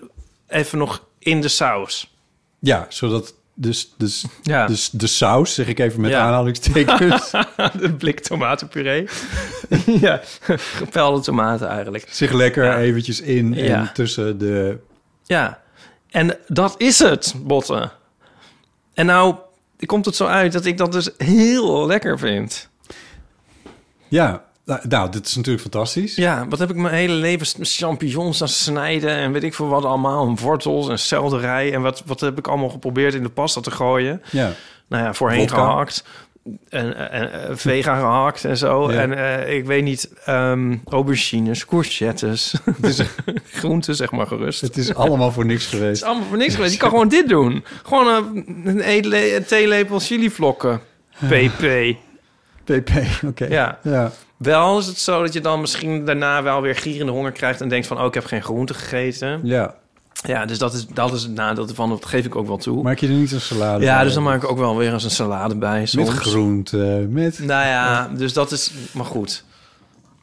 even 0.49 0.79
nog 0.79 1.05
in 1.19 1.41
de 1.41 1.49
saus. 1.49 2.15
Ja, 2.59 2.87
zodat 2.89 3.35
dus, 3.55 3.95
dus, 3.97 4.25
Ja. 4.43 4.67
dus 4.67 4.91
de 4.91 5.07
saus, 5.07 5.55
zeg 5.55 5.67
ik 5.67 5.79
even 5.79 6.01
met 6.01 6.11
Ja. 6.11 6.21
aanhalingstekens... 6.21 7.33
Een 7.81 7.97
blik 7.97 8.21
tomatenpuree. 8.21 9.09
ja, 10.01 10.21
gepelde 10.77 11.21
tomaten 11.21 11.69
eigenlijk. 11.69 12.07
zich 12.11 12.33
lekker 12.33 12.65
Ja. 12.65 12.79
eventjes 12.79 13.21
in 13.21 13.55
en 13.59 13.91
tussen 13.93 14.39
de... 14.39 14.79
Ja, 15.23 15.63
en 16.11 16.37
dat 16.47 16.75
is 16.79 16.99
het, 16.99 17.35
botten. 17.39 17.93
En 18.95 19.07
nou 19.07 19.35
komt 19.87 20.05
het 20.05 20.17
zo 20.17 20.27
uit 20.27 20.53
dat 20.53 20.65
ik 20.65 20.79
dat 20.79 20.93
dus 20.93 21.11
heel 21.17 21.87
lekker 21.87 22.19
vind. 22.19 22.69
Ja, 24.09 24.45
Nou, 24.65 24.81
nou, 24.89 25.11
dit 25.11 25.27
is 25.27 25.35
natuurlijk 25.35 25.63
fantastisch. 25.63 26.15
Ja, 26.15 26.47
wat 26.49 26.59
heb 26.59 26.71
ik 26.71 26.77
mijn 26.77 26.95
hele 26.95 27.13
leven 27.13 27.47
champignons 27.67 28.43
aan 28.43 28.49
snijden 28.49 29.11
en 29.11 29.33
weet 29.33 29.43
ik 29.43 29.55
veel 29.55 29.69
wat 29.69 29.85
allemaal. 29.85 30.27
En 30.27 30.37
wortels 30.39 30.89
en 30.89 30.99
selderij. 30.99 31.73
En 31.73 31.83
wat, 31.83 32.03
wat 32.07 32.21
heb 32.21 32.39
ik 32.39 32.49
allemaal 32.49 32.69
geprobeerd 32.69 33.15
in 33.15 33.23
de 33.23 33.29
pasta 33.29 33.61
te 33.61 33.71
gooien. 33.71 34.23
Ja. 34.31 34.53
Nou 34.89 35.05
ja, 35.05 35.15
voorheen 35.15 35.49
Vodka. 35.49 35.57
gehakt. 35.65 36.05
En, 36.69 37.11
en, 37.11 37.33
en 37.33 37.59
vega 37.59 37.97
gehakt 37.99 38.45
en 38.45 38.57
zo. 38.57 38.93
Ja. 38.93 39.01
En 39.01 39.13
eh, 39.19 39.57
ik 39.57 39.65
weet 39.67 39.85
niet, 39.85 40.11
ehm, 40.25 40.77
aubergines, 40.85 41.65
courgettes. 41.67 42.55
Dus 42.79 43.01
groenten, 43.61 43.95
zeg 43.95 44.11
maar 44.11 44.27
gerust. 44.27 44.61
Het 44.61 44.77
is 44.77 44.95
allemaal 44.95 45.33
voor 45.33 45.47
niks 45.47 45.65
Het 45.65 45.75
geweest. 45.75 46.03
is 46.03 46.09
allemaal 46.09 46.29
voor 46.29 46.37
niks 46.37 46.55
geweest. 46.55 46.73
Je 46.73 46.79
kan 46.79 46.91
gewoon 46.91 47.09
dit 47.09 47.29
doen. 47.29 47.65
Gewoon 47.83 48.07
een, 48.07 48.63
een, 48.65 49.15
een 49.35 49.45
theelepel 49.45 49.99
chilivlokken. 49.99 50.81
PP. 51.27 51.97
PP, 52.65 52.91
oké. 53.27 53.45
Ja. 53.45 53.79
ja. 53.83 54.13
Wel 54.45 54.79
is 54.79 54.87
het 54.87 54.99
zo 54.99 55.23
dat 55.23 55.33
je 55.33 55.41
dan 55.41 55.61
misschien 55.61 56.05
daarna 56.05 56.43
wel 56.43 56.61
weer 56.61 56.77
gierende 56.77 57.13
honger 57.13 57.33
krijgt... 57.33 57.61
en 57.61 57.69
denkt 57.69 57.87
van, 57.87 57.99
oh, 58.01 58.05
ik 58.07 58.15
heb 58.15 58.25
geen 58.25 58.43
groente 58.43 58.75
gegeten. 58.75 59.41
Ja. 59.43 59.75
Ja, 60.27 60.45
dus 60.47 60.59
dat 60.59 60.75
is, 60.75 60.87
dat 60.87 61.13
is 61.13 61.23
het 61.23 61.35
nadeel 61.35 61.69
ervan. 61.69 61.89
Dat 61.89 62.05
geef 62.07 62.25
ik 62.25 62.37
ook 62.37 62.47
wel 62.47 62.57
toe. 62.57 62.83
Maak 62.83 62.99
je 62.99 63.07
er 63.07 63.13
niet 63.13 63.33
een 63.33 63.41
salade 63.41 63.85
ja, 63.85 63.95
bij? 63.95 64.05
dus 64.05 64.15
dan 64.15 64.23
maak 64.23 64.43
ik 64.43 64.51
ook 64.51 64.59
wel 64.59 64.77
weer 64.77 64.93
eens 64.93 65.05
een 65.05 65.11
salade 65.11 65.57
bij 65.57 65.87
soms. 65.87 66.09
Met 66.09 66.19
groente, 66.19 67.07
met... 67.11 67.39
Nou 67.39 67.67
ja, 67.67 68.09
dus 68.09 68.33
dat 68.33 68.53
is... 68.53 68.73
Maar 68.93 69.05
goed. 69.05 69.45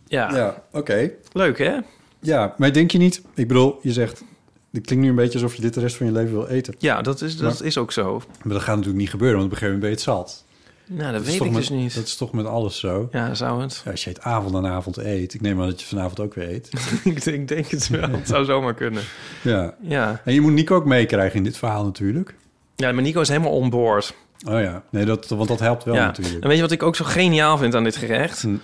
Ja, 0.08 0.36
Ja, 0.36 0.64
oké. 0.72 1.12
leuk 1.32 1.58
hè? 1.58 1.78
Ja, 2.20 2.54
maar 2.58 2.74
denk 2.74 2.92
je 2.92 2.98
niet... 2.98 3.22
Ik 3.36 3.48
bedoel, 3.48 3.80
je 3.82 3.92
zegt... 3.92 4.24
Het 4.72 4.86
klinkt 4.86 5.04
nu 5.04 5.10
een 5.10 5.16
beetje 5.16 5.34
alsof 5.34 5.56
je 5.56 5.62
dit 5.62 5.74
de 5.74 5.80
rest 5.80 5.96
van 5.96 6.06
je 6.06 6.12
leven 6.12 6.32
wil 6.32 6.48
eten. 6.48 6.76
Ja, 6.78 7.02
dat 7.02 7.22
is, 7.22 7.38
dat 7.38 7.54
Maar- 7.60 7.68
is 7.68 7.78
ook 7.78 7.92
zo. 7.92 8.22
Maar 8.44 8.54
dat 8.54 8.62
gaat 8.62 8.76
natuurlijk 8.76 8.98
niet 9.02 9.10
gebeuren, 9.10 9.38
want 9.40 9.52
op 9.52 9.54
een 9.54 9.58
gegeven 9.58 9.80
moment 9.80 10.06
ben 10.06 10.14
je 10.14 10.14
het 10.14 10.26
zat. 10.28 10.46
Nou, 10.86 11.14
dat 11.14 11.26
weet 11.26 11.36
ik 11.36 11.44
met, 11.44 11.54
dus 11.54 11.70
niet. 11.70 11.96
Dat 11.96 12.04
is 12.04 12.16
toch 12.16 12.32
met 12.32 12.46
alles 12.46 12.80
zo. 12.80 13.08
Ja, 13.12 13.34
zou 13.34 13.62
het? 13.62 13.82
Ja, 13.86 13.92
als 13.92 14.04
je 14.04 14.10
het 14.10 14.22
avond 14.22 14.56
aan 14.56 14.68
avond 14.68 14.98
eet... 14.98 15.34
Ik 15.34 15.42
neem 15.42 15.62
aan 15.62 15.68
dat 15.68 15.82
je 15.82 15.88
vanavond 15.88 16.20
ook 16.20 16.34
weer 16.34 16.50
eet. 16.50 16.70
ik, 17.04 17.24
denk, 17.24 17.38
ik 17.38 17.48
denk 17.48 17.68
het 17.68 17.88
wel. 17.88 18.10
Het 18.10 18.28
zou 18.28 18.46
zomaar 18.46 18.74
kunnen. 18.74 19.04
ja. 19.42 19.76
Ja. 19.82 20.22
En 20.26 20.34
je 20.34 20.42
moet 20.42 20.54
Nico 20.54 20.76
ook 20.76 20.86
meekrijgen 20.86 21.38
in 21.38 21.44
dit 21.44 21.58
verhaal 21.58 21.84
natuurlijk. 21.84 22.36
ja, 22.76 22.92
maar 22.92 23.04
Nico 23.04 23.22
is 23.22 23.28
helemaal 23.28 23.52
on 23.52 23.70
board. 23.70 24.14
Oh 24.48 24.62
ja, 24.62 24.84
nee, 24.90 25.06
dat, 25.06 25.28
want 25.28 25.48
dat 25.48 25.60
helpt 25.60 25.84
wel 25.84 25.96
ja. 25.96 26.06
natuurlijk. 26.06 26.42
En 26.42 26.48
weet 26.48 26.58
je 26.58 26.64
wat 26.64 26.72
ik 26.72 26.84
ook 26.84 26.96
zo 26.96 27.06
geniaal 27.06 27.58
vind 27.58 27.76
aan 27.76 27.84
dit 27.84 27.96
gerecht? 27.96 28.42
Hm. 28.42 28.56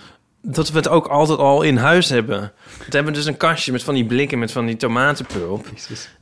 Dat 0.42 0.70
we 0.70 0.78
het 0.78 0.88
ook 0.88 1.08
altijd 1.08 1.40
al 1.40 1.62
in 1.62 1.78
huis 1.78 2.10
hebben. 2.10 2.52
We 2.78 2.86
hebben 2.90 3.14
dus 3.14 3.26
een 3.26 3.38
kastje 3.38 3.72
met 3.72 3.84
van 3.84 3.94
die 3.94 4.06
blikken 4.06 4.40
met 4.40 4.52
van 4.52 4.66
die 4.66 4.76
tomatenpulp. 4.76 5.66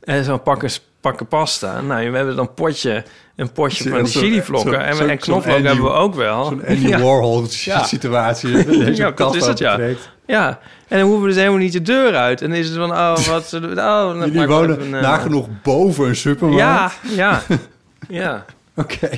En 0.00 0.24
zo'n 0.24 0.42
pakken, 0.42 0.70
pakken 1.00 1.26
pasta. 1.26 1.80
Nou, 1.80 2.10
we 2.10 2.16
hebben 2.16 2.36
dan 2.36 2.54
potje, 2.54 3.04
een 3.36 3.52
potje 3.52 3.82
Zo- 3.82 3.90
van 3.90 4.02
die 4.04 4.12
chilivlokken. 4.12 4.84
En, 4.84 5.08
en 5.10 5.18
knoflook 5.18 5.62
hebben 5.62 5.84
we 5.84 5.90
ook 5.90 6.14
wel. 6.14 6.44
Zo'n 6.44 6.66
Andy 6.66 6.86
ja. 6.88 7.00
Warhol 7.00 7.46
situatie. 7.84 8.50
Ja, 8.94 9.10
dat 9.10 9.34
is 9.34 9.46
het, 9.46 9.58
ja. 9.58 9.78
ja, 10.26 10.58
en 10.88 10.98
dan 10.98 11.06
hoeven 11.06 11.22
we 11.22 11.28
dus 11.28 11.36
helemaal 11.36 11.58
niet 11.58 11.72
de 11.72 11.82
deur 11.82 12.14
uit. 12.14 12.42
En 12.42 12.48
dan 12.50 12.58
is 12.58 12.68
het 12.68 12.76
van, 12.76 12.90
oh, 12.90 13.16
wat... 13.18 13.48
zullen 13.48 13.74
we- 13.74 13.80
Oh, 13.80 14.14
Jullie 14.24 14.46
wonen 14.46 14.94
eh, 14.94 15.00
nagenoeg 15.02 15.46
boven 15.62 16.08
een 16.08 16.16
supermarkt. 16.16 16.60
Ja, 16.62 16.92
ja, 17.14 17.42
ja. 18.22 18.44
Oké. 18.76 19.08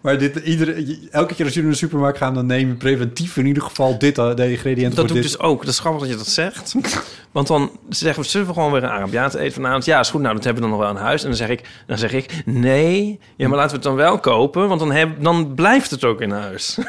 Maar 0.00 0.18
dit, 0.18 0.36
iedere, 0.36 0.98
elke 1.10 1.34
keer 1.34 1.44
als 1.44 1.54
jullie 1.54 1.62
naar 1.68 1.78
de 1.78 1.84
supermarkt 1.84 2.18
gaan... 2.18 2.34
dan 2.34 2.46
neem 2.46 2.68
je 2.68 2.74
preventief 2.74 3.36
in 3.36 3.46
ieder 3.46 3.62
geval 3.62 3.98
dit, 3.98 4.18
eh, 4.18 4.34
de 4.34 4.50
ingrediënten 4.50 4.96
Dat 4.96 4.98
voor 4.98 5.06
doe 5.06 5.16
ik 5.16 5.22
dit. 5.22 5.32
dus 5.32 5.40
ook. 5.40 5.60
Dat 5.60 5.68
is 5.72 5.78
grappig 5.78 6.00
dat 6.00 6.10
je 6.10 6.16
dat 6.16 6.26
zegt. 6.26 6.74
Want 7.32 7.46
dan 7.46 7.70
zeggen 7.88 8.22
we, 8.22 8.28
zullen 8.28 8.46
we 8.46 8.52
gewoon 8.52 8.72
weer 8.72 8.82
een 8.82 8.88
Arabiaat 8.90 9.34
eten 9.34 9.52
vanavond? 9.52 9.84
Ja, 9.84 10.00
is 10.00 10.10
goed. 10.10 10.20
Nou, 10.20 10.34
dat 10.34 10.44
hebben 10.44 10.62
we 10.62 10.68
dan 10.68 10.78
nog 10.78 10.86
wel 10.88 10.96
in 10.96 11.02
huis. 11.04 11.22
En 11.22 11.28
dan 11.28 11.36
zeg 11.36 11.48
ik, 11.48 11.68
dan 11.86 11.98
zeg 11.98 12.12
ik 12.12 12.42
nee. 12.44 13.20
Ja, 13.36 13.48
maar 13.48 13.56
laten 13.56 13.70
we 13.70 13.76
het 13.76 13.86
dan 13.86 13.94
wel 13.94 14.18
kopen. 14.18 14.68
Want 14.68 14.80
dan, 14.80 14.92
heb, 14.92 15.22
dan 15.22 15.54
blijft 15.54 15.90
het 15.90 16.04
ook 16.04 16.20
in 16.20 16.30
huis. 16.30 16.78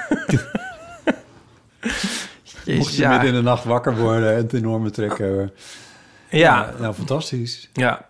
Jezus, 2.65 2.80
Mocht 2.84 2.95
je 2.95 3.02
ja. 3.02 3.10
midden 3.10 3.28
in 3.30 3.36
de 3.36 3.41
nacht 3.41 3.63
wakker 3.63 3.97
worden 3.97 4.30
en 4.32 4.38
het 4.38 4.54
enorme 4.54 4.89
trek 4.89 5.17
hebben. 5.17 5.52
Ja, 6.30 6.74
Nou, 6.80 6.93
fantastisch. 6.93 7.69
ja. 7.74 8.06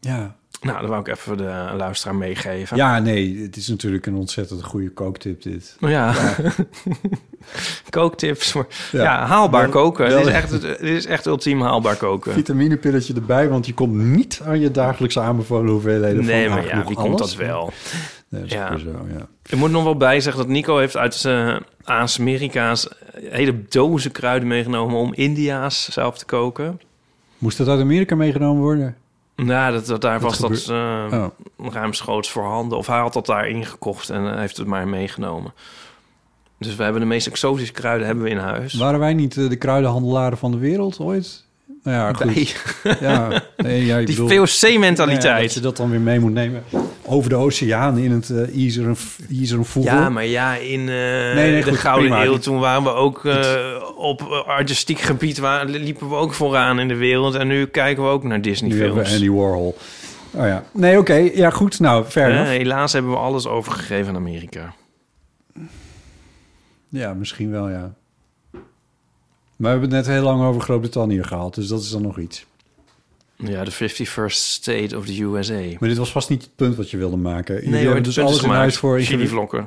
Ja. 0.00 0.36
Nou, 0.60 0.80
dat 0.80 0.88
wou 0.88 1.00
ik 1.00 1.08
even 1.08 1.36
de 1.36 1.72
luisteraar 1.76 2.14
meegeven. 2.16 2.76
ja, 2.76 2.98
nee, 2.98 3.42
het 3.42 3.56
is 3.56 3.68
natuurlijk 3.68 4.06
een 4.06 4.14
ontzettend 4.14 4.62
goede 4.64 4.90
kooktip 4.90 5.42
dit. 5.42 5.76
Oh 5.80 5.90
ja. 5.90 6.14
Kooktips. 7.90 8.52
Ja. 8.52 9.02
Ja. 9.02 9.26
haalbaar 9.26 9.62
Wel- 9.62 9.70
koken. 9.70 10.08
wel- 10.08 10.18
Dit 10.18 10.26
is, 10.26 10.32
echt, 10.32 10.50
dit 10.60 10.80
is 10.80 11.06
echt 11.06 11.26
ultiem 11.26 11.60
haalbaar 11.62 11.96
koken. 11.96 12.32
Vitaminepilletje 12.32 13.14
erbij, 13.14 13.48
want 13.48 13.66
je 13.66 13.74
komt 13.74 13.94
niet 13.94 14.40
aan 14.44 14.60
je 14.60 14.70
dagelijkse 14.70 15.20
aanbevolen 15.20 15.72
hoefeelheden 15.72 16.16
van 16.16 16.24
Nee, 16.34 16.48
maar 16.48 16.66
ja, 16.66 16.84
wie 16.86 16.96
komt 16.96 17.18
dat 17.18 17.34
wel? 17.34 17.72
Nee, 18.28 18.40
dat 18.40 18.50
Ja. 18.50 18.78
zo, 18.78 18.90
ja. 19.18 19.26
Ik 19.48 19.56
moet 19.58 19.70
nog 19.70 19.84
wel 19.84 19.96
bij 19.96 20.20
zeggen 20.20 20.42
dat 20.42 20.52
Nico 20.52 20.78
heeft 20.78 20.96
uit 20.96 21.14
zijn 21.14 21.62
Amerika's 21.84 22.88
hele 23.22 23.62
dozen 23.68 24.12
kruiden 24.12 24.48
meegenomen 24.48 24.96
om 24.98 25.14
India's 25.14 25.88
zelf 25.92 26.18
te 26.18 26.24
koken. 26.24 26.80
Moest 27.38 27.58
dat 27.58 27.68
uit 27.68 27.80
Amerika 27.80 28.14
meegenomen 28.16 28.62
worden? 28.62 28.96
Nou, 29.44 29.72
dat, 29.72 29.86
dat, 29.86 30.00
daar 30.00 30.20
was 30.20 30.38
dat 30.38 30.68
eh 30.68 31.06
Oh. 31.56 31.72
ruimschoots 31.72 32.30
voorhanden. 32.30 32.78
Of 32.78 32.86
hij 32.86 32.98
had 32.98 33.12
dat 33.12 33.26
daar 33.26 33.48
ingekocht 33.48 34.10
en 34.10 34.30
eh, 34.32 34.38
heeft 34.38 34.56
het 34.56 34.66
maar 34.66 34.88
meegenomen. 34.88 35.52
Dus 36.58 36.76
we 36.76 36.82
hebben 36.82 37.00
de 37.00 37.06
meest 37.06 37.26
exotische 37.26 37.72
kruiden 37.72 38.06
hebben 38.06 38.24
we 38.24 38.30
in 38.30 38.36
huis. 38.38 38.74
Waren 38.74 39.00
wij 39.00 39.14
niet 39.14 39.36
eh, 39.36 39.48
de 39.48 39.56
kruidenhandelaren 39.56 40.38
van 40.38 40.50
de 40.50 40.58
wereld 40.58 40.98
ooit? 41.00 41.44
Nou 41.82 41.96
ja, 41.96 42.12
goed. 42.12 42.34
Bij 42.34 42.96
Ja, 43.00 43.42
nee, 43.56 43.84
ja, 43.86 43.96
ik 43.98 44.06
die 44.06 44.24
ja, 44.24 44.46
VOC-mentaliteit. 44.46 45.42
dat 45.42 45.54
je 45.54 45.60
dat 45.60 45.76
dan 45.76 45.90
weer 45.90 46.00
mee 46.00 46.20
moet 46.20 46.32
nemen 46.32 46.64
over 47.08 47.30
de 47.30 47.36
oceaan 47.36 47.98
in 47.98 48.10
het 48.10 48.28
uh, 48.28 48.62
ijzeren, 48.64 48.96
ijzeren 49.30 49.64
voedsel. 49.64 49.94
Ja, 49.94 50.08
maar 50.08 50.26
ja, 50.26 50.54
in 50.54 50.80
eh, 50.80 51.34
nee, 51.34 51.62
de 51.62 51.70
goed, 51.70 51.78
Gouden 51.78 52.08
prima. 52.10 52.24
Eeuw, 52.24 52.36
toen 52.36 52.58
waren 52.58 52.82
we 52.82 52.90
ook 52.90 53.24
eh, 53.24 53.56
op 53.96 54.20
eh, 54.20 54.46
artistiek 54.46 54.98
gebied, 54.98 55.38
waar, 55.38 55.66
liepen 55.66 56.08
we 56.08 56.14
ook 56.14 56.32
vooraan 56.32 56.78
in 56.80 56.88
de 56.88 56.96
wereld. 56.96 57.34
En 57.34 57.46
nu 57.46 57.66
kijken 57.66 58.02
we 58.02 58.08
ook 58.08 58.22
naar 58.22 58.38
nu 58.38 58.44
hebben 58.50 58.62
we 58.62 58.70
Disney-films. 58.70 59.12
Andy 59.12 59.30
Warhol. 59.30 59.76
Oh 60.30 60.46
ja. 60.46 60.64
Nee, 60.72 60.98
oké. 60.98 61.14
Ja, 61.14 61.50
goed. 61.50 61.80
Nou, 61.80 62.04
Eh, 62.14 62.24
enough. 62.24 62.48
helaas 62.48 62.92
hebben 62.92 63.10
we 63.10 63.18
alles 63.18 63.46
overgegeven 63.46 64.08
aan 64.08 64.16
Amerika. 64.16 64.74
Ja, 66.88 67.14
misschien 67.14 67.50
wel, 67.50 67.68
ja. 67.68 67.92
Maar 68.52 68.62
we 69.56 69.68
hebben 69.68 69.96
het 69.96 70.06
net 70.06 70.14
heel 70.16 70.24
lang 70.24 70.42
over 70.42 70.60
Groot-Brittannië 70.60 71.22
gehad, 71.22 71.54
dus 71.54 71.66
dat 71.66 71.80
is 71.80 71.90
dan 71.90 72.02
nog 72.02 72.18
iets. 72.18 72.46
Ja, 73.44 73.64
de 73.64 73.72
51st 73.72 74.26
state 74.26 74.96
of 74.96 75.06
the 75.06 75.22
USA. 75.22 75.76
Maar 75.78 75.88
dit 75.88 75.98
was 75.98 76.12
vast 76.12 76.28
niet 76.28 76.42
het 76.42 76.56
punt 76.56 76.76
wat 76.76 76.90
je 76.90 76.96
wilde 76.96 77.16
maken. 77.16 77.54
Jullie 77.54 77.70
Nee 77.70 77.84
hebben 77.84 78.02
dus 78.02 78.18
alles 78.18 78.42
in 78.42 78.50
huis 78.50 78.76
voor, 78.76 79.02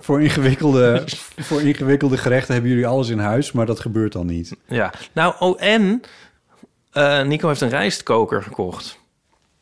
voor, 0.02 0.22
ingewikkelde, 0.22 1.04
voor 1.48 1.62
ingewikkelde 1.62 2.18
gerechten 2.18 2.54
hebben 2.54 2.72
jullie 2.72 2.88
alles 2.88 3.10
in 3.10 3.20
huis, 3.20 3.52
maar 3.52 3.66
dat 3.66 3.80
gebeurt 3.80 4.14
dan 4.14 4.26
niet. 4.26 4.56
Ja, 4.68 4.94
nou, 5.14 5.36
oh, 5.40 5.64
en 5.64 6.02
eh, 6.92 7.22
Nico 7.22 7.48
heeft 7.48 7.62
een 7.62 7.70
rijstkoker 7.70 8.44
gekocht. 8.44 9.00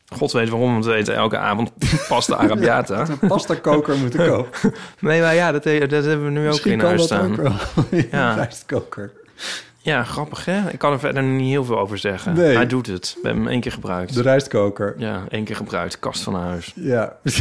God 0.06 0.32
weet 0.32 0.48
waarom, 0.48 0.72
want 0.72 0.84
we 0.84 0.94
eten 0.94 1.14
elke 1.14 1.38
avond 1.38 1.72
pasta 2.08 2.34
arrabbiata. 2.42 3.08
Een 3.08 3.28
pasta 3.28 3.54
koker 3.54 3.96
moeten 3.96 4.26
kopen. 4.30 4.74
Nee, 5.00 5.20
maar 5.20 5.34
ja, 5.34 5.52
dat, 5.52 5.62
dat 5.62 6.04
hebben 6.04 6.24
we 6.24 6.30
nu 6.30 6.50
ook 6.50 6.64
in 6.64 6.80
huis 6.80 7.02
staan. 7.02 7.30
ook 7.30 7.36
wel. 7.36 7.54
Ja. 7.90 8.04
Ja. 8.10 8.34
Rijstkoker. 8.34 9.12
Ja, 9.82 10.04
grappig 10.04 10.44
hè? 10.44 10.70
Ik 10.70 10.78
kan 10.78 10.92
er 10.92 10.98
verder 10.98 11.22
niet 11.22 11.50
heel 11.50 11.64
veel 11.64 11.78
over 11.78 11.98
zeggen. 11.98 12.34
Nee. 12.34 12.56
Hij 12.56 12.66
doet 12.66 12.86
het. 12.86 13.12
We 13.14 13.26
hebben 13.26 13.42
hem 13.42 13.52
één 13.52 13.60
keer 13.60 13.72
gebruikt. 13.72 14.14
De 14.14 14.22
rijstkoker. 14.22 14.94
Ja, 14.98 15.24
één 15.28 15.44
keer 15.44 15.56
gebruikt. 15.56 15.98
Kast 15.98 16.22
van 16.22 16.34
huis. 16.34 16.72
Ja. 16.74 17.16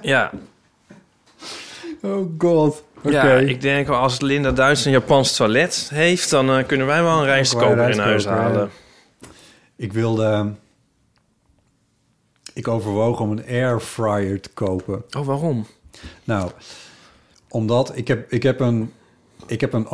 Ja, 0.00 0.30
Oh 2.04 2.30
god. 2.38 2.82
Ja 3.02 3.32
ik 3.32 3.60
denk 3.60 3.86
wel 3.86 3.98
als 3.98 4.20
Linda 4.20 4.52
Duits 4.52 4.84
een 4.84 4.92
Japans 4.92 5.36
toilet 5.36 5.90
heeft... 5.92 6.30
dan 6.30 6.50
eh, 6.50 6.66
kunnen 6.66 6.86
wij 6.86 7.02
wel 7.02 7.18
een 7.18 7.24
rijstkoker 7.24 7.88
in 7.88 7.98
huis 7.98 8.26
halen. 8.26 8.70
Ik 9.76 9.92
wilde... 9.92 10.52
Ik 12.52 12.68
overwoog 12.68 13.20
om 13.20 13.30
een 13.30 13.44
airfryer 13.48 14.40
te 14.40 14.48
kopen. 14.48 15.04
Oh, 15.16 15.26
waarom? 15.26 15.66
Nou, 16.24 16.50
omdat 17.48 17.96
ik 17.96 18.08
heb, 18.08 18.32
ik 18.32 18.42
heb 18.42 18.60
een, 18.60 18.92
ik 19.46 19.60
heb 19.60 19.72
een 19.72 19.88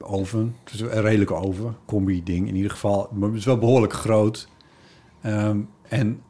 oven, 0.00 0.56
dus 0.70 0.80
een 0.80 1.00
redelijke 1.02 1.34
oven, 1.34 1.76
combi-ding 1.86 2.48
in 2.48 2.56
ieder 2.56 2.70
geval. 2.70 3.08
Maar 3.12 3.28
het 3.28 3.38
is 3.38 3.44
wel 3.44 3.58
behoorlijk 3.58 3.92
groot. 3.92 4.48
Ehm, 5.22 5.58
en 5.88 6.20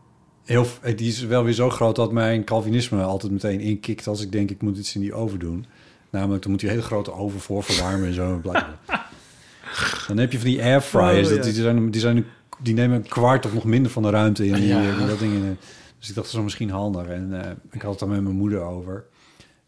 heel, 0.45 0.67
die 0.97 1.09
is 1.09 1.21
wel 1.25 1.45
weer 1.45 1.53
zo 1.53 1.71
groot 1.71 1.97
dat 1.97 2.13
mijn 2.13 2.45
Calvinisme 2.45 3.03
altijd 3.03 3.33
meteen 3.33 3.61
inkikt 3.61 4.07
als 4.07 4.23
ik 4.23 4.33
denk 4.33 4.51
ik 4.51 4.63
moet 4.63 4.79
iets 4.79 4.95
in 4.95 5.01
die 5.01 5.15
oven 5.15 5.39
doen. 5.39 5.67
Namelijk, 6.11 6.43
dan 6.43 6.51
moet 6.51 6.61
je 6.61 6.67
een 6.67 6.73
hele 6.73 6.85
grote 6.87 7.13
oven 7.13 7.41
voor 7.41 7.63
verwarmen 7.63 8.07
en 8.09 8.15
zo. 8.15 8.41
Dan 10.09 10.17
heb 10.17 10.33
je 10.33 10.39
van 10.39 10.47
die 10.49 10.63
airfryers, 10.63 11.29
Oh, 11.29 11.35
ja. 11.35 11.43
dat, 11.43 11.45
die, 11.45 11.63
zijn, 11.63 11.91
die, 11.91 12.01
zijn, 12.01 12.25
die 12.63 12.75
nemen 12.75 12.97
een 12.97 13.09
kwart 13.09 13.47
of 13.47 13.55
nog 13.55 13.65
minder 13.65 13.93
van 13.93 14.03
de 14.03 14.11
ruimte 14.11 14.47
in. 14.47 14.55
Die, 14.55 14.67
Ja. 14.67 14.97
die 14.97 15.07
dat 15.07 15.19
ding 15.19 15.33
in, 15.33 15.59
dus 15.99 16.09
ik 16.09 16.15
dacht, 16.15 16.27
dat 16.27 16.37
is 16.37 16.43
misschien 16.43 16.71
handig. 16.71 17.07
En 17.07 17.45
eh, 17.45 17.51
ik 17.71 17.83
had 17.83 17.91
het 17.91 18.01
dan 18.01 18.09
met 18.09 18.23
mijn 18.23 18.37
moeder 18.37 18.61
over. 18.61 19.05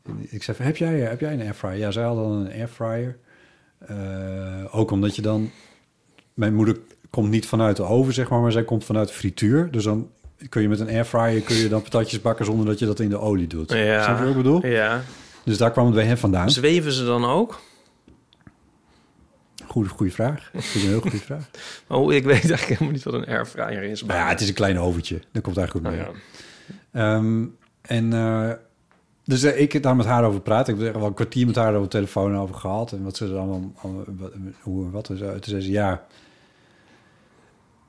En 0.03 0.27
ik 0.31 0.43
zei, 0.43 0.57
van, 0.57 0.67
heb 0.67 0.77
jij, 0.77 0.99
heb 1.01 1.21
jij 1.21 1.33
een 1.33 1.41
airfryer? 1.41 1.77
Ja, 1.77 1.91
zij 1.91 2.03
had 2.05 2.17
dan 2.17 2.31
een 2.33 2.53
airfryer. 2.53 3.19
Eh, 3.87 4.77
ook 4.79 4.91
omdat 4.91 5.17
je 5.17 5.23
dan... 5.23 5.51
Mijn 6.35 6.55
moeder 6.55 6.77
komt 7.11 7.31
niet 7.31 7.47
vanuit 7.47 7.77
de 7.77 7.83
oven, 7.83 8.13
zeg 8.15 8.29
maar, 8.29 8.41
maar 8.41 8.53
zij 8.53 8.65
komt 8.65 8.85
vanuit 8.85 9.09
de 9.09 9.15
frituur. 9.15 9.71
Dus 9.71 9.85
dan 9.85 10.11
kun 10.49 10.63
je 10.63 10.69
met 10.69 10.81
een 10.81 10.89
airfryer 10.89 11.41
kun 11.41 11.57
je 11.57 11.69
dan 11.69 11.83
patatjes 11.83 12.21
bakken 12.21 12.45
zonder 12.45 12.67
dat 12.67 12.79
je 12.79 12.87
dat 12.87 13.01
in 13.01 13.09
de 13.09 13.19
olie 13.19 13.47
doet. 13.47 13.73
Ja. 13.73 14.03
Snap 14.03 14.17
je 14.19 14.23
wat 14.23 14.31
ik 14.31 14.37
bedoel? 14.37 14.67
Ja. 14.67 15.03
Dus 15.45 15.59
daar 15.59 15.71
kwam 15.71 15.87
het 15.87 15.95
bij 15.95 16.05
hem 16.05 16.17
vandaan. 16.17 16.51
Zweven 16.51 16.93
ze 16.93 17.05
dan 17.05 17.25
ook? 17.25 17.61
Goede, 19.67 19.89
goede 19.89 20.13
vraag. 20.13 20.51
Dat 20.53 20.63
is 20.63 20.75
een 20.75 20.89
heel 20.89 21.01
goede 21.01 21.17
vraag. 21.19 21.51
Oh, 21.89 22.13
ik 22.13 22.25
weet 22.25 22.35
eigenlijk 22.41 22.65
helemaal 22.65 22.93
niet 22.93 23.03
wat 23.03 23.15
een 23.15 23.27
airfryer 23.27 23.83
is. 23.83 24.03
Maar 24.05 24.17
ja, 24.17 24.29
het 24.29 24.41
is 24.41 24.49
een 24.49 24.55
klein 24.55 24.79
oventje. 24.79 25.21
Dat 25.33 25.43
komt 25.43 25.57
eigenlijk 25.57 25.87
goed 25.87 25.97
Oh, 25.99 26.07
mee. 26.07 26.17
ja. 26.93 27.17
Ehm, 27.17 27.45
en 27.81 28.13
eh, 28.13 28.51
dus 29.25 29.43
eh, 29.43 29.61
ik 29.61 29.73
heb 29.73 29.83
daar 29.83 29.97
met 29.97 30.07
haar 30.07 30.25
over 30.25 30.41
praten. 30.41 30.75
Ik 30.75 30.81
heb 30.81 30.95
er 30.95 30.99
wel 30.99 31.09
een 31.09 31.15
kwartier 31.15 31.47
met 31.47 31.57
haar 31.57 31.71
over 31.71 31.83
de 31.83 31.89
telefoon 31.89 32.37
over 32.37 32.55
gehad. 32.55 32.93
En 32.93 33.03
wat 33.03 33.17
ze 33.17 33.33
wat, 33.33 34.33
hoe 34.61 34.85
en 34.85 34.91
wat. 34.91 35.09
En 35.09 35.19
zo. 35.19 35.31
Toen 35.33 35.41
zei 35.43 35.61
ze, 35.61 35.71
ja, 35.71 36.07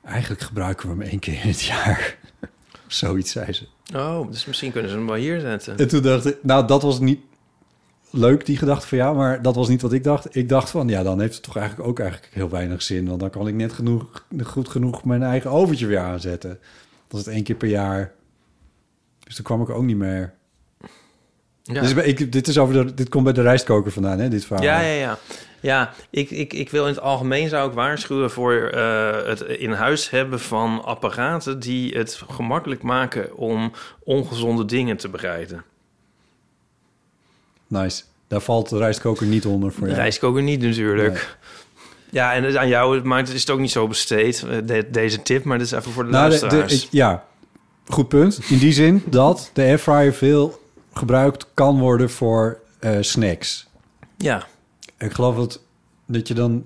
eigenlijk 0.04 0.42
gebruiken 0.42 0.88
we 0.88 0.94
hem 0.94 1.10
één 1.12 1.20
keer 1.20 1.34
in 1.34 1.50
het 1.50 1.62
jaar. 1.62 2.18
Zoiets 2.88 3.32
zei 3.32 3.54
ze. 3.54 3.68
Oh, 3.96 4.32
dus 4.32 4.46
misschien 4.46 4.72
kunnen 4.72 4.92
ze 4.92 4.98
hem 4.98 5.06
wel 5.06 5.16
hier 5.16 5.40
zetten. 5.40 5.78
En 5.78 5.88
toen 5.88 6.02
dacht 6.02 6.26
ik, 6.26 6.38
nou, 6.42 6.68
dat 6.68 6.82
was 6.82 7.00
niet 7.00 7.20
leuk, 8.10 8.46
die 8.46 8.58
gedachte 8.58 8.88
van 8.88 8.98
jou. 8.98 9.16
Maar 9.16 9.42
dat 9.42 9.56
was 9.56 9.68
niet 9.68 9.82
wat 9.82 9.94
ik 9.94 10.04
dacht. 10.04 10.36
Ik 10.36 10.50
dacht 10.50 10.70
van, 10.70 10.88
ja, 10.88 11.04
dan 11.04 11.20
heeft 11.20 11.34
het 11.34 11.44
toch 11.44 11.58
eigenlijk 11.58 11.90
ook 11.90 12.00
eigenlijk 12.00 12.34
heel 12.34 12.50
weinig 12.50 12.82
zin. 12.82 13.08
Want 13.08 13.20
dan 13.20 13.30
kan 13.30 13.48
ik 13.48 13.54
net 13.54 13.74
genoeg, 13.74 14.26
goed 14.44 14.70
genoeg 14.70 15.04
mijn 15.04 15.24
eigen 15.24 15.52
oventje 15.52 15.86
weer 15.88 16.00
aanzetten. 16.00 16.60
Dat 17.08 17.20
is 17.20 17.26
het 17.26 17.36
één 17.36 17.44
keer 17.44 17.56
per 17.56 17.68
jaar. 17.68 18.14
Dus 19.20 19.36
toen 19.36 19.46
kwam 19.46 19.62
ik 19.62 19.70
ook 19.70 19.84
niet 19.84 19.98
meer. 19.98 20.34
Ja. 21.64 21.82
Dus 21.82 21.94
ik, 21.94 22.32
dit, 22.32 22.48
is 22.48 22.58
over 22.58 22.86
de, 22.86 22.94
dit 22.94 23.10
komt 23.10 23.24
bij 23.24 23.34
de 23.34 23.42
rijstkoker 23.42 23.92
vandaan, 23.92 24.20
hè, 24.20 24.30
dit 24.30 24.46
verhaal. 24.46 24.66
Ja, 24.66 24.80
ja, 24.82 24.94
ja. 24.94 25.18
Ja, 25.60 25.94
ik, 26.10 26.30
ik, 26.32 26.54
ik 26.54 26.70
wil 26.70 26.84
in 26.88 26.94
het 26.94 27.02
algemeen 27.02 27.50
zou 27.50 27.68
ik 27.70 27.74
waarschuwen 27.76 28.32
voor 28.32 28.54
eh, 28.54 29.26
het 29.28 29.42
in 29.42 29.72
huis 29.72 30.10
hebben 30.10 30.40
van 30.40 30.84
apparaten 30.84 31.60
die 31.60 31.98
het 31.98 32.22
gemakkelijk 32.30 32.82
maken 32.82 33.36
om 33.38 33.72
ongezonde 34.04 34.66
dingen 34.66 34.98
te 34.98 35.10
bereiden. 35.10 35.64
Nice. 37.68 38.04
Daar 38.28 38.42
valt 38.42 38.70
de 38.70 38.78
rijstkoker 38.78 39.26
niet 39.28 39.46
onder 39.46 39.72
voor 39.72 39.82
De 39.82 39.88
jou. 39.88 40.00
rijstkoker 40.02 40.42
niet 40.44 40.62
natuurlijk. 40.62 41.38
Ja, 42.10 42.34
en 42.34 42.60
aan 42.60 42.68
jou 42.68 43.02
maakt 43.04 43.28
het 43.28 43.36
is 43.36 43.42
het 43.42 43.50
ook 43.50 43.60
niet 43.60 43.72
zo 43.72 43.88
besteed, 43.88 44.44
eh, 44.50 44.58
de- 44.66 44.88
deze 44.92 45.22
tip, 45.22 45.44
maar 45.44 45.58
dit 45.58 45.68
is 45.68 45.74
even 45.74 45.92
voor 45.92 46.04
de 46.06 46.10
Nou, 46.12 46.30
de- 46.30 46.36
de- 46.36 46.42
luisteraars. 46.42 46.84
ik- 46.84 46.92
ja, 46.92 47.26
goed 47.88 48.08
punt. 48.08 48.40
In 48.50 48.58
die 48.58 48.74
zin 48.74 49.04
dat 49.06 49.50
de 49.54 49.62
airfryer 49.62 50.14
veel 50.14 50.62
gebruikt 50.94 51.48
kan 51.54 51.80
worden 51.80 52.10
voor 52.10 52.60
eh, 52.80 52.98
snacks. 53.00 53.68
ja, 54.18 54.44
Ik 54.98 55.12
geloof 55.14 55.36
dat, 55.36 55.62
dat 56.06 56.28
je 56.28 56.34
dan 56.34 56.64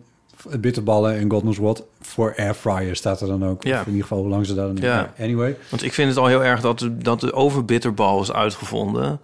bitterballen 0.59 1.15
en 1.17 1.31
god 1.31 1.41
knows 1.41 1.57
what 1.57 1.83
voor 2.01 2.33
airfryer 2.37 2.95
staat 2.95 3.21
er 3.21 3.27
dan 3.27 3.45
ook. 3.45 3.63
Ja. 3.63 3.73
Of 3.79 3.85
in 3.85 3.91
ieder 3.91 4.01
geval 4.07 4.19
hoe 4.23 4.29
lang 4.29 4.45
ze 4.45 4.55
daar 4.55 4.67
dan... 4.67 4.75
Ja. 4.77 5.13
Anyway. 5.19 5.57
want 5.69 5.83
ik 5.83 5.93
vind 5.93 6.09
het 6.09 6.17
al 6.17 6.27
heel 6.27 6.43
erg 6.43 6.61
dat, 6.61 6.79
de- 6.79 6.97
dat 6.97 7.19
de 7.19 7.33
overbitterbal 7.33 8.21
is 8.21 8.31
uitgevonden. 8.31 9.19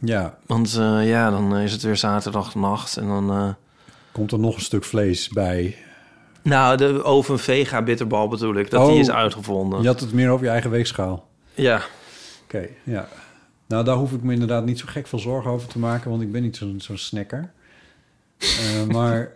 Ja, 0.00 0.38
Want 0.46 0.76
eh, 0.76 1.08
ja, 1.08 1.30
dan 1.30 1.56
is 1.56 1.72
het 1.72 1.82
weer 1.82 1.96
zaterdagnacht 1.96 2.96
en 2.96 3.06
dan... 3.06 3.30
eh, 3.30 3.48
komt 4.12 4.32
er 4.32 4.38
nog 4.38 4.54
een 4.54 4.60
stuk 4.62 4.84
vlees 4.84 5.28
bij. 5.28 5.76
Nou, 6.42 6.76
de 6.76 7.02
oven 7.04 7.38
vega 7.38 7.82
bitterbal 7.82 8.28
bedoel 8.28 8.54
ik, 8.54 8.70
dat 8.70 8.82
Oh. 8.82 8.88
die 8.90 8.98
is 9.00 9.10
uitgevonden. 9.10 9.80
Je 9.82 9.86
had 9.86 10.00
het 10.00 10.12
meer 10.12 10.30
over 10.30 10.44
je 10.44 10.50
eigen 10.50 10.70
weegschaal. 10.70 11.28
Ja, 11.54 11.80
Oké, 12.44 12.68
ja. 12.82 13.08
Nou, 13.68 13.84
daar 13.84 13.96
hoef 13.96 14.12
ik 14.12 14.22
me 14.22 14.32
inderdaad 14.32 14.64
niet 14.64 14.78
zo 14.78 14.84
gek 14.88 15.06
veel 15.06 15.18
zorgen 15.18 15.50
over 15.50 15.68
te 15.68 15.78
maken, 15.78 16.10
want 16.10 16.22
ik 16.22 16.32
ben 16.32 16.42
niet 16.42 16.56
zo'n 16.56 16.80
snacker. 16.98 17.50
Eh, 18.38 18.84
maar 18.96 19.32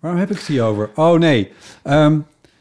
waarom 0.00 0.20
heb 0.20 0.30
ik 0.30 0.36
het 0.36 0.46
hier 0.46 0.62
over? 0.62 0.90
Oh 0.94 1.18
nee, 1.18 1.52
Ehm, 1.82 2.18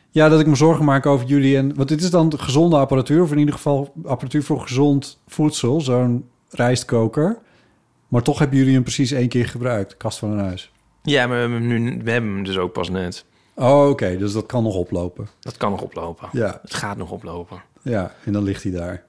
ja, 0.10 0.30
dat 0.30 0.39
ik 0.39 0.48
me 0.48 0.56
zorgen 0.56 0.86
maak 0.86 1.06
over 1.06 1.28
jullie 1.28 1.58
en 1.58 1.76
want 1.76 1.89
dit 1.89 2.02
is 2.02 2.10
dan 2.10 2.39
gezonde 2.39 2.76
apparatuur, 2.78 3.22
of 3.22 3.32
in 3.32 3.38
ieder 3.38 3.54
geval 3.54 3.94
apparatuur 4.06 4.44
voor 4.44 4.62
gezond 4.62 5.20
voedsel, 5.28 5.82
zo'n 5.82 6.30
rijstkoker. 6.50 7.38
Maar 8.08 8.22
toch 8.22 8.39
hebben 8.39 8.58
jullie 8.58 8.74
hem 8.74 8.84
precies 8.84 9.12
één 9.12 9.28
keer 9.30 9.48
gebruikt, 9.48 9.98
kast 9.98 10.20
van 10.20 10.32
een 10.32 10.39
huis. 10.39 10.72
ja 11.04 11.28
maar 11.28 11.36
we 11.36 11.41
hebben, 11.41 11.60
hem 11.70 11.84
nu, 11.84 12.02
we 12.04 12.12
hebben 12.12 12.34
hem 12.34 12.44
dus 12.44 12.58
ook 12.58 12.74
pas 12.74 12.89
net. 12.89 13.26
Oh, 13.56 13.89
oké, 13.89 14.18
dus 14.18 14.34
dat 14.34 14.46
kan 14.46 14.64
nog 14.64 14.76
oplopen. 14.76 15.28
Dat 15.39 15.58
kan 15.58 15.72
nog 15.72 15.82
oplopen. 15.82 16.30
Ja, 16.32 16.60
Het 16.62 16.74
gaat 16.74 16.98
nog 16.98 17.12
oplopen. 17.12 17.62
ja, 17.82 18.12
en 18.26 18.34
dan 18.34 18.44
ligt 18.44 18.64
hij 18.64 18.72
daar. 18.72 19.04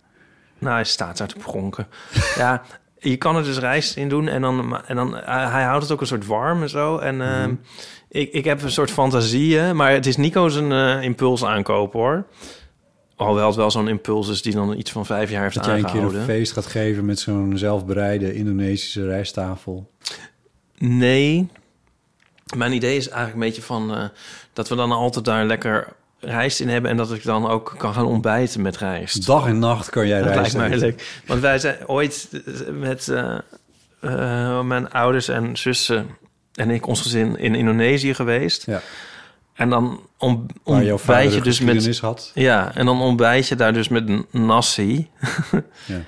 Nou, 0.58 0.74
hij 0.74 0.84
staat 0.84 1.18
daar 1.18 1.28
te 1.28 1.36
pronken. 1.36 1.86
ja, 2.36 2.62
je 2.98 3.16
kan 3.16 3.36
er 3.36 3.44
dus 3.44 3.58
rijst 3.58 3.96
in 3.96 4.08
doen 4.08 4.28
en 4.28 4.42
dan, 4.42 4.86
en 4.86 4.96
dan 4.96 5.14
hij 5.14 5.46
hij 5.46 5.64
houdt 5.64 5.82
het 5.82 5.92
ook 5.92 6.00
een 6.00 6.06
soort 6.06 6.26
warm 6.26 6.62
en 6.62 6.68
zo. 6.68 6.98
En 6.98 7.20
ehm, 7.20 7.54
ik, 8.08 8.32
ik 8.32 8.44
heb 8.44 8.62
een 8.62 8.70
soort 8.70 8.90
fantasieën, 8.90 9.76
maar 9.76 9.92
het 9.92 10.06
is 10.06 10.16
Nico 10.16 10.48
zijn 10.48 10.72
eh, 10.72 11.02
impuls 11.02 11.44
aankoop 11.44 11.92
hoor. 11.92 12.26
Alhoewel 13.16 13.46
het 13.46 13.56
wel 13.56 13.70
zo'n 13.70 13.88
impuls 13.88 14.28
is 14.28 14.42
die 14.42 14.52
dan 14.52 14.78
iets 14.78 14.90
van 14.90 15.06
vijf 15.06 15.30
jaar 15.30 15.42
heeft 15.42 15.54
Dat 15.54 15.64
jij 15.64 15.74
een 15.74 15.80
keer 15.80 15.90
aangehouden. 15.90 16.20
een 16.20 16.26
feest 16.26 16.52
gaat 16.52 16.66
geven 16.66 17.04
met 17.04 17.18
zo'n 17.18 17.58
zelfbereide 17.58 18.34
Indonesische 18.34 19.06
rijsttafel. 19.06 19.90
Nee. 20.78 21.48
Mijn 22.56 22.72
idee 22.72 22.96
is 22.96 23.08
eigenlijk 23.08 23.34
een 23.34 23.48
beetje 23.48 23.62
van 23.62 23.94
eh, 23.94 24.04
dat 24.52 24.68
we 24.68 24.74
dan 24.74 24.92
altijd 24.92 25.24
daar 25.24 25.44
lekker 25.44 25.92
rijst 26.24 26.60
in 26.60 26.68
hebben 26.68 26.90
en 26.90 26.96
dat 26.96 27.12
ik 27.12 27.24
dan 27.24 27.48
ook 27.48 27.74
kan 27.76 27.94
gaan 27.94 28.06
ontbijten 28.06 28.62
met 28.62 28.76
rijst. 28.76 29.26
Dag 29.26 29.46
en 29.46 29.58
nacht 29.58 29.90
kan 29.90 30.06
jij 30.06 30.22
Dat 30.22 30.34
lijkt 30.34 30.52
reizen. 30.52 30.58
mij 30.70 30.78
leuk. 30.78 31.22
Want 31.26 31.40
wij 31.40 31.58
zijn 31.58 31.88
ooit 31.88 32.28
eh, 32.32 32.72
met 32.72 33.08
eh, 33.08 33.38
eh, 34.00 34.60
mijn 34.60 34.90
ouders 34.90 35.28
en 35.28 35.56
zussen 35.56 36.06
en 36.54 36.70
ik, 36.70 36.86
ons 36.86 37.00
gezin, 37.00 37.38
in 37.38 37.54
Indonesië 37.54 38.14
geweest. 38.14 38.66
Ja. 38.66 38.80
En 39.54 39.70
dan 39.70 40.00
om, 40.18 40.46
ontbijt 40.62 41.34
je 41.34 41.40
dus 41.40 41.60
met... 41.60 41.98
had. 41.98 42.30
Ja, 42.34 42.74
en 42.74 42.86
dan 42.86 43.00
ontbijt 43.00 43.48
je 43.48 43.56
daar 43.56 43.72
dus 43.72 43.88
met 43.88 44.32
nasi. 44.32 45.08
Ja. 45.86 46.00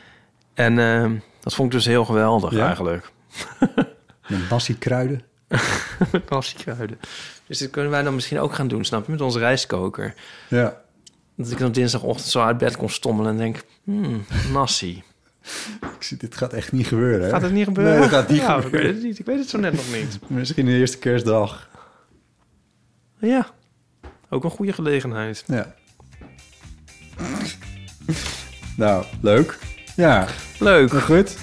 En 0.55 1.23
dat 1.41 1.55
vond 1.55 1.73
ik 1.73 1.79
dus 1.79 1.87
heel 1.87 2.05
geweldig 2.05 2.53
Ja? 2.53 2.67
eigenlijk. 2.67 3.13
Met 4.27 4.51
nasi 4.51 4.79
kruiden. 4.79 5.23
Met. 6.29 6.99
Dus 7.47 7.59
dit 7.59 7.71
kunnen 7.71 7.91
wij 7.91 8.03
dan 8.03 8.15
misschien 8.15 8.39
ook 8.41 8.55
gaan 8.55 8.69
doen, 8.69 8.85
snap 8.85 9.07
je? 9.07 9.13
Met 9.13 9.21
onze 9.21 9.39
rijstkoker. 9.39 10.15
Ja. 10.49 10.81
Dat 11.37 11.51
ik 11.51 11.59
dan 11.59 11.73
dinsdagochtend 11.73 12.31
zo 12.31 12.41
uit 12.43 12.59
bed 12.59 12.77
kon 12.77 12.91
stommelen 12.91 13.33
en 13.33 13.39
denk... 13.39 13.63
Hmm, 13.85 14.25
nasi. 14.53 15.03
Ik 15.81 16.03
zie, 16.03 16.17
dit 16.17 16.37
gaat 16.37 16.53
echt 16.53 16.73
niet 16.73 16.87
gebeuren. 16.87 17.25
Hè? 17.25 17.31
Gaat 17.31 17.43
het 17.43 17.53
niet 17.53 17.65
gebeuren? 17.65 17.93
Nee, 17.93 18.03
dat 18.03 18.11
gaat 18.11 18.29
niet 18.29 18.41
Ja, 18.41 18.57
Ik 18.57 18.63
gebeuren. 18.63 18.87
weet 18.89 18.97
het 18.99 19.05
niet. 19.07 19.19
Ik 19.19 19.27
weet 19.27 19.39
het 19.39 19.49
zo 19.49 19.59
net 19.59 19.73
nog 19.73 19.93
niet. 19.93 20.19
Misschien 20.27 20.67
de 20.67 20.73
eerste 20.73 20.99
kerstdag. 20.99 21.69
Ja, 23.19 23.47
ook 24.29 24.45
een 24.45 24.51
goede 24.51 24.73
gelegenheid. 24.73 25.45
Ja. 25.47 25.75
nou, 28.77 29.05
leuk. 29.21 29.59
Ja, 29.97 30.27
Leuk. 30.59 30.93
nou 30.93 31.03
goed. 31.03 31.37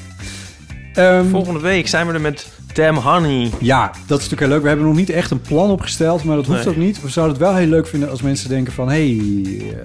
Ehm, 0.94 1.28
Volgende 1.30 1.60
week 1.60 1.88
zijn 1.88 2.08
we 2.08 2.14
er 2.14 2.22
met 2.22 2.48
Damn 2.74 2.98
Honey. 2.98 3.52
ja, 3.60 3.86
dat 4.08 4.20
is 4.20 4.30
natuurlijk 4.30 4.42
heel 4.42 4.50
leuk. 4.50 4.62
We 4.62 4.68
hebben 4.68 4.86
nog 4.86 4.96
niet 4.96 5.10
echt 5.10 5.32
een 5.32 5.42
plan 5.42 5.70
opgesteld, 5.70 6.24
maar 6.24 6.36
dat 6.36 6.46
hoeft 6.46 6.66
Nee. 6.66 6.74
ook 6.74 6.80
niet. 6.82 7.02
We 7.02 7.10
zouden 7.10 7.36
het 7.38 7.46
wel 7.46 7.56
heel 7.56 7.68
leuk 7.68 7.88
vinden 7.88 8.10
als 8.10 8.22
mensen 8.22 8.50
denken 8.50 8.74
van... 8.74 8.90
hé, 8.90 9.16
hey, 9.18 9.76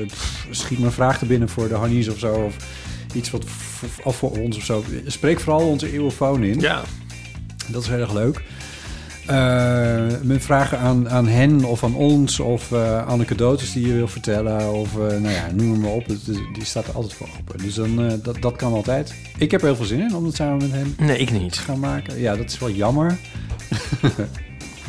eh, 0.00 0.06
pff, 0.06 0.46
schiet 0.50 0.78
me 0.78 0.84
een 0.86 0.92
vraag 0.92 1.18
te 1.18 1.26
binnen 1.26 1.48
voor 1.48 1.68
de 1.68 1.74
Hannies 1.74 2.08
of 2.08 2.18
zo. 2.18 2.32
Of 2.32 2.56
iets 3.14 3.30
wat 3.30 3.44
of 4.04 4.16
voor 4.16 4.30
ons 4.30 4.56
of 4.56 4.64
zo. 4.64 4.84
Spreek 5.06 5.40
vooral 5.40 5.68
onze 5.68 5.92
eeuwfoon 5.92 6.42
in. 6.42 6.60
Ja. 6.60 6.82
Dat 7.66 7.82
is 7.82 7.88
heel 7.88 7.98
erg 7.98 8.12
leuk. 8.12 8.42
Eh, 9.28 10.04
met 10.22 10.42
vragen 10.44 10.78
aan, 10.78 11.08
aan 11.10 11.26
hen 11.26 11.64
of 11.64 11.84
aan 11.84 11.94
ons 11.94 12.40
of 12.40 12.72
eh 12.72 13.06
anekdotes 13.06 13.72
die 13.72 13.86
je 13.86 13.92
wil 13.94 14.08
vertellen 14.08 14.72
of 14.72 14.92
eh, 14.94 15.00
nou 15.00 15.28
ja, 15.28 15.48
noem 15.54 15.70
hem 15.72 15.80
maar 15.80 15.90
op. 15.90 16.06
Die 16.52 16.64
staat 16.64 16.86
er 16.86 16.94
altijd 16.94 17.14
voor 17.14 17.28
open. 17.40 17.58
Dus 17.62 17.74
dan, 17.74 18.20
dat, 18.22 18.42
dat 18.42 18.56
kan 18.56 18.72
altijd. 18.72 19.14
Ik 19.38 19.50
heb 19.50 19.60
er 19.60 19.66
heel 19.66 19.76
veel 19.76 19.84
zin 19.84 20.00
in 20.00 20.14
om 20.16 20.24
het 20.24 20.34
samen 20.34 20.56
met 20.56 20.70
hen 20.70 20.94
Nee, 20.98 21.18
ik 21.18 21.28
te 21.28 21.34
niet. 21.34 21.56
gaan 21.58 21.78
maken. 21.78 22.20
Ja, 22.20 22.36
dat 22.36 22.44
is 22.50 22.58
wel 22.58 22.70
jammer. 22.70 23.16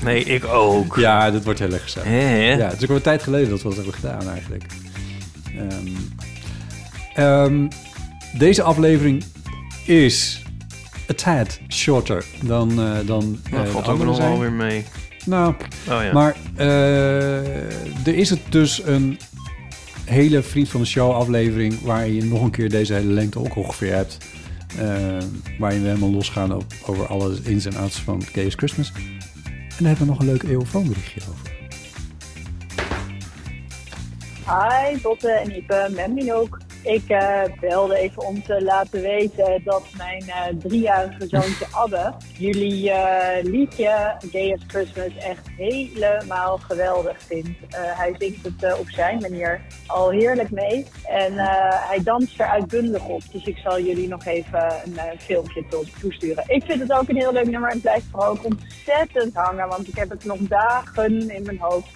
Nee, 0.03 0.23
ik 0.23 0.45
ook. 0.45 0.95
Ja, 0.95 1.31
dat 1.31 1.43
wordt 1.43 1.59
heel 1.59 1.73
erg 1.73 1.83
gezellig. 1.83 2.07
Hè? 2.07 2.53
Ja, 2.53 2.65
het 2.67 2.75
is 2.75 2.81
ook 2.81 2.87
wel 2.87 2.97
een 2.97 3.03
tijd 3.03 3.23
geleden 3.23 3.49
dat 3.49 3.61
we 3.61 3.67
dat 3.67 3.75
hebben 3.75 3.93
gedaan 3.93 4.29
eigenlijk. 4.29 4.63
Ehm, 5.57 5.87
ehm, 7.13 7.67
deze 8.37 8.63
aflevering 8.63 9.23
is 9.85 10.41
a 11.09 11.13
tad 11.13 11.59
shorter 11.67 12.25
dan, 12.43 12.69
eh 12.79 12.97
dan 13.05 13.39
Nou, 13.51 13.65
eh, 13.65 13.71
valt 13.71 13.85
de 13.85 13.91
ook 13.91 14.03
nog 14.03 14.15
zijn. 14.15 14.29
wel 14.29 14.39
weer 14.39 14.51
mee. 14.51 14.85
Nou, 15.25 15.53
Oh 15.89 16.03
ja. 16.03 16.13
Maar 16.13 16.35
eh, 16.55 18.07
er 18.07 18.15
is 18.15 18.29
het 18.29 18.39
dus 18.49 18.83
een 18.85 19.19
hele 20.05 20.43
Vriend 20.43 20.69
van 20.69 20.81
de 20.81 20.87
Show 20.87 21.11
aflevering... 21.11 21.81
waar 21.81 22.07
je 22.07 22.23
nog 22.23 22.41
een 22.41 22.51
keer 22.51 22.69
deze 22.69 22.93
hele 22.93 23.13
lengte 23.13 23.39
ook 23.39 23.55
ongeveer 23.55 23.93
hebt. 23.93 24.17
waarin 25.59 25.81
we 25.81 25.87
helemaal 25.87 26.11
losgaan 26.11 26.53
op, 26.53 26.63
over 26.85 27.07
alle 27.07 27.37
ins 27.43 27.65
en 27.65 27.75
outs 27.75 27.97
van 27.99 28.23
Gay 28.23 28.43
is 28.45 28.53
Christmas. 28.55 28.91
En 29.45 29.85
daar 29.85 29.87
hebben 29.87 30.05
we 30.05 30.11
nog 30.11 30.19
een 30.19 30.25
leuk 30.25 30.43
eeuwfoonberichtje 30.43 31.21
over. 31.29 31.57
Hi, 34.45 34.97
Botte 35.01 35.31
en 35.31 35.55
Ipe, 35.55 35.89
met 35.95 36.13
Mien 36.13 36.33
ook. 36.33 36.57
Ik 36.83 37.09
eh, 37.09 37.41
belde 37.59 37.97
even 37.97 38.25
om 38.27 38.43
te 38.43 38.61
laten 38.63 39.01
weten 39.01 39.61
dat 39.63 39.83
mijn 39.97 40.23
eh, 40.27 40.43
driejarige 40.59 41.27
zoontje 41.27 41.65
Abbe 41.71 42.13
jullie 42.37 42.91
eh, 42.91 43.43
liedje 43.43 44.15
Gay 44.31 44.53
as 44.53 44.61
Christmas 44.67 45.17
echt 45.17 45.47
helemaal 45.57 46.57
geweldig 46.57 47.21
vindt. 47.21 47.49
Hij 47.75 48.15
zingt 48.17 48.45
het 48.45 48.79
op 48.79 48.89
zijn 48.89 49.19
manier 49.21 49.61
al 49.87 50.09
heerlijk 50.09 50.51
mee 50.51 50.85
en 51.07 51.33
hij 51.87 51.99
danst 52.03 52.39
er 52.39 52.47
uitbundig 52.47 53.07
op. 53.07 53.21
Dus 53.31 53.43
ik 53.43 53.57
zal 53.57 53.79
jullie 53.81 54.07
nog 54.07 54.25
even 54.25 54.73
een 54.83 55.19
filmpje 55.19 55.65
to- 55.69 55.83
toesturen. 55.99 56.43
Ik 56.47 56.63
vind 56.63 56.79
het 56.79 56.91
ook 56.91 57.09
een 57.09 57.17
heel 57.17 57.33
leuk 57.33 57.49
nummer 57.49 57.69
en 57.69 57.73
het 57.73 57.81
blijft 57.81 58.05
vooral 58.11 58.29
ook 58.29 58.45
ontzettend 58.45 59.35
hangen, 59.35 59.67
want 59.67 59.87
ik 59.87 59.95
heb 59.95 60.09
het 60.09 60.25
nog 60.25 60.37
dagen 60.37 61.29
in 61.29 61.43
mijn 61.43 61.59
hoofd 61.59 61.91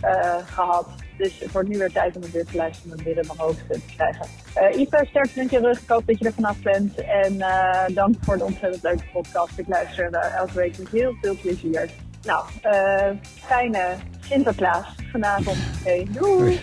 eh, 0.00 0.36
gehad. 0.46 0.86
Dus 1.22 1.38
het 1.38 1.52
wordt 1.52 1.68
nu 1.68 1.78
weer 1.78 1.92
tijd 1.92 2.16
om 2.16 2.22
het 2.22 2.30
weer 2.32 2.44
te 2.44 2.56
luisteren 2.56 2.90
en 2.90 2.96
het 2.96 3.06
weer 3.06 3.16
in 3.18 3.26
mijn 3.26 3.38
hoofd 3.38 3.58
te 3.70 3.80
krijgen. 3.96 4.26
Eh 4.54 4.80
Ipe, 4.80 5.06
sterkte 5.08 5.38
met 5.40 5.50
je 5.50 5.58
rug. 5.58 5.78
Ik 5.80 5.88
hoop 5.88 6.02
dat 6.06 6.18
je 6.18 6.24
er 6.24 6.32
vanaf 6.32 6.56
bent. 6.62 6.94
En 7.04 7.40
eh, 7.40 7.94
dank 7.94 8.14
voor 8.20 8.38
de 8.38 8.44
ontzettend 8.44 8.82
leuke 8.82 9.04
podcast. 9.12 9.58
Ik 9.58 9.68
luister 9.68 10.04
er 10.04 10.32
elke 10.36 10.52
week 10.54 10.78
met 10.78 10.88
heel 10.88 11.14
veel 11.22 11.36
plezier. 11.42 11.90
Nou, 12.22 12.44
eh, 12.62 13.06
fijne 13.44 13.86
Sinterklaas 14.20 14.86
vanavond. 15.12 15.56
Hey, 15.84 16.06
doei! 16.10 16.60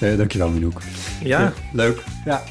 Eh, 0.00 0.16
dankjewel, 0.16 0.48
Minoek. 0.48 0.80
Ja, 1.22 1.52
Leuk. 1.72 2.02
Ja. 2.24 2.42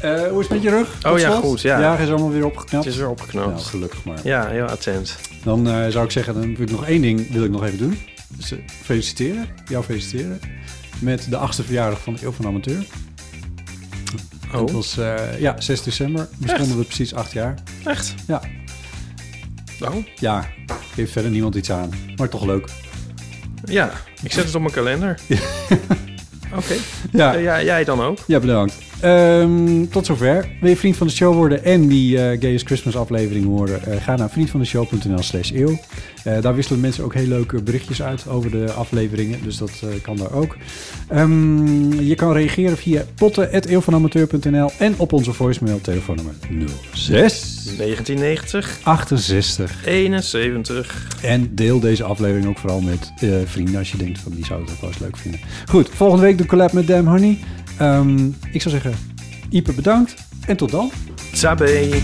Eh, 0.00 0.22
hoe 0.22 0.40
is 0.40 0.46
het 0.48 0.50
met 0.50 0.62
je 0.62 0.70
rug? 0.70 0.98
Tot 1.00 1.12
Oh 1.12 1.18
ja, 1.18 1.30
slot? 1.30 1.42
goed, 1.44 1.60
ja. 1.60 1.78
Ja, 1.80 1.96
is 1.98 2.08
allemaal 2.08 2.30
weer 2.30 2.44
opgeknapt. 2.44 2.84
het 2.84 2.92
is 2.94 3.00
weer 3.00 3.08
Nou, 3.08 3.20
opgeknapt. 3.20 3.62
gelukkig 3.64 4.04
maar. 4.04 4.18
Ja, 4.22 4.46
heel 4.48 4.66
attent. 4.66 5.16
Dan 5.44 5.68
eh, 5.68 5.86
zou 5.88 6.04
ik 6.04 6.10
zeggen, 6.10 6.34
dan 6.34 6.54
wil 6.54 6.62
ik 6.66 6.70
nog 6.70 6.86
één 6.86 7.02
ding 7.02 7.32
wil 7.32 7.44
ik 7.44 7.50
nog 7.50 7.64
even 7.64 7.78
doen. 7.78 7.98
Feliciteren, 8.82 9.48
jou 9.68 9.84
feliciteren. 9.84 10.40
Met 10.98 11.26
de 11.30 11.36
achtste 11.36 11.62
verjaardag 11.64 12.02
van 12.02 12.14
de 12.14 12.24
Eeuw 12.24 12.32
van 12.32 12.46
Amateur. 12.46 12.84
Oh, 14.46 14.52
Dat 14.52 14.70
was, 14.70 14.98
eh, 14.98 15.40
ja, 15.40 15.60
6 15.60 15.82
december. 15.82 16.28
Bestonden 16.38 16.78
we 16.78 16.84
precies 16.84 17.14
acht 17.14 17.32
jaar. 17.32 17.54
echt? 17.84 18.14
Ja. 18.26 18.42
Oh, 19.80 19.94
Ja, 20.14 20.48
geeft 20.94 21.12
verder 21.12 21.30
niemand 21.30 21.54
iets 21.54 21.70
aan. 21.70 21.90
Maar 22.16 22.28
toch 22.28 22.44
leuk. 22.44 22.68
ja. 23.64 23.90
Ik 24.22 24.32
zet 24.32 24.44
het 24.44 24.54
op 24.54 24.60
mijn 24.60 24.72
kalender. 24.74 25.20
Oké. 26.54 26.74
Ja, 27.12 27.32
ja, 27.34 27.62
jij 27.62 27.84
dan 27.84 28.00
ook? 28.02 28.18
ja 28.26 28.38
bedankt. 28.40 28.74
Ehm, 29.00 29.86
tot 29.90 30.06
zover. 30.06 30.48
Wil 30.60 30.70
je 30.70 30.76
vriend 30.76 30.96
van 30.96 31.06
de 31.06 31.12
show 31.12 31.34
worden 31.34 31.64
en 31.64 31.88
die 31.88 32.18
eh 32.18 32.40
Gay 32.40 32.54
is 32.54 32.62
Christmas 32.62 32.96
aflevering 32.96 33.44
horen? 33.44 33.84
eh, 33.84 34.02
ga 34.02 34.16
naar 34.16 34.30
vriendvandeshow.nl 34.30 35.22
slash 35.22 35.50
eeuw. 35.50 35.78
Eh, 36.24 36.40
daar 36.40 36.54
wisselen 36.54 36.80
mensen 36.80 37.04
ook 37.04 37.14
heel 37.14 37.26
leuke 37.26 37.62
berichtjes 37.62 38.02
uit 38.02 38.28
over 38.28 38.50
de 38.50 38.72
afleveringen. 38.72 39.42
Dus 39.42 39.56
dat 39.56 39.70
eh, 39.82 39.88
kan 40.02 40.16
daar 40.16 40.32
ook. 40.32 40.56
Ehm, 41.08 41.92
je 42.00 42.14
kan 42.14 42.32
reageren 42.32 42.76
via 42.76 43.02
potten.eeuwvanamateur.nl 43.14 44.70
en 44.78 44.94
op 44.96 45.12
onze 45.12 45.32
voicemail 45.32 45.80
telefoonnummer 45.80 46.34
06 46.92 47.64
1990, 47.76 48.78
68. 48.82 49.86
71. 49.86 51.06
En 51.22 51.54
deel 51.54 51.80
deze 51.80 52.04
aflevering 52.04 52.46
ook 52.46 52.58
vooral 52.58 52.80
met 52.80 53.12
eh, 53.20 53.30
vrienden 53.44 53.76
als 53.76 53.90
je 53.90 53.98
denkt 53.98 54.18
van 54.18 54.32
die 54.32 54.44
zouden 54.44 54.68
het 54.68 54.76
ook 54.76 54.80
wel 54.80 54.90
eens 54.90 55.00
leuk 55.00 55.16
vinden. 55.16 55.40
Goed, 55.66 55.88
volgende 55.92 56.22
week 56.22 56.38
de 56.38 56.46
collab 56.46 56.72
met 56.72 56.86
Damn 56.86 57.08
Honey. 57.08 57.38
Ehm, 57.78 58.26
ik 58.52 58.62
zou 58.62 58.74
zeggen, 58.74 58.94
Ipe 59.50 59.72
bedankt 59.72 60.14
en 60.46 60.56
tot 60.56 60.70
dan. 60.70 60.90
Sabe. 61.32 61.98